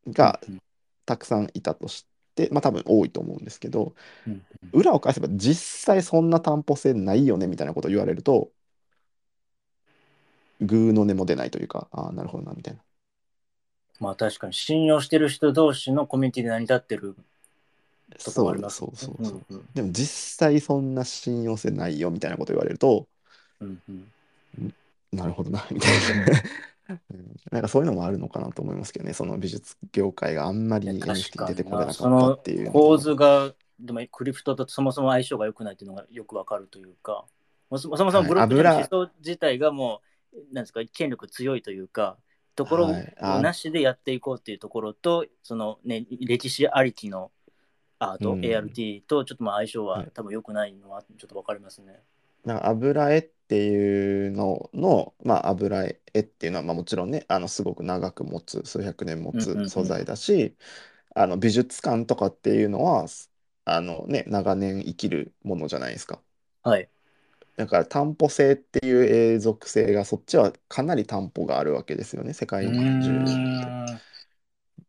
[0.08, 0.58] がうん
[1.06, 3.94] たくさんいたとしてまあ多分多いと思うんですけど
[4.72, 8.52] 裏を返せば実際そんな担保性ないよねみたいなことを言われると
[10.60, 12.80] グーの音も出ないというかああなるほどなみたいな。
[14.00, 17.16] まあ確かに信用してる人同士のコミュニティで成り立ってる
[18.18, 19.44] とこそうろありますそうそうそう。
[19.50, 23.06] うんうんでも実際そんな信用性ないよみたいなこと言われると
[23.60, 24.12] うんうん
[25.12, 26.26] なるほどな、みたいな。
[26.88, 31.94] うんなんかそういうのもあるのかなと思いますけどね、その美術業界があんまりいや NFT 出てかにな。
[31.94, 37.26] これなかったっていうの構図が、でもクリプトとそもそも相性が良くないっていうのがよくわかるというか、
[37.68, 40.07] もそもそもそもブロックチェーンの思想自体がもう、
[40.52, 42.18] なんですか、権力強いというか、
[42.54, 42.88] ところ
[43.20, 47.30] なしでやっていこうっていうところと、そのね、歴史ありきの
[47.98, 52.00] アート、うん ART とちょっとまあ相性ははい多分良くないのはちょっとわかりますね。
[52.44, 60.54] なんか油絵っっていうのの、まあ、油絵っていうのは、まあ、もちろんねあのすごく長く持つ数百年持つ素材だし、
[61.14, 63.06] あの美術館とかっていうのは
[63.64, 66.20] あの、ね、長年生きるものじゃないですか。
[66.62, 66.90] はい。
[67.58, 73.74] だから担保性っていう永続性がそっちはかなり担保があるわけですよね世う界中ーって。
[73.94, 74.00] ん。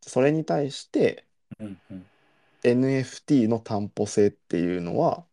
[0.01, 1.25] それに対して
[1.59, 2.05] うんうん。
[2.63, 5.25] NFT の担保性っていうのは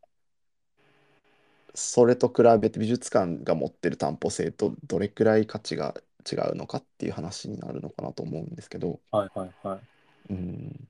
[1.77, 5.95] それと比べて美術館が持ってる担保性とどれくらい価値が
[6.31, 9.81] 違うのかっていう話になるのかなと思うんですけど、はいはいはい。
[10.31, 10.89] うん、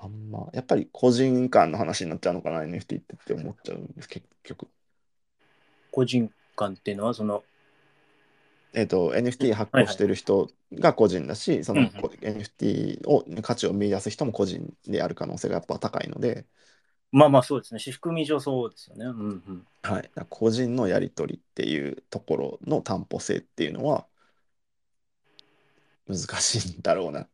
[0.00, 4.68] あんまやっぱり個人間の話になっちゃうのかな NFT ってって思っちゃうんです結局。
[5.90, 7.44] 個人間っていうのは、その、
[8.74, 16.46] えっと、NFT 発行してる人が個人だし、そのうんうんこ NFT を価値を見出す人も個人である可能性がやっぱ高いので、
[17.10, 17.80] まあまあそうですね。
[17.80, 19.06] 仕組み上そうですよね。
[19.06, 19.66] うんうん。
[19.82, 24.06] はい、個人のやり取りっていうところの担保性っていうのは
[26.08, 27.28] 難しいんだろうな。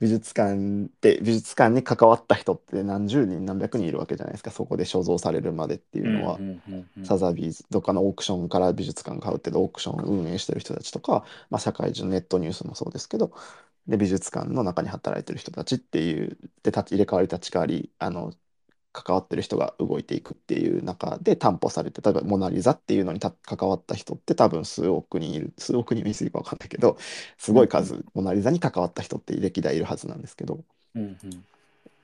[0.00, 4.50] 美術館って美術館に関わった人って何十人何百人いるわけじゃないですか。
[4.50, 6.38] そこで所蔵されるまでっていうのは、
[7.04, 13.32] サザビーズどっかのオークションから美術館買うってオークションを運営してる人たちとか、まあ、社会中のネットニュースもそうですけど。
[13.86, 18.32] で美術館の中に働いてる人たちっていうで立ち入れ替わり立ち替わりあの
[18.92, 26.96] 関わってる人が動いていくっていう中で担保されて例えば「モナ・リザ」っていうのにた関わった人って多分数億人いる数億人は言い過ぎか分かんないけど
[27.38, 30.64] すごい数、モナ・リザに関わった人って歴代いるはずなんですけど
[30.94, 31.44] うんうん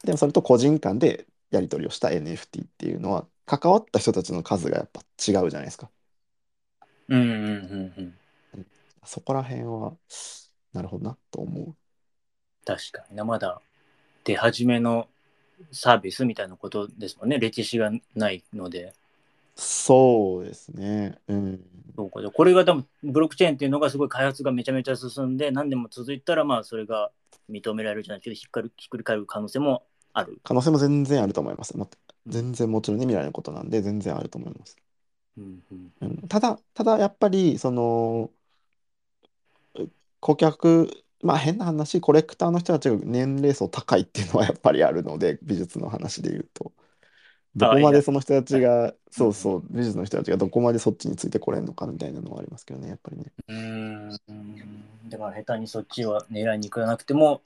[0.04, 5.90] でもそれと個人間でやり取りをした NFT っていうのは関わった人たちの数がやっぱ違うじゃないですか。
[7.08, 8.14] うんうんうん
[8.54, 8.66] うん。
[9.04, 9.92] そこら辺は
[10.72, 11.74] なるほどなと思う。
[12.64, 13.24] 確かにな。
[13.24, 13.60] まだ
[14.24, 15.08] 出始めの
[15.72, 17.38] サービスみたいなことですもんね。
[17.38, 18.92] 歴史がないので。
[19.54, 21.18] そうですね。
[21.28, 21.60] うん。
[21.96, 22.20] そうか。
[22.20, 27.10] でこれが多分ブロックチェーンっていうのがすごい開発がめちゃめちゃ進んで、何年も続いたら、まあそれが
[27.50, 30.38] 認められるじゃないけど、ひっかるひっくり返る可能性もある。
[30.44, 31.76] 可能性も全然あると思います。
[31.76, 31.88] ま
[32.26, 34.76] 全然もちろんね、未来のことなんで全然あると思います。
[35.38, 38.30] うんうんうん、ただ、ただやっぱり、その、
[39.74, 39.88] う
[40.20, 40.90] 顧客、
[41.22, 46.72] まあ変な話、コレクターの人たちが年齢層高いっていうのはやっぱりあるので、美術の話で言うと。
[47.56, 53.32] どこまでその人たちが、そうそう、美術の人たちがどこまでそっちについてこれんのかみたいなのはありますけどね、やっぱりね。
[53.48, 55.08] うーん。
[55.08, 57.40] だから下手にそっちは狙いに行かなくても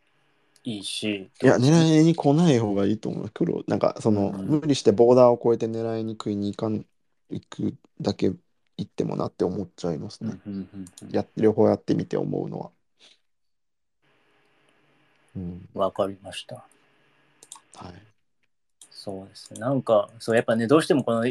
[0.64, 1.30] いいし。
[1.42, 3.30] いや、狙いに来ない方がいいと思う。
[3.32, 6.84] 黒、なんか、その、うん無理してボーダーを越えて狙いに食いに行かん、
[7.30, 8.38] 行くだけ行
[8.82, 10.40] ってもなって思っちゃいますね。
[10.44, 12.70] うんうんうんうんや、両方やってみて思うのは。
[15.36, 16.56] うん、わかりました。
[17.76, 18.02] はい。
[18.90, 19.60] そうですね。
[19.60, 21.24] なんか、そう、やっぱね、どうしてもこの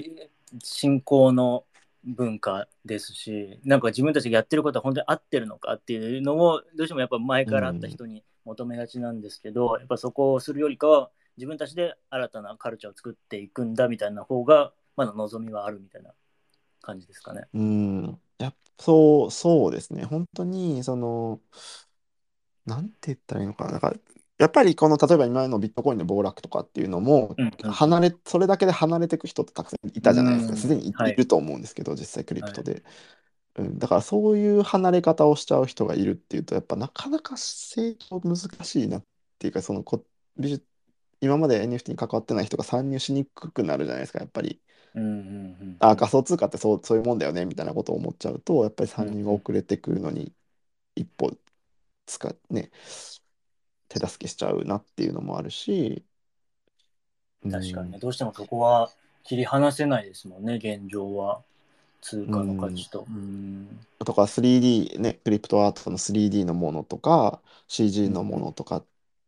[0.64, 1.66] 信仰の
[2.04, 16.12] 文化ですし、なんか自分たちがやってることは本当に合ってるのかっていうのを、どうしてもやっぱ前からあった人に求めがちなんですけど、やっぱそこをするよりかは、自分たちで新たなカルチャーを作っていくんだみたいな方が、まだ望みはあるみたいな
[16.82, 17.48] 感じですかね。
[17.54, 18.20] うん。
[18.38, 20.06] やっそう、そうですね。
[20.06, 21.42] 本当に、その、
[22.70, 23.72] なんて言ったらいいのかな。
[23.72, 23.98] だから、
[24.38, 30.54] やっぱりこの、例えば今のビットコインの暴落とかっていうのも、離れ、それだけで離れていく人ってたくさんいたじゃないですか。
[30.54, 32.84] うんすでにいると思うんですけど、実際クリプトで。
[33.56, 39.04] うん、だからそういう離れ方をしちゃう人がいるっていうと、やっぱなかなか成長難しいなっ
[39.40, 40.06] ていうか、そのこ
[40.38, 40.66] 美術、
[41.20, 44.62] 今まで NFT に関わってない人が参入しにくくなるじゃないですか、やっぱり。
[44.96, 45.78] うんうんうん。
[45.80, 50.34] あ、仮想通貨ってそう、そういうもんだよねみたいなことを思っちゃうと、やっぱり参入が遅れてくるのに
[50.96, 51.32] 一歩
[52.10, 52.72] 使っね、
[53.88, 56.06] 手助けしちゃうなっていうのもあるし、
[57.44, 58.90] 確かにね、うんどうしてもそこは
[59.24, 61.42] 切り離せないですもんね、現状は。
[62.02, 63.06] 通貨の価値と。
[63.10, 63.80] うん。
[64.00, 68.86] とか 3D ね、クリプトアートの 3D のものとか CG のものとかっ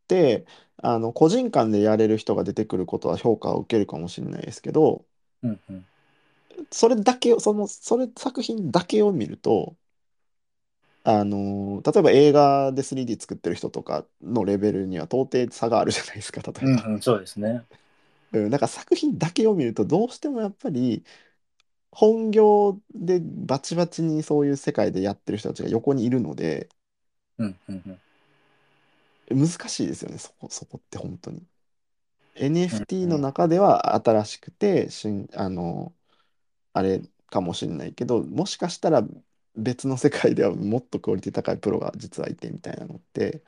[0.08, 0.46] て、
[0.78, 5.06] あの個人間でやれる人が出てくることは評価を受けるかもしれないですけど、
[5.44, 5.86] うんうん。
[6.72, 9.78] それだけを、その、それ作品だけを見ると、
[11.04, 16.84] あの例えば映画で 3D 作ってる人とかのレベルには到底差があるじゃないですか、例えば。
[16.84, 17.64] うんうん、そうですね。
[18.34, 21.04] うん、だから作品だけを見るとどうしてもやっぱり
[21.92, 26.70] 本業でバチバチにそういう世界でやってる人たちが横にいるので
[27.38, 28.00] うんうん
[29.30, 29.40] うん。
[29.42, 31.42] 難しいですよねそこ、そこって本当に。
[32.36, 35.94] NFT の中では新しくて新あの
[36.74, 39.04] あれかもしれないけどもしかしたら
[39.56, 43.42] 別の世界ではもっとクオリティ高いプロが実はいてみたいなのって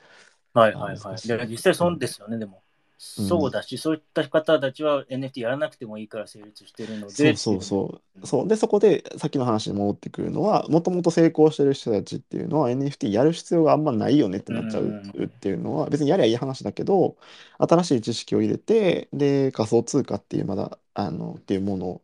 [0.54, 1.14] はいはいはい。
[1.16, 2.62] いで実際そうですよね、でも。
[2.96, 7.12] そうだし、そういった方たちは NFT やらなくてもいいから成立してるので。
[7.12, 8.26] そうそうそう。
[8.26, 14.88] そうで、そこでさっきの話に戻ってくるのは、もともと成功してる人たちっていうのは NFT やる必要があんまないよねってなっちゃう
[15.24, 17.16] っていうのは、別にやりゃいい話だけど、
[17.58, 22.00] 新しい知識を入れて、で、仮想通貨っていうまだ、あの、っていうもの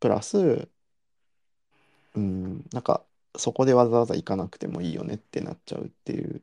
[0.00, 0.68] プラス、
[2.14, 3.04] うん、なんか、
[3.36, 6.42] そこでわざわざ行かなくてもいいよねってなっちゃうっていう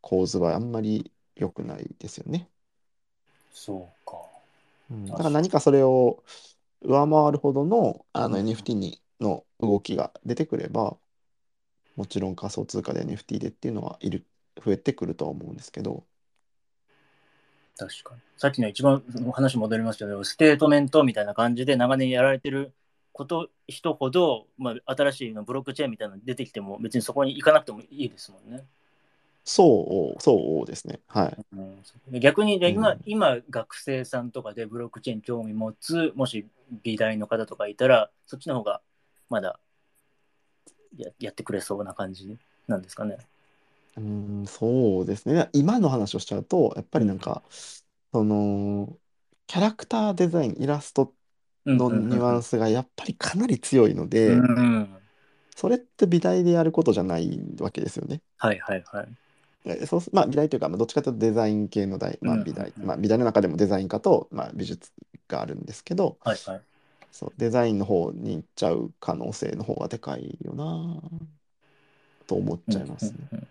[0.00, 2.48] 構図はあんまり良くないですよね。
[3.52, 4.16] そうか。
[4.90, 6.22] うん、だから何かそれを
[6.82, 10.96] 上回るほどのあの NFT にの動きが出てくれば、
[11.96, 14.26] もちろん仮想通貨で NFT でっていうのはいる
[14.64, 16.04] 増えてくるとは思うんですけど、
[17.76, 18.20] 確かに。
[18.36, 19.02] さっきの一番
[19.32, 22.74] 話戻りますけど、ステートメントみたいな感じで長年やられてる
[23.12, 28.64] こと人ほど、まあ、新しいのブロックチェーンみたいなの出てきても別にそこに行かなくてもいいですもんね。
[29.44, 31.00] そう、そうですね。
[31.08, 31.36] はい。
[31.52, 36.46] うん、逆に今、うん今学生さんとかでブロックチェーン興味持つもし
[36.82, 38.80] 美大の方とかいたらそっちの方が
[39.28, 39.58] まだ
[40.96, 42.36] ややってくれそうな感じ
[42.68, 43.18] なんですかね。
[43.96, 45.50] うん、そうですね。
[45.52, 47.42] 今の話をしちゃうと、やっぱりなんか、
[48.12, 48.96] その、
[49.46, 51.12] キャラクターデザイン、イラスト
[51.66, 52.50] のニュアンス。
[52.50, 55.02] スがやっぱりかなり強いので、うん、
[55.54, 58.22] それって美大でやることじゃないわけですよね。
[58.38, 59.08] はいはいはい。
[59.64, 64.90] えそうすまあ、美大というか、まあ、どっちかというとデザイン系の大、まあ、うん美大、うんまあ、美大の中でもデザイン科と、まあ、美術
[65.28, 66.60] があるんですけど、はいはい。
[67.12, 71.00] そう、デザインの方に行っちゃう可能性の方がでかいよな
[72.26, 73.18] と思っちゃいますね。
[73.32, 73.48] うんうん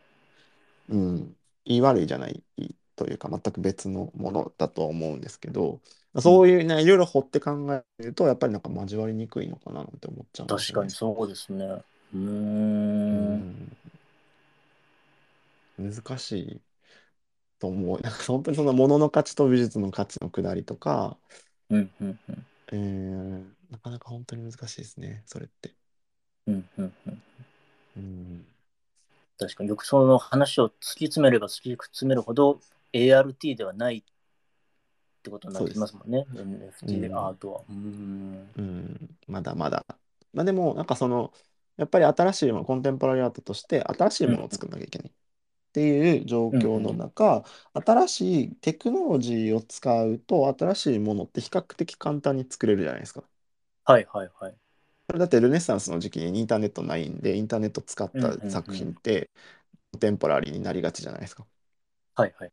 [0.90, 1.36] うん。
[1.66, 2.44] 言い悪いじゃない
[2.96, 5.80] というか、全く別のものだとは思うんですけど、
[6.20, 10.56] そういうね、いろいろ掘って考えると、やっぱりなんか交わりにくいのかななんて思っちゃうね。
[10.58, 11.82] 確かにそうですね。
[12.14, 13.36] うん。
[13.38, 13.78] ん。
[15.80, 16.62] 難しい
[17.60, 18.02] と思う。
[18.02, 21.18] なんか本当にその物の価値と美術の価値のくだりとか、
[21.70, 22.46] うんうんうん。
[22.74, 25.74] えーなかなか本当に難しいですね、それって。
[26.46, 27.24] うんうんうん。
[27.96, 28.46] うん、
[29.38, 32.60] 確かによくその話を突き詰めれば突き詰めるほど
[32.94, 34.04] ART ではない
[35.22, 36.28] ってことになってきますもんね。
[36.36, 37.62] NFT でうんアートは。
[37.70, 38.50] うーん。
[38.56, 39.86] うん、まだまだ。
[40.34, 41.34] まあでも、なんかその、
[41.78, 45.14] やっぱり新しいもの、コンテンポラリーアートとして新しいものを作んなきゃいけないっ
[45.74, 53.24] ていう状況の中、新しいテクノロジーを使うと、新しいものって比較的簡単に作れるじゃないですか。
[53.84, 54.58] はいはいはい。
[55.08, 59.30] それだってルネッサンスの時期にインターネットないんで、インターネット使った作品って
[59.92, 61.48] コンテンポラリーになりがちじゃないですか。
[62.16, 62.52] はいはい。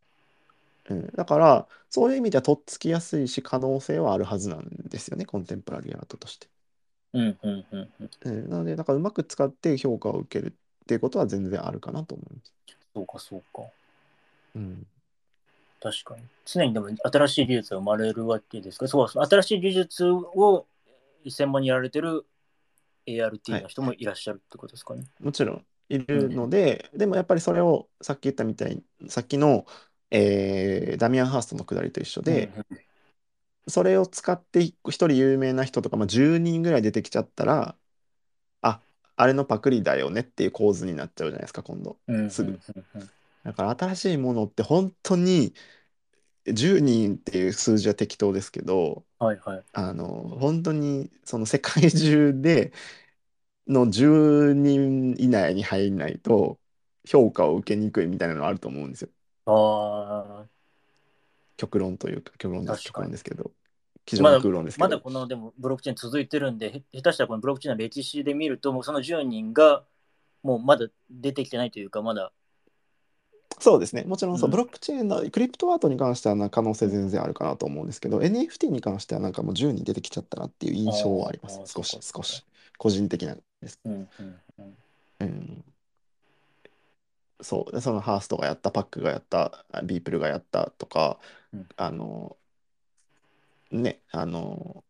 [0.90, 6.48] うん、だから、そういう意味ではとっつきやすいし、可能性はあるはずなんですよね、コンテンポラリーアートとして。
[7.12, 8.10] うんうんうんうん。
[8.24, 10.54] うん、なので、だからうまく使って評価を受けるっ
[10.86, 12.54] ていうことは全然あるかなと思います。
[12.94, 13.62] そうかそうか。
[14.56, 14.86] うん、
[15.80, 16.22] 確かに。
[16.44, 18.86] 常にでも新しい技術が生まれるわけですか？
[18.86, 20.66] ら、そうそう新しい技術を
[21.28, 22.24] 専門にやられてる
[23.06, 25.04] ART の人もいらっしゃるってことですかね？
[25.20, 29.66] もちろんいるので、でもやっぱりそれをさっき言ったみたいに、さっきの、
[30.10, 32.52] えーダミアン・ハーストのくだりと一緒で、
[33.68, 37.76] それを使って一人有名な人とか、まあ、10人ぐらい出てきちゃったら、
[38.62, 38.82] あ、
[39.16, 41.98] あれのパクリだよねっていう構図になっちゃうじゃないですか、今度。
[42.30, 42.58] すぐ
[43.44, 45.54] だから新しいものって本当に
[46.46, 49.64] 10人っていう数字は適当ですけど、はいはい。
[49.72, 50.06] あの、
[50.40, 52.72] 本当にその世界中で
[53.68, 56.60] の10人以内に入んないと
[57.06, 59.10] 評価を受けにくいみたいなのあると思うんですよ。
[59.50, 60.46] あ
[61.56, 63.50] 極論というか、極論です、極論ですけど、
[64.04, 64.96] 基あ、まだ準は空論ですけまど。
[64.96, 69.84] だこのでもブロックチェーン続いてるんで、へ下手したらこのブロックチェーンの歴史で見ると、もうその10人が
[70.42, 72.32] もうまだ出てきてないというか、まだ。
[73.60, 74.04] そうですね。
[74.04, 81.66] もちろんそう、うんブロックチェーンのクリプトアートに関してはな可能性全然あるかなと思うんですけど、NFT に関してはなんかもう10人出てきちゃったなっていう印象はありますあー。
[81.66, 82.44] 少し、そうか少し。
[82.78, 83.80] 個人的なんです。
[83.84, 84.08] うんうん
[84.58, 84.76] うん
[85.20, 85.64] うん。
[87.40, 87.72] そう。
[87.72, 91.20] で、そのハーストがやった、パックがやった、あビープルがやったとか、
[91.52, 92.36] うんあの、
[93.70, 94.84] ね、あの、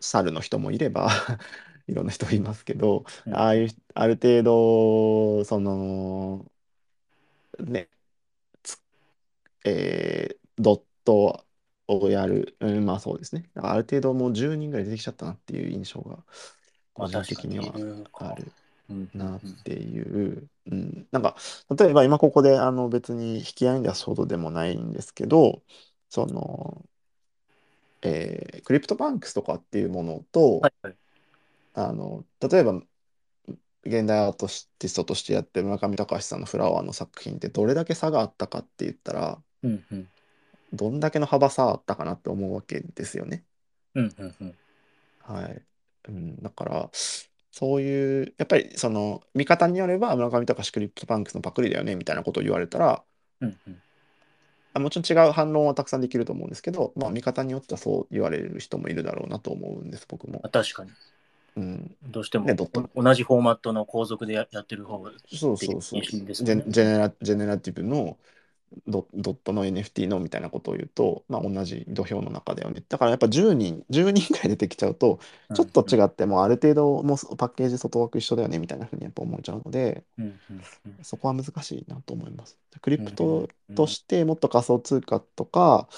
[0.00, 1.08] 猿の人もいれば、
[1.86, 6.50] いろんな人いますけど、うんああいう、ある程度、その、
[7.58, 7.88] ね、
[8.62, 8.80] つ
[9.64, 11.44] えードット
[11.88, 13.50] をやる、うん、まあそうですね。
[13.54, 16.24] だからある程度もう10人ぐらい出てきちゃったなっていう印象が、
[16.94, 18.52] 個人的にはまあ確かにいるかある
[18.90, 21.36] うんうんなっていう、うん、なんか、
[21.78, 25.62] 例えば今ここであの別に引き合いに出すほどでもないんですけど、
[26.08, 26.84] その、
[28.02, 30.96] えークリプトバンクスとかっていうものと、はいはい。
[31.74, 32.80] あの、例えば、
[33.84, 40.08] 現代アーティストとしてやってる村上隆さんのフラワーの作品ってどれだけ差があったかって言ったら、うんうん
[40.72, 43.44] どんだけの幅差あったかなって思うわけですよね。
[43.94, 44.54] うんうんうん。
[45.20, 45.62] はい。
[46.08, 46.90] うん、だから、
[47.54, 53.04] そういう、やっぱりその、見方によれば、村上隆クリプトパンクスのパクリだよねみたいなことを言われたら、
[53.40, 53.80] うんうん。
[54.72, 60.48] あもちろん違う反論はたくさんできると思うんですけど、まあ、見方によってはそう言われる人もいるだろうなと思うんです、僕もあ。
[60.48, 60.90] 確かに。
[61.56, 66.02] うん、どうしてもね同じフォーマットの後続でややってる方がそうそうそう。
[66.02, 68.16] ジェジェネラジェネラティブの
[68.86, 72.82] ドドットの NFT のみたいなことを言うと、まあ、同じ土俵の中だよね。
[72.88, 75.20] だからやっぱ10人、10人ぐらい出てきちゃうと、
[75.54, 80.04] ちょっと違ってもある程度もうパッケージ外枠一緒だよねみたいなふうにやっぱ思っちゃうので、
[81.02, 82.58] そこは難しいなと思います。
[82.80, 85.88] クリプトとしてもっと仮想通貨とか、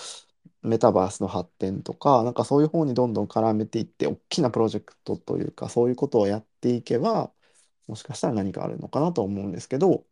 [0.62, 7.30] メタバースの発展とか、なんかそういう方にどんどん絡めていって、大きなプロジェクトというか、そういうことをやっていけば、
[7.86, 10.02] もしかしたら何かあるのかなと思うんですけど、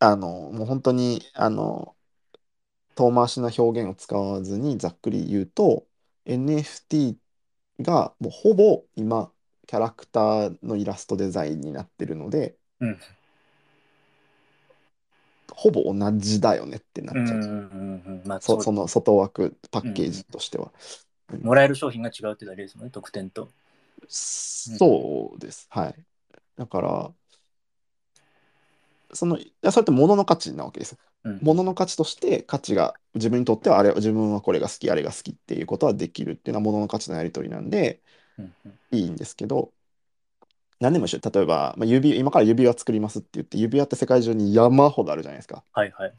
[0.00, 1.94] あの、もう本当に、あの、
[2.94, 5.86] 遠回しな表現を使わずにざっくり言うと、
[6.24, 7.16] NFT
[7.80, 9.30] がもうほぼ今、
[9.66, 12.98] キャラクターのイラストデザインになってるので、うん
[15.52, 17.38] ほぼ同じだよねってなっちゃう。
[17.38, 20.72] うんうんうんうんまあそその外枠パッケージとしては。
[21.42, 23.50] もらえる商品が違うってだけですもんね特典と
[24.08, 25.66] そうです。
[25.70, 25.94] はい。
[26.56, 27.12] だから、
[29.12, 30.98] その、いやそれって物の価値なわけですよ。
[31.24, 38.00] うん物の価値として価値が自分にとってはあれ自分はこれが好きあれが好きっていうことはできるっていうのは物の価値のやり取りなんで
[38.38, 39.70] うんうんいいんですけど
[40.80, 45.62] 何でも一緒例えば、まあ、指今から指輪作りますって言って指輪って世界中に山ほどあるじゃないですか。
[45.72, 46.12] はいはい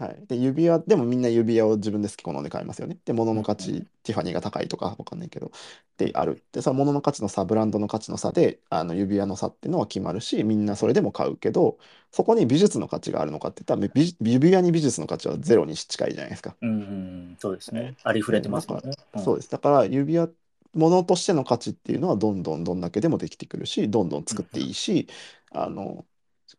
[0.00, 2.96] はい、で指輪でもみんな指輪を自分で好き好んで買いますよね。
[3.04, 5.50] で物の価値、ティファニーが高いとかわかんないけど
[5.98, 6.42] である。
[6.52, 11.76] でその物の価値の差ブランドの価値の差であの指輪の差っていうのは決まるしみんなそれでも買うけど
[12.10, 16.56] そこに美術の価値があるのかって言ったら美指輪に美術の価値はゼロに近いじゃないですか。
[16.62, 17.94] うんそうですね。
[18.02, 18.80] ありふれてますね。
[19.18, 19.50] そうです。
[19.50, 20.30] だから指輪
[20.72, 25.08] 物としての価値っていうのはどんどんどんだけでもできてくるしどんどん作っていいし、
[25.50, 26.06] あの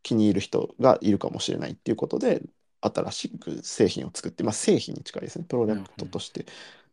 [0.03, 2.41] 気に入る人がいるかもしれないっていうことで
[2.81, 5.45] 新しく製品を作って、まあ、製品に近いですね。
[5.47, 6.45] プロダクトとして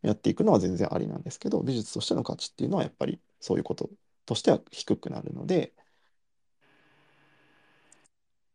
[0.03, 3.91] やっていくのは全然ありなんですけど美術としての価値っていうのはやっぱりそういうこと
[4.27, 5.73] としては低くなるので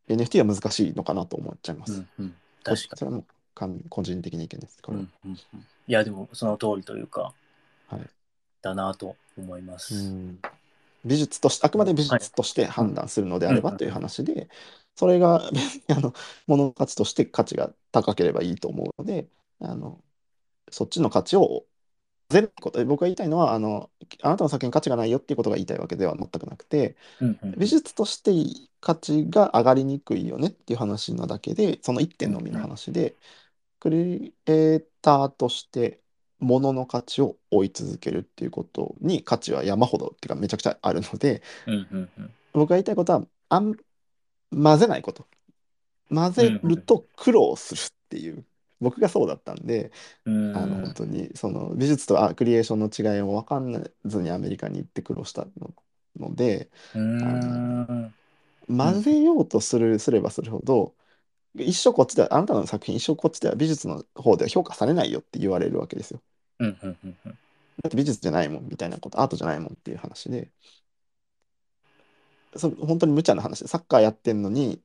[0.08, 1.92] NFT は難しいのかなと思っちゃいます。
[1.92, 2.34] うんうん。
[2.62, 3.24] 確かそれはも
[3.88, 4.82] 個人的な意見です。
[4.82, 7.32] こに、れはうんうんうん、いやでもその通りというか
[7.88, 8.00] はい。
[8.62, 10.38] だなと思います、うん。
[11.04, 13.76] 美術としてあくまで美術として判断するのであればうん。
[13.76, 14.48] という話で、
[14.96, 15.42] それが
[15.90, 16.12] あの
[16.46, 19.28] 物の価値として価値が高ければいいと思うので
[19.60, 20.02] あの
[20.70, 21.66] そっちの価値を
[22.30, 23.90] 全部こと僕が言いたいのはあの
[24.22, 27.58] あなたの作品に価値がないよっていうことが言いたいわけでは全くなくてうんうんうん。
[27.58, 28.32] 美術として
[28.80, 33.14] 価値が上がりにくいよねっていう話なだけでその一点のみの話で
[33.80, 36.00] クリエイターとして
[36.40, 42.34] 物の価値を追い続けるっていうことに価値は山ほどっていうかめちゃくちゃあるのでうんうんうん。
[42.52, 43.76] 僕が言いたいことはあん
[44.50, 45.26] 混ぜないこと。
[46.10, 48.44] 混ぜると苦労するっていう。
[48.80, 49.90] 僕がそうだったんで
[50.24, 50.56] うん。
[50.56, 55.74] あの本当にその美術とあクリエーションの違いを分かんずにアメリカに行って苦労したの
[56.18, 58.14] のでうーん
[58.68, 60.94] 混ぜようとするすればするほど
[61.56, 66.20] 一生こっちではあなたの作品一生こっちでは美術の方では評価されないよって言われるわけですよ。
[67.82, 70.50] だって美術じゃないもんみたいなことアートじゃないもんっていう話で
[72.56, 73.60] そ本当に無茶な話。
[73.60, 74.82] でサッカーやってんのに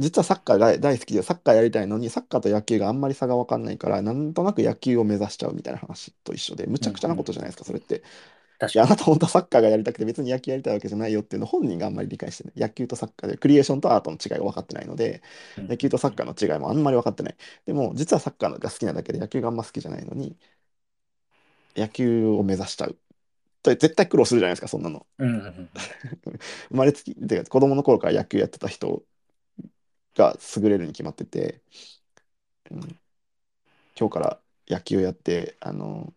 [0.00, 8.02] 実はサッカーが大好きでサッカーやりたいのにサッカーと野球があんまり差が分かんないからなんとなく野球を目指しちゃうみたいな話と一緒でむちゃくちゃなことじゃないですかそれって。
[8.58, 12.54] 確かなた本当はサッカーがやりたくて別に野球やりたいわけじゃないよっていうのを本人があんまり理解してない。
[12.56, 15.22] 野球とサッカーでクリエーションとアートの違いが分かってないので
[15.56, 17.36] に野球とサッカーの違いもあんまり分かってない。
[17.66, 20.36] でも実はサッカーが好きなだけで野球があんま好きじゃないのに
[21.76, 22.98] 野球を目指しちゃう
[23.74, 25.06] と絶対苦労するじゃないですかそんなの。
[25.18, 25.70] うんうんうん
[26.68, 29.02] 生まれつきてか子供の頃から野球やってた人
[30.16, 31.60] が優れるに決まってて、
[32.70, 32.80] うん、
[33.98, 36.12] 今日から野球やってあの、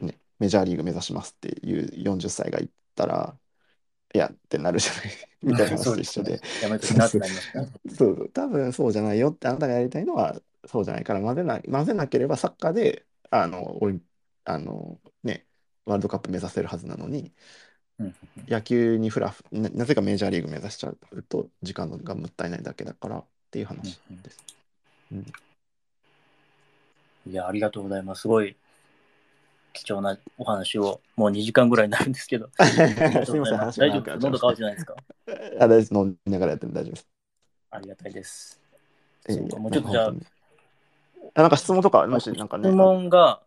[0.00, 3.34] ね、メジャーリーグ目指しますっていう40歳が言ったら
[4.14, 5.02] いやってなるじゃない。
[5.42, 6.40] みたいな話と一緒で。
[7.96, 9.18] そう多分そうじゃない。
[9.18, 13.90] よってあなたがやりたいのはそうじゃないから混ぜな混ぜなければサッカーであのオ
[14.44, 15.46] あの、ね、
[15.86, 17.32] ワールドカップ目指せるはずなのに
[18.48, 24.44] 野球にフラフななぜかメジャーリーグ目指しちゃうと時間がもったいないだけだからっていう話です。
[25.12, 25.32] うん
[27.24, 28.22] いや、ありがとうございます。
[28.22, 28.56] すごい
[29.72, 32.48] 貴重なお話を、もう2時間ぐらいになるんですけど。
[33.24, 33.32] す。
[33.32, 34.18] みません話大丈夫です。
[34.18, 34.96] 喉乾いてないですか？
[35.28, 35.94] あ大丈夫です。
[35.94, 37.08] 飲みながらやっても大丈夫です。
[37.70, 38.60] ありがたいです。
[39.28, 39.48] えそうか。
[39.48, 40.12] いやもうちょっとじゃあ。
[41.40, 43.42] なんか質問とか、もしなんかね、質問があ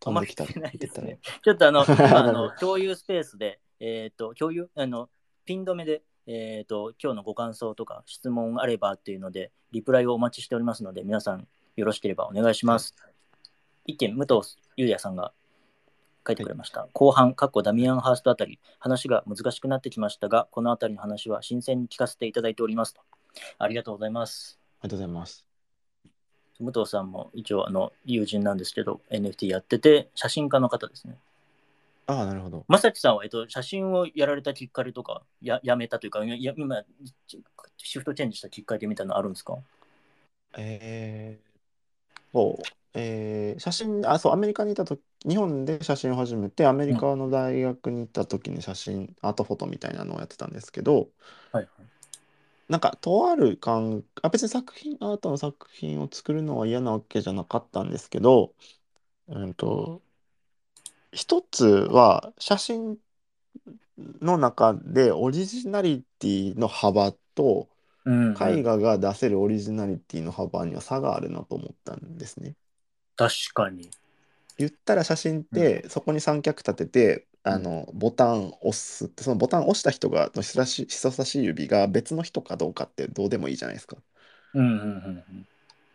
[0.00, 1.18] 飛んできたないです言ね。
[1.42, 5.08] ちょっとあの、 今あの共有スペースで、えっ、と、共有、あの、
[5.44, 11.46] ピン止めで、えっ、と、今日のご感想とか質問あればっていうので、リプライをお待ちしておりますので、皆さん
[11.76, 12.94] よろしければお願いします。
[13.86, 15.32] 一件、武藤優也さんが
[16.26, 16.88] 書いてくれました。
[16.92, 23.00] 後半、かっこダミアン・ハーストあたり、話が難しくなってきましたが、このあたりの話は新鮮に聞かせていただいておりますと。
[23.58, 24.58] ありがとうございます。
[24.80, 25.49] ありがとうございます。
[26.60, 31.16] 武藤さんも一応あの友人なんですけど NFT やってて写真家の方ですね。
[32.06, 32.64] ああ、なるほど。
[32.68, 36.84] まさきさんは、えっと、写真をやられたきっかけとかややめたというかやや今
[37.76, 39.58] シフトチェンジしたきっかけみたいなのあるんですか？
[40.58, 42.62] えー、そう、
[42.94, 51.08] えー写真、あ、そう、アメリカにいたとき、日本で写真を始めて、アメリカの大学に行った時に写真、アートフォトみたいなのをやってたんですけど、
[51.52, 51.68] はい
[52.70, 58.54] なんか、とある感あ、別に作品、アートの作品を作るのは嫌なわけじゃなかったんですけど、
[59.28, 60.02] うんと、
[61.12, 62.98] 一つは、写真
[64.20, 67.68] の中でオリジナリティの幅と、
[68.04, 72.54] うんうん絵画が出せるオリジナリティの幅には差があるなと思ったんですね。
[73.16, 73.90] 確かに。
[74.56, 83.96] 言ったら写真ってそこに三脚立てて、うんあのボタン押すってそのボタン押した人がの人差し人差し指が別の人かどうかってどうでもいいじゃないですか。
[84.54, 84.76] うんうんう
[85.32, 85.46] ん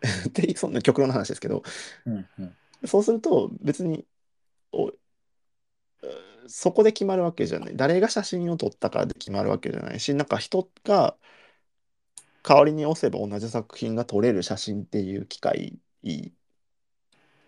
[0.33, 1.63] でそんな極論の話ですけど
[2.05, 2.25] うんうん。
[2.39, 2.55] うん
[2.85, 4.05] そうすると別に
[4.71, 4.91] お
[6.47, 7.75] そこで決まるわけじゃない。
[7.75, 11.17] 誰が写真を撮ったかで決まるわけじゃないしなんか人が
[12.43, 15.79] 代わりに押せば同じ作品が撮れる写真っていう機会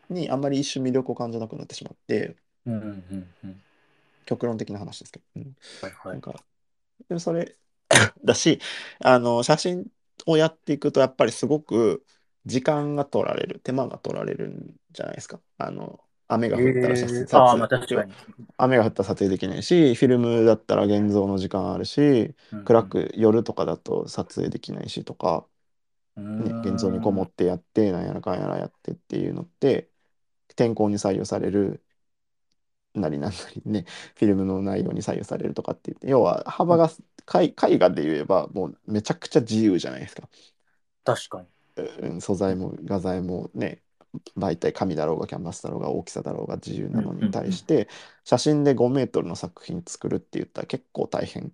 [0.09, 2.35] にあんまり一瞬魅力を感じなくなってしまって。
[2.65, 3.61] うんうんうんうん
[4.27, 5.55] 極論的な話ですけど、うん。
[5.81, 6.13] はいはい。
[6.13, 6.33] なんか
[7.09, 7.57] でもそれ
[8.23, 8.59] だし
[9.03, 9.87] あの写真
[10.25, 12.05] をやっていくとやっぱりすごく
[12.45, 15.41] 時間が取られる手間が取られるんじゃないですか。
[15.57, 17.37] あの雨が降ったら写真撮えー。
[17.37, 18.13] ああ、まあ影確かに。
[18.57, 22.35] 雨が降ったら撮影できないしフィルムだったら現像の時間あるし
[22.65, 25.47] 暗く夜とかだと撮影できないしとか、
[26.39, 29.89] ね、現像にこもってやってなんやらかんやらやってっていうのって
[30.55, 31.85] 天候に左右される
[33.01, 36.89] なりなんなりねフィルムの内容に左右されるとかって言って要は幅が
[37.35, 40.27] 絵絵画で言えばもうめちゃくちゃ自由じゃないですか。
[41.03, 41.47] 確かに。
[41.77, 43.83] うん素材も画材もね
[44.35, 47.87] 媒体紙だろうがキャンバスだろうが大きさだろうが自由なのに対して
[48.23, 51.51] 写真で5メートルの作品作るって言ったら結構大変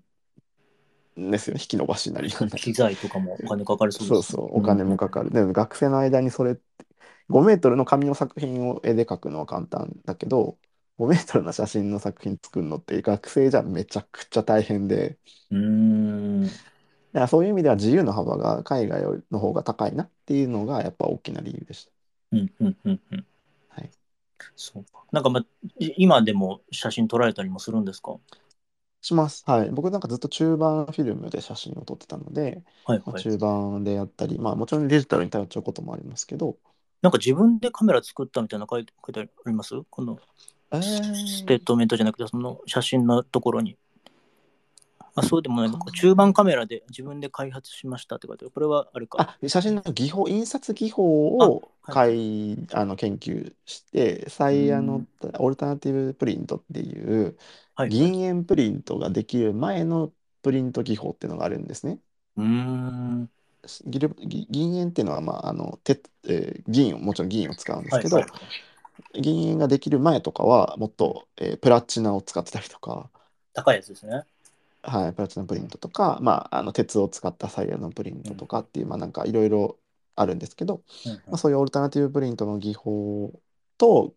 [1.17, 1.61] ですよね。
[1.61, 4.41] 引き伸ばしなり機材とかもお金かかりそうそうですね。
[4.41, 6.63] そうお金もかかる、でも学生の間にそれって
[7.29, 10.57] 5メートルの紙の作品を絵で描くのは簡単だけど
[10.97, 15.17] 5メートルの写真の作品作るのって学生じゃめちゃくちゃ大変で
[15.51, 16.41] うーん。
[16.43, 16.59] だか
[17.21, 21.91] らそういう意味では自由の幅が海外の方が高いなっていうのがやっぱ大きな理由でした。
[22.31, 23.25] うんうんうんうん。
[23.69, 23.91] はい。
[24.55, 25.03] そうか。
[25.11, 25.39] なんか、ま、
[25.79, 28.17] い今でも写真撮られたりもするんですか？
[29.01, 29.43] します。
[29.45, 29.69] はい。
[29.69, 33.23] 僕なんかずっと中盤フィルムで写真を撮ってたので、まあ、はいはい。
[33.23, 36.57] 中盤でやったり、まあもちろんデジタルに頼っちゃうこともありますけど、
[37.01, 39.75] なんか自分でカメラ作ったみたいな書いて書いてあります？
[39.89, 43.77] このえステーー、トメントじゃなくて、その写真のところに。
[45.15, 45.71] あそうでもない。
[45.91, 48.51] 中盤カメラで自分で開発しましたって書いてある。
[48.51, 49.37] これはあれか。
[49.43, 55.05] あ、写真の技法、印刷技法をあは解あの研究して、サイアの
[55.37, 57.37] オルタナティブプリントっていう
[57.75, 57.89] はい、はい。
[57.89, 61.99] 銀塩プリントができる前のプリント技法っていうのがあるんですね。
[62.37, 63.29] うーん。
[64.49, 68.25] 銀塩っていうのは、まあ、あの鉄えー銀をもちろん銀を使うんですけど、はい
[69.13, 73.09] 銀塩ができる前とかはもっと、えープラチナを使ってたりとか、
[73.53, 74.23] 高いやつですね。
[74.81, 79.79] はい、プラチナプリントとか、まあ、あの鉄を使ったサイヤのプリントとかっていう、まあ、なんかいろいろ
[80.15, 81.21] あるんですけど、うんうん。
[81.25, 83.41] まあ、そういうオルタナティブプリントの技法
[83.77, 84.13] と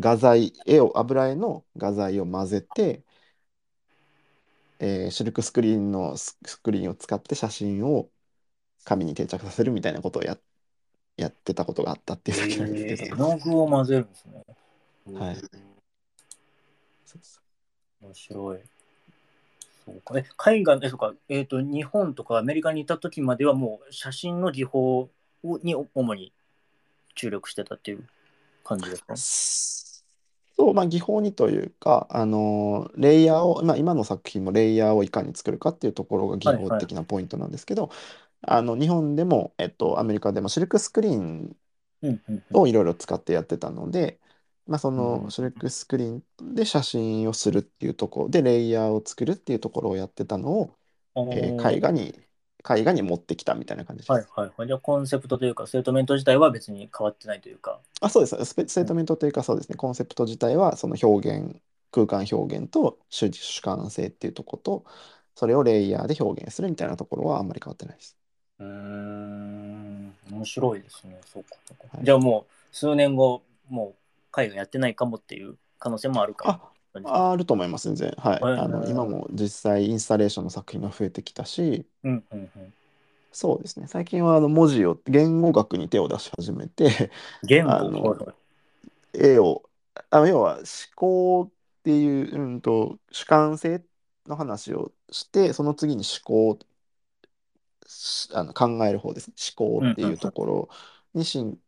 [0.00, 3.04] 画材絵を油絵の画材を混ぜて、
[4.80, 8.10] えーシルクスクリーンのススクリーンを使って写真を
[8.84, 10.38] 紙に定着させるみたいなことをや
[11.18, 14.44] やってたことがあったっていうだけなんですけ絵ど、の具を混ぜるんですね。
[15.14, 15.40] はいうん
[17.04, 17.40] そうそ
[18.02, 18.58] 面白い。
[19.84, 20.18] そうか。
[20.18, 25.10] え、海外、え、そうか、えっ、と、日本とかアメリカにいた時まではもう写真の技法を
[25.62, 26.32] に主に
[27.14, 28.06] 注力してたっていう
[28.62, 29.14] 感じですか？
[29.14, 37.90] うそう、まあ、技法にというか、あのレイヤーを、まあ、今の作品もレイヤーをいかに作るかっていうところが技法的なポイントなんですけど、
[38.42, 41.56] あの日本でも、えっと、アメリカでもシルクスクリーン。
[42.52, 44.20] をいろいろ使ってやってたので、
[44.66, 50.74] まあ、そうんのシルクスクリーンで写真をするっていうところでレイヤーを作るっていうところをやってたのを、
[51.14, 52.14] あえーー絵画に
[52.68, 54.12] 絵画に持ってきたみたいな感じです。
[54.12, 54.66] はいはいはい。
[54.66, 57.80] じゃあコンセプトというか、ステートメント自体は別に変わってないというか。
[58.00, 58.44] あ、そうです。
[58.44, 59.76] スペステートメントというか、そうですね。
[59.76, 61.60] コンセプト自体は、その表現、
[61.90, 64.84] 空間表現と主主観性っていうところと、
[65.34, 68.16] それをレイヤーで表現するみたいなところはあんまり変わってないです。
[68.60, 71.20] うーん、面白いですね。
[71.32, 71.56] そうか
[72.02, 73.94] じゃあもう数年後、も
[74.36, 76.60] う絵画やってないかもっていう可能性もあるか
[76.94, 77.30] あ、も。
[77.30, 78.14] あると思います、全然。
[78.18, 78.40] はい。
[78.40, 82.74] はいあの、今も実際インスタレーションの作品が増えてきたし、うんうんうん。
[83.32, 83.86] そうですね。
[83.88, 87.10] 最近はあの文字を、言語学に手を出し始めて、
[87.44, 87.70] 言語？
[87.70, 88.16] あの
[89.12, 89.62] 絵を、
[90.10, 90.64] あ要は思
[90.96, 91.52] 考っ
[91.84, 93.82] ていう、うんと、主観性
[94.26, 96.66] の話をして、その次に思考、し
[98.34, 99.34] あの考える方ですね。
[99.56, 100.68] 思考っていうところ
[101.14, 101.58] にしん、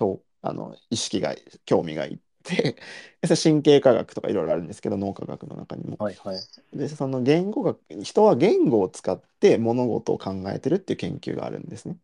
[0.00, 1.34] 表あの意識が、
[1.64, 2.76] 興味がいって、
[3.42, 5.96] 神経科学とかいろいろあるんですけど、脳科学の中にも。
[5.98, 6.36] はいはい。
[6.76, 11.96] で、その言語学、人は言語を使って物事を考えてるっていう研究があるんですね。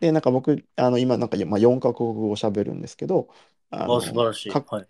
[0.00, 3.28] で、なんか僕、あの今、なんか、まあ、4カ国語を喋るんですけど、
[3.70, 4.50] あのあ、素晴らしい。
[4.50, 4.86] かはい。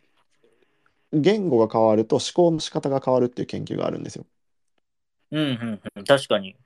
[1.12, 4.24] 言語が変わると思考の仕方が変わるっていう研究があるんですよ。
[5.30, 6.04] うんうんうん。
[6.04, 6.56] 確かに。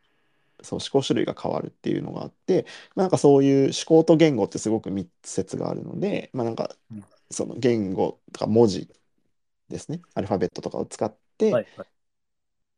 [0.62, 8.89] そう、思考種類が変わるっていうのがあって、まあなんかそういう思考と言語ってすごく密接があるので、まあなんかうんその言語とか文字
[9.69, 11.87] ですね、アルファベットとかを使って、はいはい。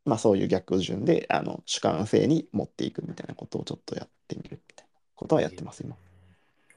[0.04, 5.96] まあそういう逆順であの主観性に持っていくみたいなことをちょっとやってみるみたいなことはやってます、今。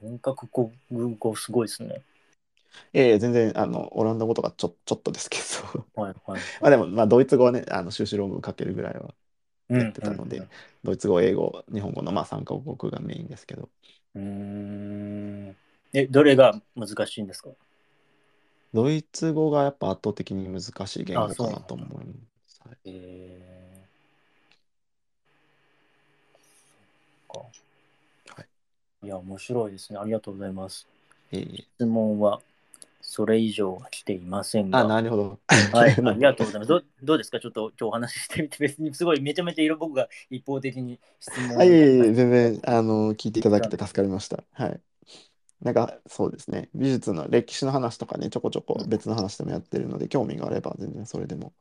[0.00, 2.02] 本格国語すごいですね。
[2.92, 5.38] ええ全然あのオランダ語とかちょちょっとですけ
[5.72, 6.40] ど、はいはい。
[6.60, 9.14] まあでも、まあ、ドイツ語はね、あの修士論文書けるぐらいは、うん
[9.78, 10.48] やってたのでうん
[10.84, 13.70] ドイツ語、英語、日本語のまあ3カ国語がメインですけど、
[14.14, 14.22] うん。
[14.22, 15.56] うーん。
[15.94, 17.50] え、どれが難しいんですか？
[18.74, 22.12] ドイツ語がやっぱ圧倒的に難しい言語かなと思いま
[22.48, 22.60] す。
[22.64, 28.34] はいえー。
[28.34, 29.06] はい。
[29.06, 29.98] いや、面白いですね。
[29.98, 30.86] ありがとうございます。
[31.32, 32.40] ええ質問は
[33.02, 34.80] それ以上は来ていませんが。
[34.80, 35.40] あ、なるほど。
[35.72, 36.68] はい、 ありがとうございます。
[36.68, 37.40] どうどうですか？
[37.40, 44.44] ちょっと今日お話ししてみて、別にすごいめちゃめちゃいろ僕が一方的に質問をあ、いえいえいえ、全然、あの、聞いていただけて助かりました。
[44.52, 44.80] はい。
[45.60, 46.70] なんか、そうですね。
[46.74, 51.52] 美術の歴史の話とかね、ちょこちょこ別の話でもやってるので、興味があれば、全然それでも、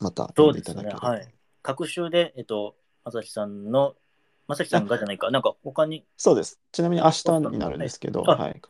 [0.00, 1.00] また読んでいただければ。
[1.00, 1.36] そうですねはい
[1.66, 3.96] 各週で、えっと、まさきさんの、
[4.46, 6.60] まさきさんがじゃないか、なんか他に、そうです。
[6.70, 8.62] ちなみに明日になるんですけど、あはい。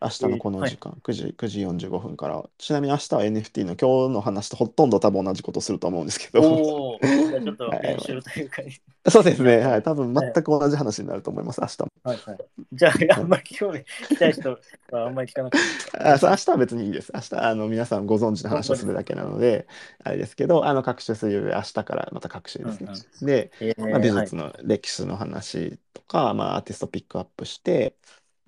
[0.00, 8.62] 明日のこの時間、9時、9時45分から、ちなみに明日は NFT の今日の話とほとんど多分同じことすると思うんですけど、おお、じゃあちょっと 練習というか、
[9.08, 9.58] そうですね。
[9.58, 9.82] はい。
[9.82, 11.88] 多分全く同じ話になると思います、明日も。
[12.02, 12.38] はいはい。
[12.72, 14.50] じゃあ、あんまり興味聞きたい人
[14.90, 15.58] はあんまり聞かなか？
[15.98, 17.10] あそう明日は別にいいです。
[17.14, 19.66] 明日、あの、皆さんご存知の話をするだけなので、
[20.04, 22.90] あれですけど、あの、各種水曜日、明日からまた各種ですね。
[23.22, 27.96] で、えーまあ、美はい術の歴史の話とか、まあ、アーティストピックアップして、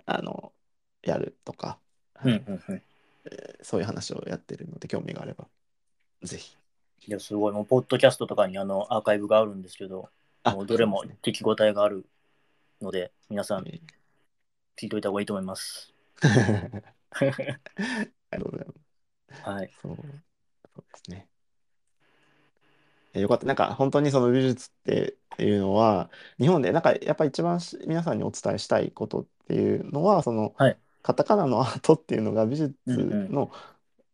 [0.06, 0.52] あの、
[1.02, 1.78] やるとか、
[2.24, 2.82] うんはいうんうん。
[3.62, 5.46] そういう話をやってるので、興味があれば、
[6.22, 6.56] ぜひ。
[7.06, 7.52] いや、すごい。
[7.52, 10.08] もう、ポッドキャストとかにあのアーカイブがあるんですけど、
[10.42, 12.06] あもうどれもそうです聞き応えがある
[12.80, 13.80] ので、皆さんね
[14.76, 15.92] 聞いといた方がいいと思います。
[16.22, 18.74] ありがとうございま
[19.36, 19.42] す。
[19.42, 19.70] はい。
[19.82, 21.26] そう、そうですね。
[23.14, 23.46] えよかった。
[23.46, 33.50] なんか本当にその美術っていうのは、日本でなんかやっぱ一番し皆さんにお伝えしたいことっていうのは、その、はいカタカナのアートっていうのが美術の、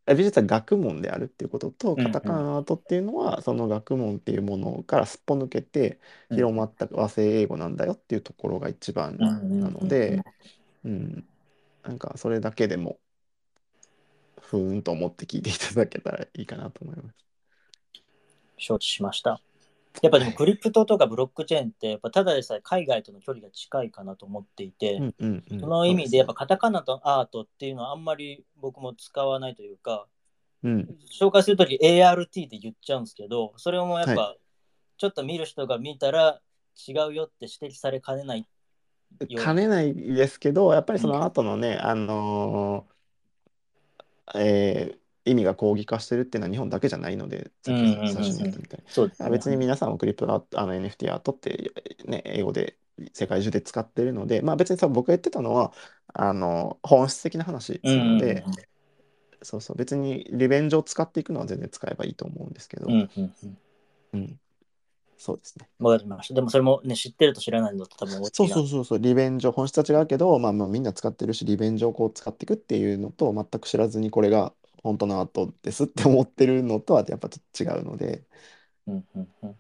[0.07, 2.13] え美術は学問であるっていうことと、うんうん。
[2.13, 5.99] カタカナのアートっていうのは、その学問っていうものからすっぽ抜けて
[6.31, 10.23] 広まった和製英語なんだよっていうところが一番なので、
[10.85, 11.25] うん、
[11.83, 12.99] なんかそれだけでも、
[14.41, 17.17] ふーんと思って聞いていただけたらいいかなと思います。
[18.59, 19.41] 承知しました。
[20.03, 25.61] やっぱでもクリプトとかブロックチェーンって、やっぱただでさえ海外との距離が近いかなと思っていて、うんうんうん。
[25.61, 30.07] その意味でやっぱそカタカナとアートっていうのはあんまり僕も使わないというか、
[30.65, 34.37] うですね紹介するとき ART って言っちゃうんですけど、それもやっぱ、は
[34.97, 36.41] ちょっと見る人が見たら
[36.89, 38.47] 違うよって指摘されかねない
[39.21, 47.81] うん、兼ねないですけど、やっぱりそのアートのね、あのーえー意味が抗議化してるっていうのは日本だけじゃないので、さっき
[48.13, 49.31] 最初に言ったみたいね。
[49.31, 51.73] 別に皆さんもクリプトアート、あの NFT アートって、
[52.05, 52.77] ね、英語で
[53.13, 55.73] 世界中で使ってるので、まあ別にさ、僕が言ってたのは、
[56.13, 58.45] あの、本質的な話うんうんうんなので、
[59.43, 63.59] そうそう、別に利便上使っていくのは全然使えばいいと思うんですけど、うんうんうん。
[64.15, 64.41] うん
[65.17, 65.67] そうですね。
[65.79, 66.35] わかりました。
[66.35, 74.53] でもそれもね、知ってると知らないのと多分そうなそうそうそう、利便上、本質は違うけど、まあ、まあみんな使ってるし、利便上こう使っていくっていうのと、全く知らずにこれが
[74.85, 78.23] 本当のアートですって思ってるのとはやっぱちょっと違うので、
[78.87, 79.57] うんうんうん。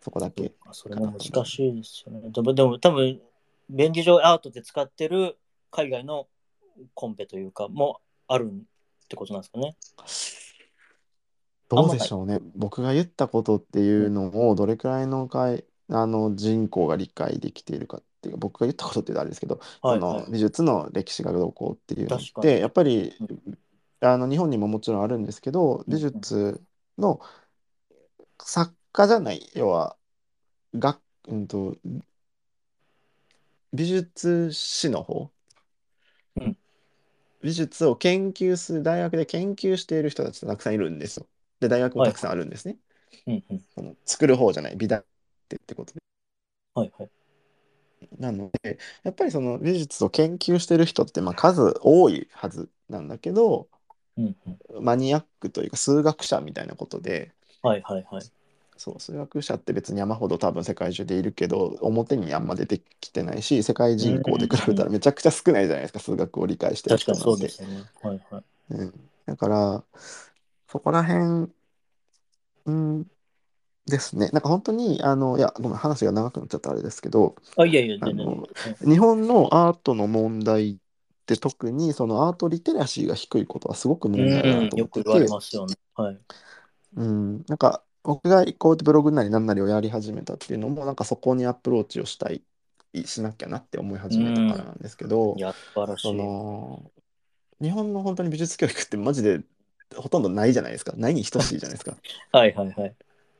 [0.00, 0.52] そこだけ。
[0.70, 2.30] それも難しいですよね。
[2.30, 3.20] でも、でも多分、
[3.68, 5.38] 便宜上アートで使ってる
[5.70, 6.28] 海外の
[6.94, 9.76] コンペというか、もあるってことなんですかね。
[11.68, 12.38] どうでしょうね。
[12.54, 23.58] 僕が言ったことっていうのをどれくらいのかいあの人口が理解できているかっていうか僕が言ったことってあれですけど、はいその美術の歴史がどうこうっていうのってやっぱりうん
[24.02, 26.60] あの日本にももちろんあるんですけどうん美術
[26.98, 27.20] の
[28.42, 29.96] 作家じゃない要は
[30.74, 31.76] 学、うんと、
[33.72, 35.30] 美術史の方、
[36.36, 36.56] うん
[37.42, 41.26] 美術を研究する大学で研究している人たちってたくさんいるんですよ。
[41.58, 42.76] で大学もたくさんあるんですね。
[43.26, 43.64] うんうん。
[43.74, 45.02] その作る方じゃない美大っ
[45.48, 46.00] てってことで。
[46.74, 47.10] はいはい。
[48.18, 53.68] なのでやっぱりその美術を研究してる人ってまあ数多いはずなんだけど
[54.18, 54.36] うん
[54.74, 54.84] うん。
[54.84, 57.32] マニアックというか数学者みたいなことで
[57.62, 58.22] はいはいはい。
[58.76, 67.84] そう数学者って別に山ほど多分世界中でいるけど表にあんま出てきてないし世界人口で比べたらめちゃくちゃ少ないじゃないですか数学を理解してる確人なんてかにそうでね。
[68.02, 68.42] はいはい。
[68.70, 68.92] うん、
[69.26, 69.84] だから
[70.66, 71.52] そこら辺、
[72.66, 73.06] うん、
[73.86, 78.06] ですねなんか本当にあのいやごめん話が長くなっちゃったあれですけどあ、いやいや、あ。
[78.10, 78.48] の
[78.80, 80.78] 日本のアートの問題
[81.22, 85.74] って特にそのアートリテラシーが低いことはすごく問題だう、なんと思ってよく言われて、ますよね。
[85.94, 86.20] はい。
[86.96, 92.42] うん、なんか僕がこうやってブログなりなんなりをやり始めたっていうのもなんかそこにアプローチをしたい
[93.06, 96.16] しなきゃなって思い始めたからなんですけどい、や、素晴らしそい。
[96.16, 96.90] の
[97.60, 99.40] 日本の本当に美術教育ってマジで
[99.96, 101.96] ほとんどないじゃないですかないに等しいじゃないですか。
[102.32, 102.96] はいはいはい。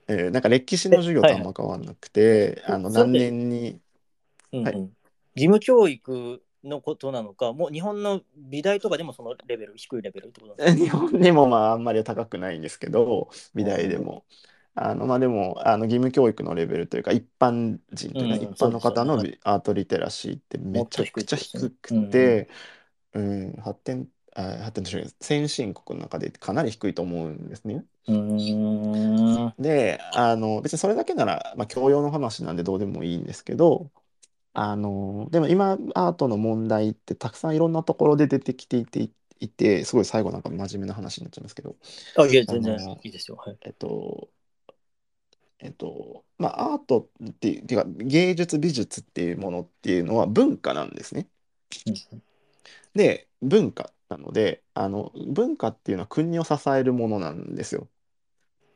[0.09, 3.81] えーなんか歴史の授業とあんま変わんなくて、あのそれで何年に
[4.63, 4.97] はいうんうん
[5.35, 10.99] 義務教育のことなのか、もう日本の美大とかでもそのレベル、低いレベルってことなんですか？
[10.99, 14.25] 日本でもまああんまり高くないんですけど美大でも。
[14.75, 22.49] あのまあでもあの義務教育のレベルというか一般人というか、うん一般の方のそうですアートリテラシーってめちゃくちゃ低くて、
[23.13, 27.85] うん発展あ発展として先進国の中でかなり低いと思うんですね。
[28.09, 29.55] うーん。
[29.59, 33.91] であの別にそれだけなら、まあ、教養の話なんでどうでもいいんですけど
[34.55, 39.11] あのでも今アートの問題ってたくさんいろんなところで出てきていて
[39.41, 41.77] いてすごい最後なんか真面目な話になっちゃいますけど
[42.17, 43.37] あ、いや、全然あのいいですよ。
[43.37, 43.57] はい。
[43.63, 44.29] えっと
[45.59, 51.29] えっとまあアートっていうていうか芸術美術っていうものっていうのは文化なんですね。
[51.87, 52.23] うん
[52.95, 57.89] で文化なのであの文化っていうのは国を支えるものなんですよ。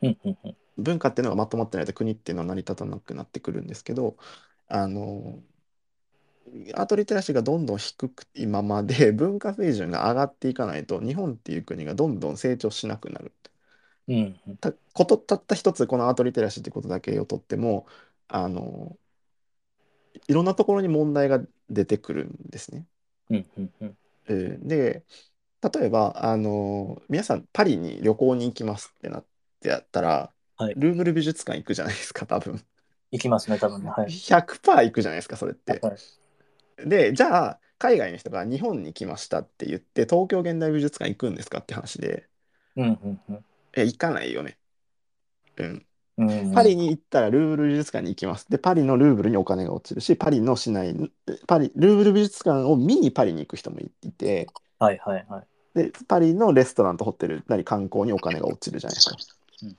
[0.03, 4.17] うんうんうん文化っていうのがまとまってないと国っていうのは成り立たなくなってくるんですけど
[4.69, 5.39] あの
[6.75, 13.33] アートリテラシーがどんどん低く今まで 文化水準が上がっていかないと日本っていう国がどんどん成長しなくなる。
[14.09, 17.87] うんうんたことたった一つこのアートリテラシーってことだけをとっても
[18.29, 18.97] あの
[20.29, 22.87] いろんなところに問題が出てくるんですね。
[23.31, 23.99] うんうんうん
[24.29, 25.05] えーで
[25.75, 29.25] 例えばあの皆さんパリに旅行に行きますってなっ
[29.61, 32.63] てやったら、はいルーブル美術館行くじゃないですか多分。
[33.11, 33.91] いきますね、多分ね。
[33.91, 34.07] はい。
[34.07, 35.81] 100%行くじゃないですかそれって。
[35.83, 35.97] はい
[36.85, 42.29] でじゃあ海外の人が日本に来ましたって言って東京現代美術館行くんですかって話で
[42.77, 43.45] うんうんうん
[43.75, 44.59] え行かないよね。
[45.59, 45.87] うん、
[46.19, 48.51] うんうんパリに行ったらルーブル美術館に行きます。
[48.51, 50.95] でパリのルーブルにお金が落ちるしパリの市内
[51.47, 54.47] パリルーブル美術館を見にパリに行く人もいて
[54.79, 55.47] はいはいはい。
[55.75, 59.17] でパリのレストランとホテルなり観光にお金が落ちるじゃないですか。
[59.63, 59.77] うんうん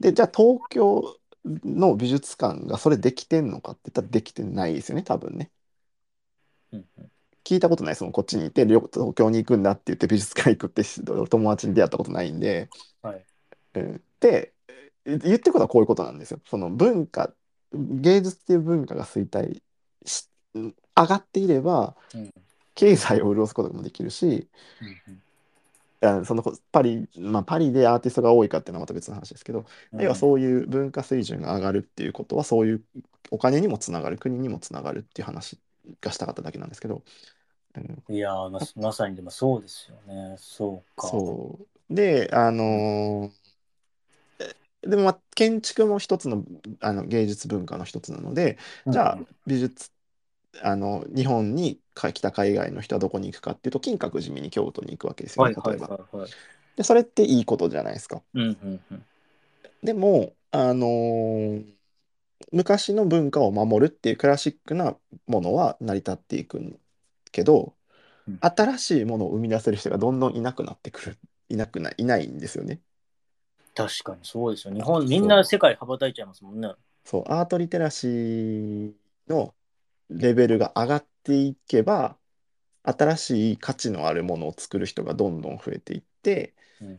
[0.00, 5.50] でじゃあ東京の美術館がそれできてんのかって言ったらできてないですよね多分ね。
[7.44, 10.82] 聞いたことないですもんこっちにいて旅東京に行くんだって言って美術館行くって
[11.30, 12.68] 友達に出会ったことないんで。
[13.02, 13.24] はい。
[13.74, 14.52] うんで
[15.06, 16.40] 言ってることはこういうことなんですよ。
[16.44, 17.32] その文化
[17.72, 19.62] 芸術っていう文化が衰退
[20.04, 22.30] し上がっていればうん
[22.74, 24.48] 経済を潤すこともできるし
[26.00, 32.82] うんそのパリ、まあ、パリでアーティストが多いかっていうのはまた別の話ですけど、うん要はそういう文化水準が上がるっていうことはそういう
[33.30, 35.58] お金にもつながる国にもつながるっていう話
[36.00, 37.02] がしたかっただけなんですけど、
[38.08, 40.36] うん、いやーままさにでもそうですよね。
[40.38, 41.08] そうか。
[41.08, 41.58] そ
[41.90, 43.48] うであのー
[44.40, 46.44] えでもまあ建築も一つの
[46.80, 49.90] あの芸術文化の一つなのでうんじゃあ美術
[50.62, 55.98] あの日本にか来た海外の人はどこに行くかっていうと金閣寺見に京都に行くわけですよね、例えば。
[56.76, 58.22] でそれっていいことじゃないですか。
[58.34, 59.04] うんうんうん
[59.82, 61.77] でもあのー
[62.52, 64.96] 昔の文化を守るっていうクラシックな
[65.26, 66.80] ものは成り立っていくん
[67.32, 67.76] けど
[68.26, 71.18] うん新しいものを生み出せる人がどんどんいなくなってくる
[71.50, 72.82] いなくないいないんですよね。
[73.74, 74.74] 確かにそうですよ。
[74.74, 76.72] 日本みんな世界羽ばたいちゃいますもんね。
[77.04, 78.94] そう、アートリテラシー
[79.28, 79.54] の
[80.10, 82.18] レベルが上がっていけば、
[82.84, 86.98] 新しい価値のあるものを作る人がどんどん増えていって、うん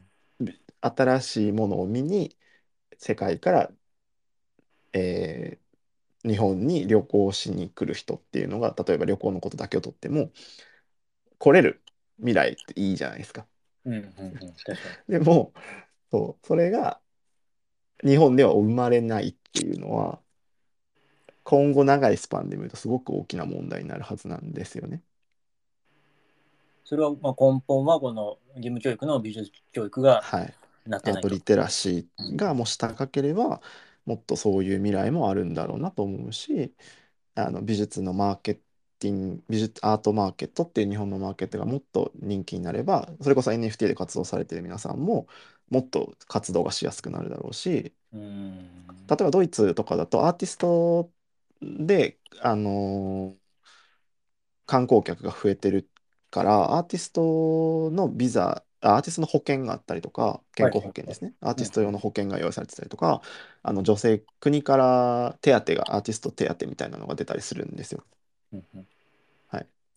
[0.82, 2.38] 新しいものを見に
[2.98, 3.72] 世界から、
[4.94, 5.66] えー
[6.26, 10.32] 日本に旅行しに来る人っていうのが例えば旅行のことだけをとっても
[11.40, 11.82] 来れる
[12.18, 13.48] 未来っていいじゃないですか。
[13.86, 14.96] うんうんうん確かに。
[15.08, 15.54] でも
[16.12, 17.02] そうそれが
[18.04, 20.22] 日本では生まれないっていうのは
[21.44, 25.04] 今後長いスパンで見るとすごく大きな問題になるはずなんですよね。
[26.84, 30.56] それはまあ根本はこの義務教育の美術教育がはい。
[30.86, 31.12] なってないと。
[31.12, 33.62] アートリテラシーがもし高ければ
[34.06, 36.74] もっとそういう未来もあるんだろうなと思うし
[37.36, 38.56] あの美術のマーケ
[39.00, 45.28] ティング美術アートマーケットっていう日本のマーケットがもっと人気になればそれこそ NFT で活動されてる皆さんも
[45.70, 48.60] もっと活動がしやすくなるだろうしうん。
[49.08, 51.12] 例えばドイツとかだとアーティスト
[51.62, 53.36] であの
[54.66, 55.90] 観光客が増えてる
[56.32, 63.22] からアーティストのビザあアーティストの保険があったりとか健康保険ですね、アーティスト用の保険が用意されてたりとか、
[63.64, 68.04] あの女性国から手当がアーティスト手当みたいなのが出たりするんですよ。
[68.54, 68.88] うんうん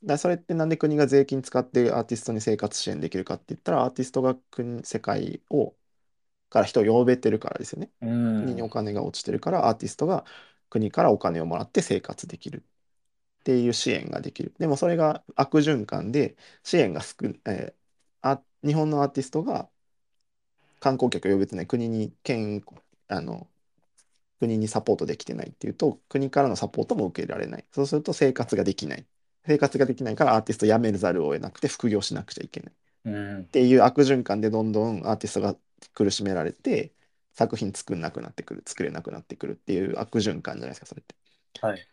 [0.04, 5.76] だそれってなんで国が税金使ってアーティストに生活支援できるかって言ったらアーティストが国世界を
[6.50, 7.92] から人を呼べてるからですよね。
[8.00, 10.24] うん国にお金が落ちてるからアーティストが
[10.70, 12.64] 国からお金をもらって生活できる
[13.40, 14.54] っていう支援ができる。
[14.58, 17.74] でもそれが悪循環で支援が少、えー
[18.22, 19.70] あ日本のアーティストが
[20.80, 22.62] 観光客を呼べてない国に県
[23.08, 23.48] あの
[24.40, 27.66] 国にサポートできてないっていうと国からのサポートも受けられない。
[27.72, 29.06] そうすると生活ができない。
[29.46, 32.74] 生活ができないからアーティスト辞めざるを得なくて副業しなくちゃいけない。
[33.04, 35.56] うんっていう悪循環でどんどんアーティストが
[35.94, 36.94] 苦しめられて
[37.34, 41.16] 作品作んなくなってくる作れなくなってくるっていう悪循環じゃないですかそれって
[41.60, 41.88] はい。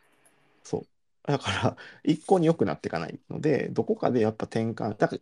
[0.63, 0.87] そう
[1.31, 5.21] だから一向に良くなっていかないのでどこかでやっぱ転換だから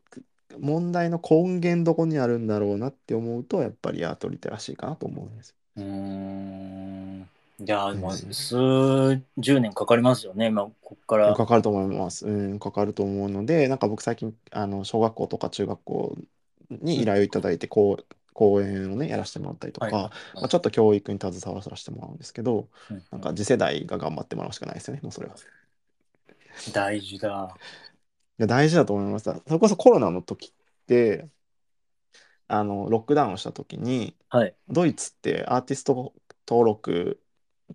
[0.59, 7.27] 問題の根源どこにあるんだろうなって思うとやっぱりアートリテラシーかなと思うんですようーん。
[7.59, 11.33] いや、まあ、うん数十年かかりますよね、今、ここから。
[11.33, 12.27] かかると思います。
[12.27, 16.15] うん、かかると思うので、なんか僕最近、あの、小学校とか中学校
[16.69, 25.35] に依頼をいただいて、こう、講演をね、やらせてもらったりとか、はいまあ、ちょっと教育に携わらせてもらうんですけど、うんなんか次世代が頑張ってもらうしかないですよね、もうそれは。
[25.35, 27.55] い大事だ。
[28.37, 29.25] や、大事だと思います。
[29.25, 31.29] それこそコロナの時って、
[32.47, 34.55] あの、ロックダウンした時に、はい。
[34.69, 36.13] ドイツってアーティスト
[36.47, 37.21] 登録、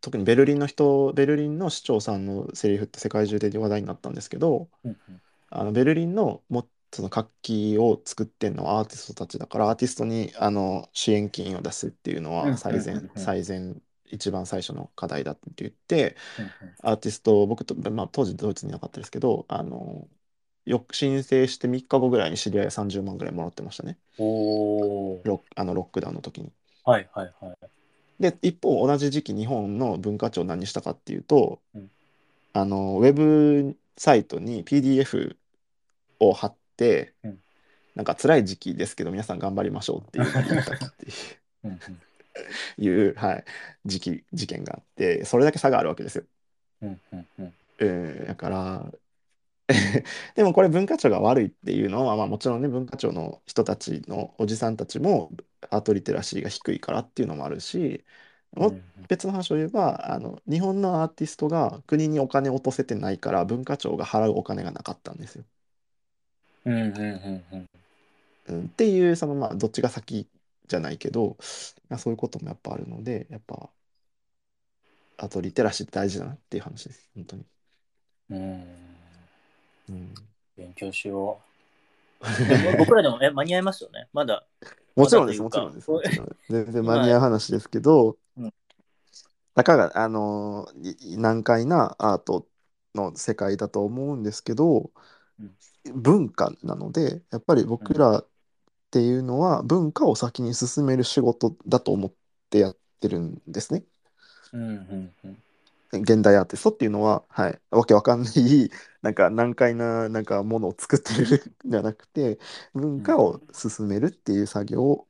[0.00, 5.20] 特にベルリンの人、ベルリンの市長さんのセリフって世界中で話題になったんですけど、うんうん
[5.52, 20.08] あのベルリンのもその活気を作ってるのはアーティストたちだからアーティストにあの支援金を出すっていうのうんうんうんは最善最善一番最初の課題だって言ってうんアーティスト僕と、まあ、当時ドイツにいなかったですけどあの
[20.64, 25.20] よく申請して3日後ぐらいに知り合い30万ぐらいもらってましたねおー。
[25.24, 26.52] ロックあのロックダウンの時に。
[26.84, 27.56] はいはいはい。
[28.20, 31.90] で一方同じ時期日本の文化庁何したかっていうと、うん
[32.54, 35.36] あのウェブサイトに PDF
[36.20, 37.38] を貼って、うん
[37.94, 41.06] なんか辛い時期ですけど皆さん頑張りましょうっていうのを 言ったって
[41.64, 41.80] うんうん
[42.78, 43.44] いう、はい、
[43.84, 46.24] 時期事件があってそれだけ差があるわけですよ。
[46.80, 48.92] うんうんうんうん、だから
[50.34, 55.30] でもこれ文化庁が悪いっていうのは、まあ、もちろんね文化庁の人たちのおじさんたちも
[55.70, 58.04] アートリテラシーが低いからっていうのもあるし
[58.52, 65.44] もうん別の話を言えばあの日本のアーティストが国にお金を落とせてないから文化庁が払うお金がなかったんですよ。
[66.64, 67.68] うんうんうんうん
[68.48, 70.28] うん、っていうそのまあどっちが先
[70.68, 71.36] じゃないけど
[71.88, 73.70] まあそういうこともやっぱあるのでやっぱ
[75.18, 77.46] アートリテラシーって大事だなっていう話です本当に。
[78.30, 78.91] うん
[79.88, 80.14] うん、
[80.56, 81.52] 勉強しよう。
[82.78, 84.08] 僕らでもえ間に合いますよね？
[84.12, 84.46] まだ。
[84.94, 85.90] もちろんですもちろんです。
[86.48, 88.52] 全然間に合う話ですけどうん
[89.54, 92.46] たかがあのい難解なアート
[92.94, 94.90] の世界だと思うんですけど、
[95.40, 95.56] うん
[95.94, 98.26] 文化なのでやっぱり僕らっ
[98.92, 102.12] ていうのは文化を先に進める仕事だと思っ
[102.50, 103.82] てやってるんですね。
[104.52, 105.42] うんうんうん
[105.92, 108.70] 現代アーティストっていうのは、はい、わけわかんない
[109.02, 112.38] なんか難解ななんかものを作ってるんじゃなくて
[112.74, 115.08] 文化を進めるっていう作業を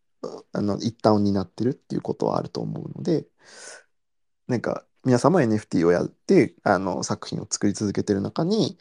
[0.52, 3.27] あの一端を担ってるっていうことはあると思うので
[4.49, 8.78] なんか皆さんも NFT をやってあの作品を作り続けてる中に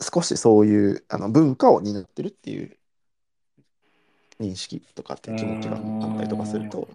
[0.00, 2.78] 少しそういうあの文化を担ってるっていう
[4.40, 6.88] 認識とかっていう気持ちがあったりとかすると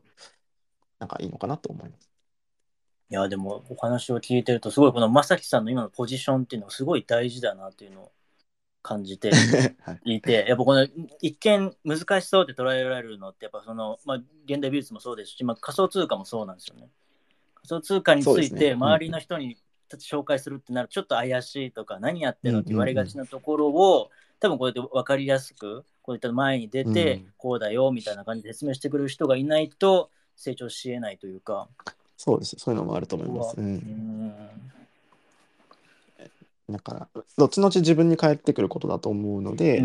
[0.99, 2.12] なんかいいのかなと思います。
[3.13, 8.11] いや、でもお話を聞いてると、すごいこの正樹さんの今のポジションっていうのはすごい大事だなっていうのを
[8.81, 9.29] 感じて
[9.85, 10.87] はいいて、やっぱこの
[11.21, 14.17] 一見難しそうって捉えられるのって、やっぱその、まあ、
[14.47, 16.89] 現代美術もそうですし、まあ、仮想通貨もそうなんですよね。
[17.53, 19.57] 仮想通貨について周りの人に
[19.91, 24.09] 紹介するってなるとちょっと怪しいとか、何やってるのって言われがちなところを、
[24.39, 31.69] 多分こうやって分かりやすく、こういった前に出て、うんこうだよみたいな感じで説明してくれる人がいないと成長しえないというか。
[32.17, 32.55] そうです。
[32.57, 33.55] そういうのもあると思います。
[33.57, 33.61] う。
[33.61, 34.33] うんん
[36.69, 39.81] だから、後々自分に返ってくることだと思うので、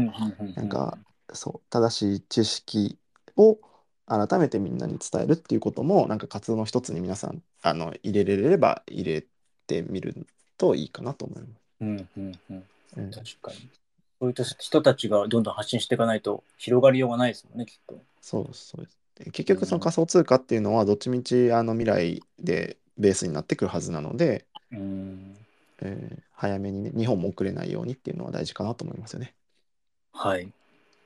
[0.55, 0.99] なんか、
[1.33, 2.99] そう、正しい知識
[3.37, 3.59] を
[4.07, 9.27] 改めてみんなに伝えるっていうことも、なんか活動の一つに皆さん、あの、入れれれば入れ
[9.67, 10.27] てみる
[10.57, 11.51] といいかなと思います。
[11.81, 12.65] うんうんうん
[12.97, 13.69] うん確かに。
[14.21, 18.01] そういった人たちがどんどん発信していかないと広がりようがないですもんね、きっと。
[18.21, 18.99] そうですそうです。
[19.19, 25.37] で結局その仮想通貨っていうのはどっちみちあの未来でベースになってくるはずなので、うん。
[25.83, 29.35] えー早めにね日本も遅れないようにっていうのは大事かなと思いますよね。
[30.13, 30.53] はい。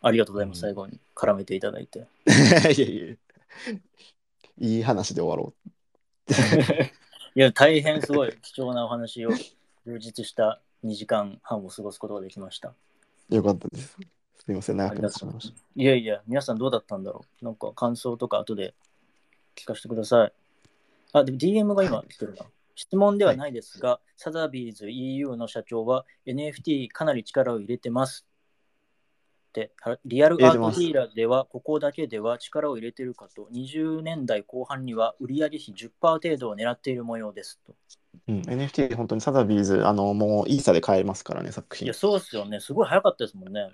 [0.02, 0.58] ありがとうございます。
[0.58, 2.00] うん最後に絡めていただいて。
[2.00, 3.16] いやいやいや
[4.58, 5.54] いい話で終わろ
[7.34, 9.30] いや、大変すごい貴重なお話を
[9.86, 12.74] 充実した2時間半を過ごすことができました。
[13.30, 13.34] う。
[13.36, 13.96] よかったです。
[14.42, 15.56] すみません、長くなってしまいました。
[15.76, 18.74] いやいや、皆さんどうだったんだろうなんか感想とか後で
[19.54, 20.32] 聞かせてください。
[21.12, 22.44] あ、でも DM が今来てるな。
[22.74, 28.26] 質問ではないですが、サザビーズ EU の社長は NFT かなり力を入れてます。
[29.52, 37.76] で、はリアルアートディーラーではここだけでは力を入れてるかと、20年代後半には売上比10%程度を狙っている模様ですと。
[38.26, 41.94] うん、NFT 本当にサザビーズ、あの、もうイーサで買えますからね、作品いや、。
[41.94, 42.58] そうっすよね。
[42.58, 43.70] すごい早かったですもんね。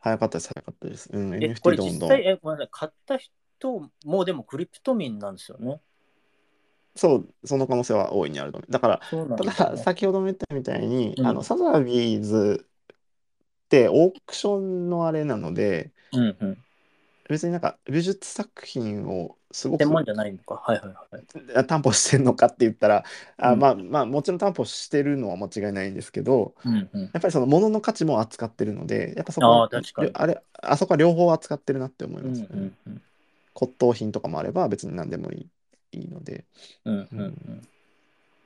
[0.00, 1.10] 早かったです、早かったです。
[1.12, 1.94] うん、え、こ NFT れどんどん。
[1.94, 5.80] 実際、え、ごめんなさい、買った人もでもクリプト民なんですよね？
[6.96, 8.72] そう、その可能性は大いにあると思う。
[8.72, 12.66] だから、そうなんただ、先ほども言ったみたいに、うんあの、サザビーズっ
[13.68, 16.58] てオークションのあれなので、うんうん。
[17.28, 20.62] 別になんか美術作品をすごく専門じゃないのか。
[20.64, 21.24] はいはいはい。
[21.56, 23.04] あ担保してんのかって言ったら、
[23.38, 27.02] あ、うんまあまあもちろん担保してるのは間違いないんですけど、うんうん。
[27.02, 32.46] やっぱりその物の価値も扱ってるので、やっぱそこあはー確かにあれ、あそこは両方扱ってるなって思いうんます。
[32.50, 33.02] うんうん
[33.52, 35.48] 骨董品とかもあれば別に何でもい
[35.92, 36.44] いいいので、
[36.84, 37.68] うんうんうん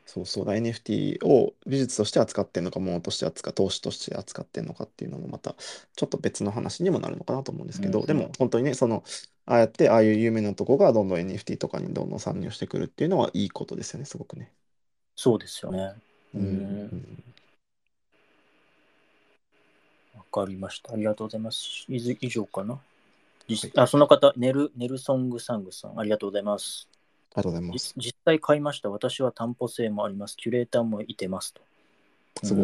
[0.06, 5.54] そうそうだ、NFT を美術として扱ってんのか、物として扱投資として扱ってんのかっていうのもまた
[5.96, 9.02] ちょっと別の話にもなるのかなと思うんですけど、うんでも本当にね、その、
[9.46, 14.52] ああやってああいう有名なとこがどんどん NFT とかにどんどん参入してくるっていうのはいいことですよね、すごくね。
[15.16, 15.94] そうですよね。
[16.34, 17.24] ううんん。
[20.16, 20.92] わかりました。
[20.92, 21.84] ありがとうございます。
[21.88, 22.80] 以以上かな。
[23.46, 26.88] 実あその方、ネル、ネルソングサングさん、ありがとうございます。
[27.34, 27.94] ありがとうございます。
[27.98, 28.88] じ実際買いました。
[28.90, 30.36] 私は担保性もあります。
[30.36, 31.60] キュレーターもいてますと。
[32.42, 32.62] すご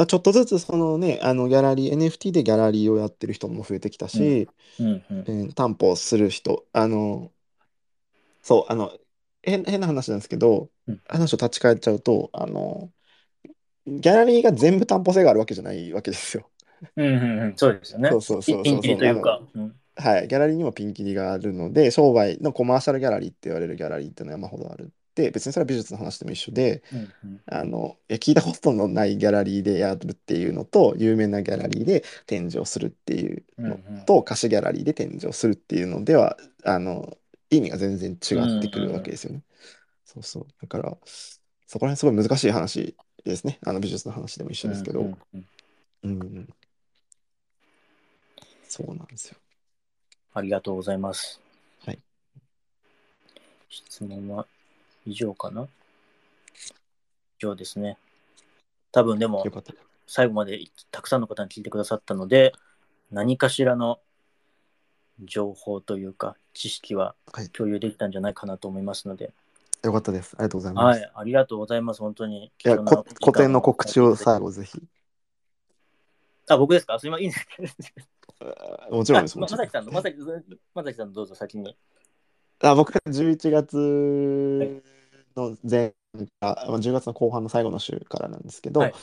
[0.00, 4.86] あちょっとずつそのね、あのギャラリー、NFT でギャラリーをやってる人も増えてきたし、うん。
[4.86, 7.30] うんえー担保する人、あの、
[8.42, 8.96] そう、あの、
[9.42, 11.00] 変変な話なんですけど、うん。
[11.06, 12.90] 話を立ち返っちゃうと、あの、
[13.86, 16.48] ギャラリーが全部担保性があるわけじゃないわけですよ。
[16.96, 18.10] うんうんうん、そうですよね。
[18.10, 18.64] そうそうそうそう。
[18.64, 19.40] ピンキリというか。
[19.54, 19.76] うん。
[19.94, 27.02] はい、ギャラリーにもピンキリがあるので、商売のコマーシャルギャラリーって言われるギャラリーっていうのは山ほどあるって、別にそれは美術の話でも一緒で、うんう
[27.34, 37.16] んあの、いや聞いたことのないギャラリーでやるっていうのと、有名なギャラリーで展示をするっていうのうんうんと、貸しギャラリーで展示をするっていうのでは、あの、
[37.50, 39.42] 意味が全然違ってくるわけですよね。
[40.04, 40.46] そうそう。
[40.60, 40.96] だから、
[41.66, 43.58] そこら辺すごい難しい話ですね。
[43.64, 45.00] あの美術の話でも一緒ですけど。
[45.00, 45.46] うんうん
[46.04, 46.48] うんうん。
[48.68, 49.36] そうなんですよ。
[50.34, 51.40] ありがとうございます。
[51.84, 51.98] はい。
[53.68, 54.46] 質問は
[55.06, 55.62] 以上かな？
[55.62, 55.68] 以
[57.40, 57.98] 上ですね。
[58.90, 59.44] 多分でも。
[60.06, 62.52] 最後までたくさんの方に聞いてくださったので、
[63.10, 63.98] 何かしらの
[65.20, 69.32] 情報というか、知識ははい共有できたんじゃないかなと思いますので、
[69.82, 70.34] よかったです。
[70.36, 71.00] ありがとうございます。
[71.00, 72.00] はい、ありがとうございます。
[72.00, 72.46] 本当に。
[72.46, 74.82] いや、古典の告知を最後ぜひ。
[76.48, 76.98] あ、僕ですか？
[76.98, 77.24] すみません。
[77.24, 77.68] いいんですけど。
[78.90, 79.36] あもちろんです。
[79.36, 80.18] あまさきさんの、まさき
[80.74, 81.76] まさきさんのどうぞ先に。
[82.62, 84.82] あ僕は11月
[85.36, 85.94] の前
[86.40, 88.94] あまあ10月の後半の最後の週からなんですけど、はい。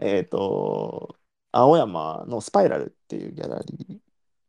[0.00, 1.16] えっ、と、
[1.50, 3.98] 青山のスパイラルっていうギャラリー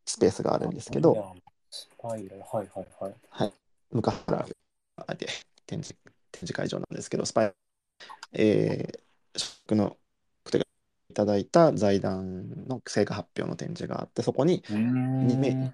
[0.04, 1.34] スペースがあるんですけど、、
[1.70, 3.14] スパイラル、はいはいはい。
[3.30, 3.52] はい、
[3.90, 4.46] 昔か
[5.06, 5.26] らで
[5.66, 5.96] 展示
[6.30, 7.56] 展示会場なんですけど、スパイラル、
[8.34, 9.96] えー、職の
[11.10, 15.26] いただいた財団の成果発表の展示があって、そこにうーん。
[15.26, 15.72] 2メ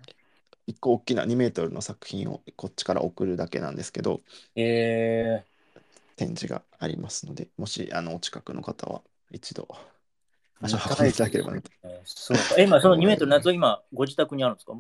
[0.67, 4.21] 一個大きな2メートルの作品をこっちから送るだけなんですけど、
[4.57, 5.45] え
[6.17, 9.69] 展示がありますので、もしあのお近くの方は一度
[10.61, 11.53] 足を運んでいただければ
[12.05, 12.43] そうか。
[12.59, 14.75] え、今その2メートルのやつは今、ご自宅にあるんですか？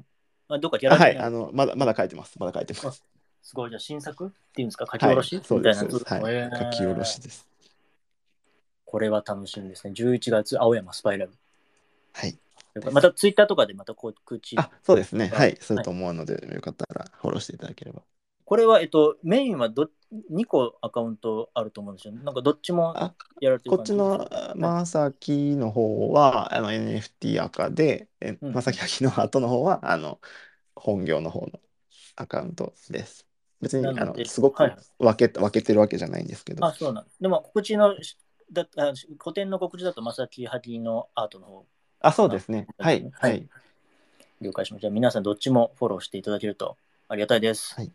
[0.49, 2.39] あどっかギはい、ラリーにあのまだまだ書いてます。
[2.39, 3.05] まだ書いてます。
[3.43, 4.87] すごい、じゃあ新作っていうんですか？
[4.91, 5.91] 書き下ろし、はい、そうみたいなです。
[5.93, 7.47] そうですはい、えー書き下ろしです。
[8.85, 9.93] これは楽しみですね。
[9.95, 11.33] 11月、青山スパイラル。
[12.13, 12.39] はい。
[12.93, 14.57] またツイッターとかでまた告知。
[14.57, 15.29] あ、そうですね。
[15.29, 18.03] ははいい、すると思うので、よかったらフォローしていただければ。
[18.45, 19.91] これは、えっと、メインはど
[20.31, 22.15] 2個アカウントあると思うんですよ。
[22.15, 30.21] なんかどっちもあやられてるこっちのまさきの方は、あの NFT 赤で、えうんまさき秋の後の方は、あの
[30.77, 31.59] 本業の方の
[32.15, 33.27] アカウントです。
[33.61, 36.65] 別にあなのすごくはい分け,、分けてるわけじゃないんですけど。
[36.65, 38.17] あ、そうなんでも、告知のし
[38.53, 41.67] だあ古典の告知だと、まさきはぎのアートの方、
[42.01, 42.67] あ、そうですね。
[42.79, 43.05] はい。
[43.05, 43.49] ははいい。
[44.41, 44.91] 了解しました。
[44.91, 46.77] 皆さんどっちもフォローしていただけると
[47.09, 47.75] ありがたいです。
[47.75, 47.91] はい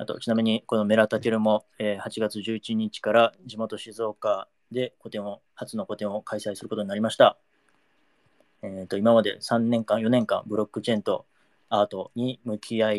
[0.00, 7.36] あと、ちなみに、このメラタケルも、えー8月11日から地元静岡で個展を、初の個展を開催することになりました。
[8.62, 11.26] えー、と今まで3年間、4年間、ブロックチェーンと
[11.68, 12.94] アートに向き合っ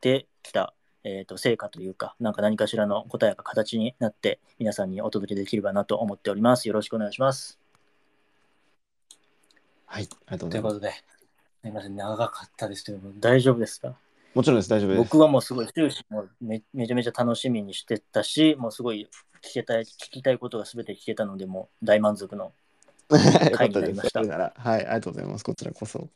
[0.00, 0.74] てきた、
[1.04, 6.68] えー、と成果というか、なんか何かしらの答えが形になって、皆さんにお届けできればなと思っております。
[6.68, 7.61] よろしくお願いします。
[9.92, 10.04] はい。
[10.04, 10.72] ありがとうございます。
[10.72, 11.04] ということで、す
[11.64, 13.94] みません、長かったですけども、大丈夫ですか？
[14.34, 14.70] もちろんです。
[14.70, 14.98] 大丈夫です。
[14.98, 19.06] 僕はもうすごい終始もうめめちゃめちゃ楽しみにしてたし、もうすごい
[19.42, 22.52] 聞けたい聞きたいことが全て聞けたので、もう大満足の。
[23.12, 24.30] になりましたはい。
[24.62, 25.44] ありがとうございます。
[25.44, 26.08] こちらこそ。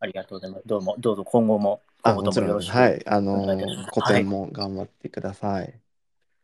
[0.00, 0.62] ありがとうございます。
[0.64, 2.32] どうも、どうぞ今後も、あ、今後。
[2.32, 2.74] ともよろしく。
[2.74, 3.06] はい。
[3.06, 5.78] あのお願いいたします個展も頑張ってください。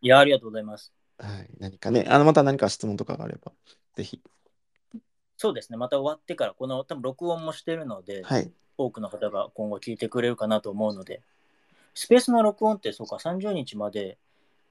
[0.03, 0.93] いや、ありがとうございます。
[1.17, 1.49] はい。
[1.59, 3.53] 何かね、あの、また何か質問とかがあれば、
[3.97, 4.21] ぜひ。
[5.37, 8.51] そうですね、また終わってから、この多分録音もしてるので、はい。
[8.77, 11.23] 多くの方が今後聞いてくれるかなと思うので、
[11.95, 14.19] スペースの録音って、そうか、30日まで、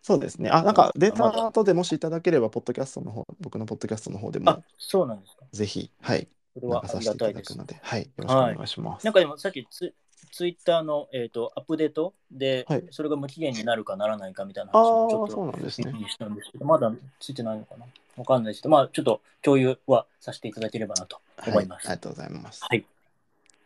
[0.02, 0.50] そうですね。
[0.50, 5.46] あ、なんかデータ後でもしいただければ、ポッドキャストの方、僕のポッドキャストの方であも、そうなんですか。
[5.54, 7.74] ぜひ、はい、それはありがたいですせていただく。
[7.74, 9.06] ので、はい、よろしくお願いします。
[9.06, 9.94] なんかでもさっきツ
[10.32, 15.52] ツイッターの、えー、とアップデートで、はいそれが無期限になるかならないかみたいな話もちょっ。
[15.52, 15.72] とに
[16.10, 17.86] したんですけど、まだついてないのかな？
[18.18, 21.88] わかんないですけど、まあちょっと共有はさせていただければなと思います。
[21.88, 22.62] はい、ありがとうございます。
[22.62, 22.86] はい。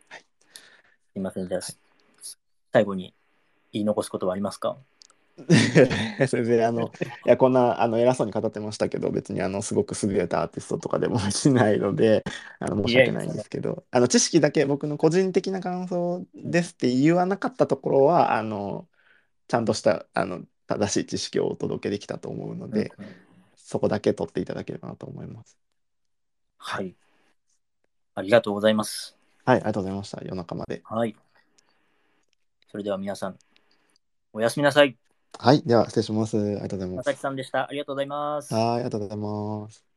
[0.08, 0.24] はい
[1.12, 1.60] すいません、じゃあ、
[2.72, 3.12] 最後に
[3.72, 4.76] 言い残すことはありますか？
[6.28, 6.90] 全然あの
[7.26, 12.24] いやこんなあの偉そうに語ってましたけど別にあのすごく優れたアーティストとかでも別にないので
[12.58, 18.86] あの申し訳ないんですけどあの知識だけ僕の個人的な感想ですって言わなかったところはあの
[19.46, 23.06] ちゃんとしたあの正しい知識をお届けできたと思うので、うん
[23.68, 25.58] そこだけ取っていただければなと思います。
[26.56, 26.94] はい。
[28.14, 29.14] ありがとうございます。
[29.44, 30.22] はい、ありがとうございました。
[30.22, 30.80] 夜中まで。
[30.84, 31.14] はい。
[32.70, 33.38] それでは皆さん、
[34.32, 34.96] おやすみなさい。
[35.38, 36.36] はい、では失礼します。
[36.38, 37.12] ありがとうございまます。
[37.12, 37.68] さきさんでした。
[37.68, 38.68] ありがとうございます。
[38.70, 39.87] はい、ありがとうございます。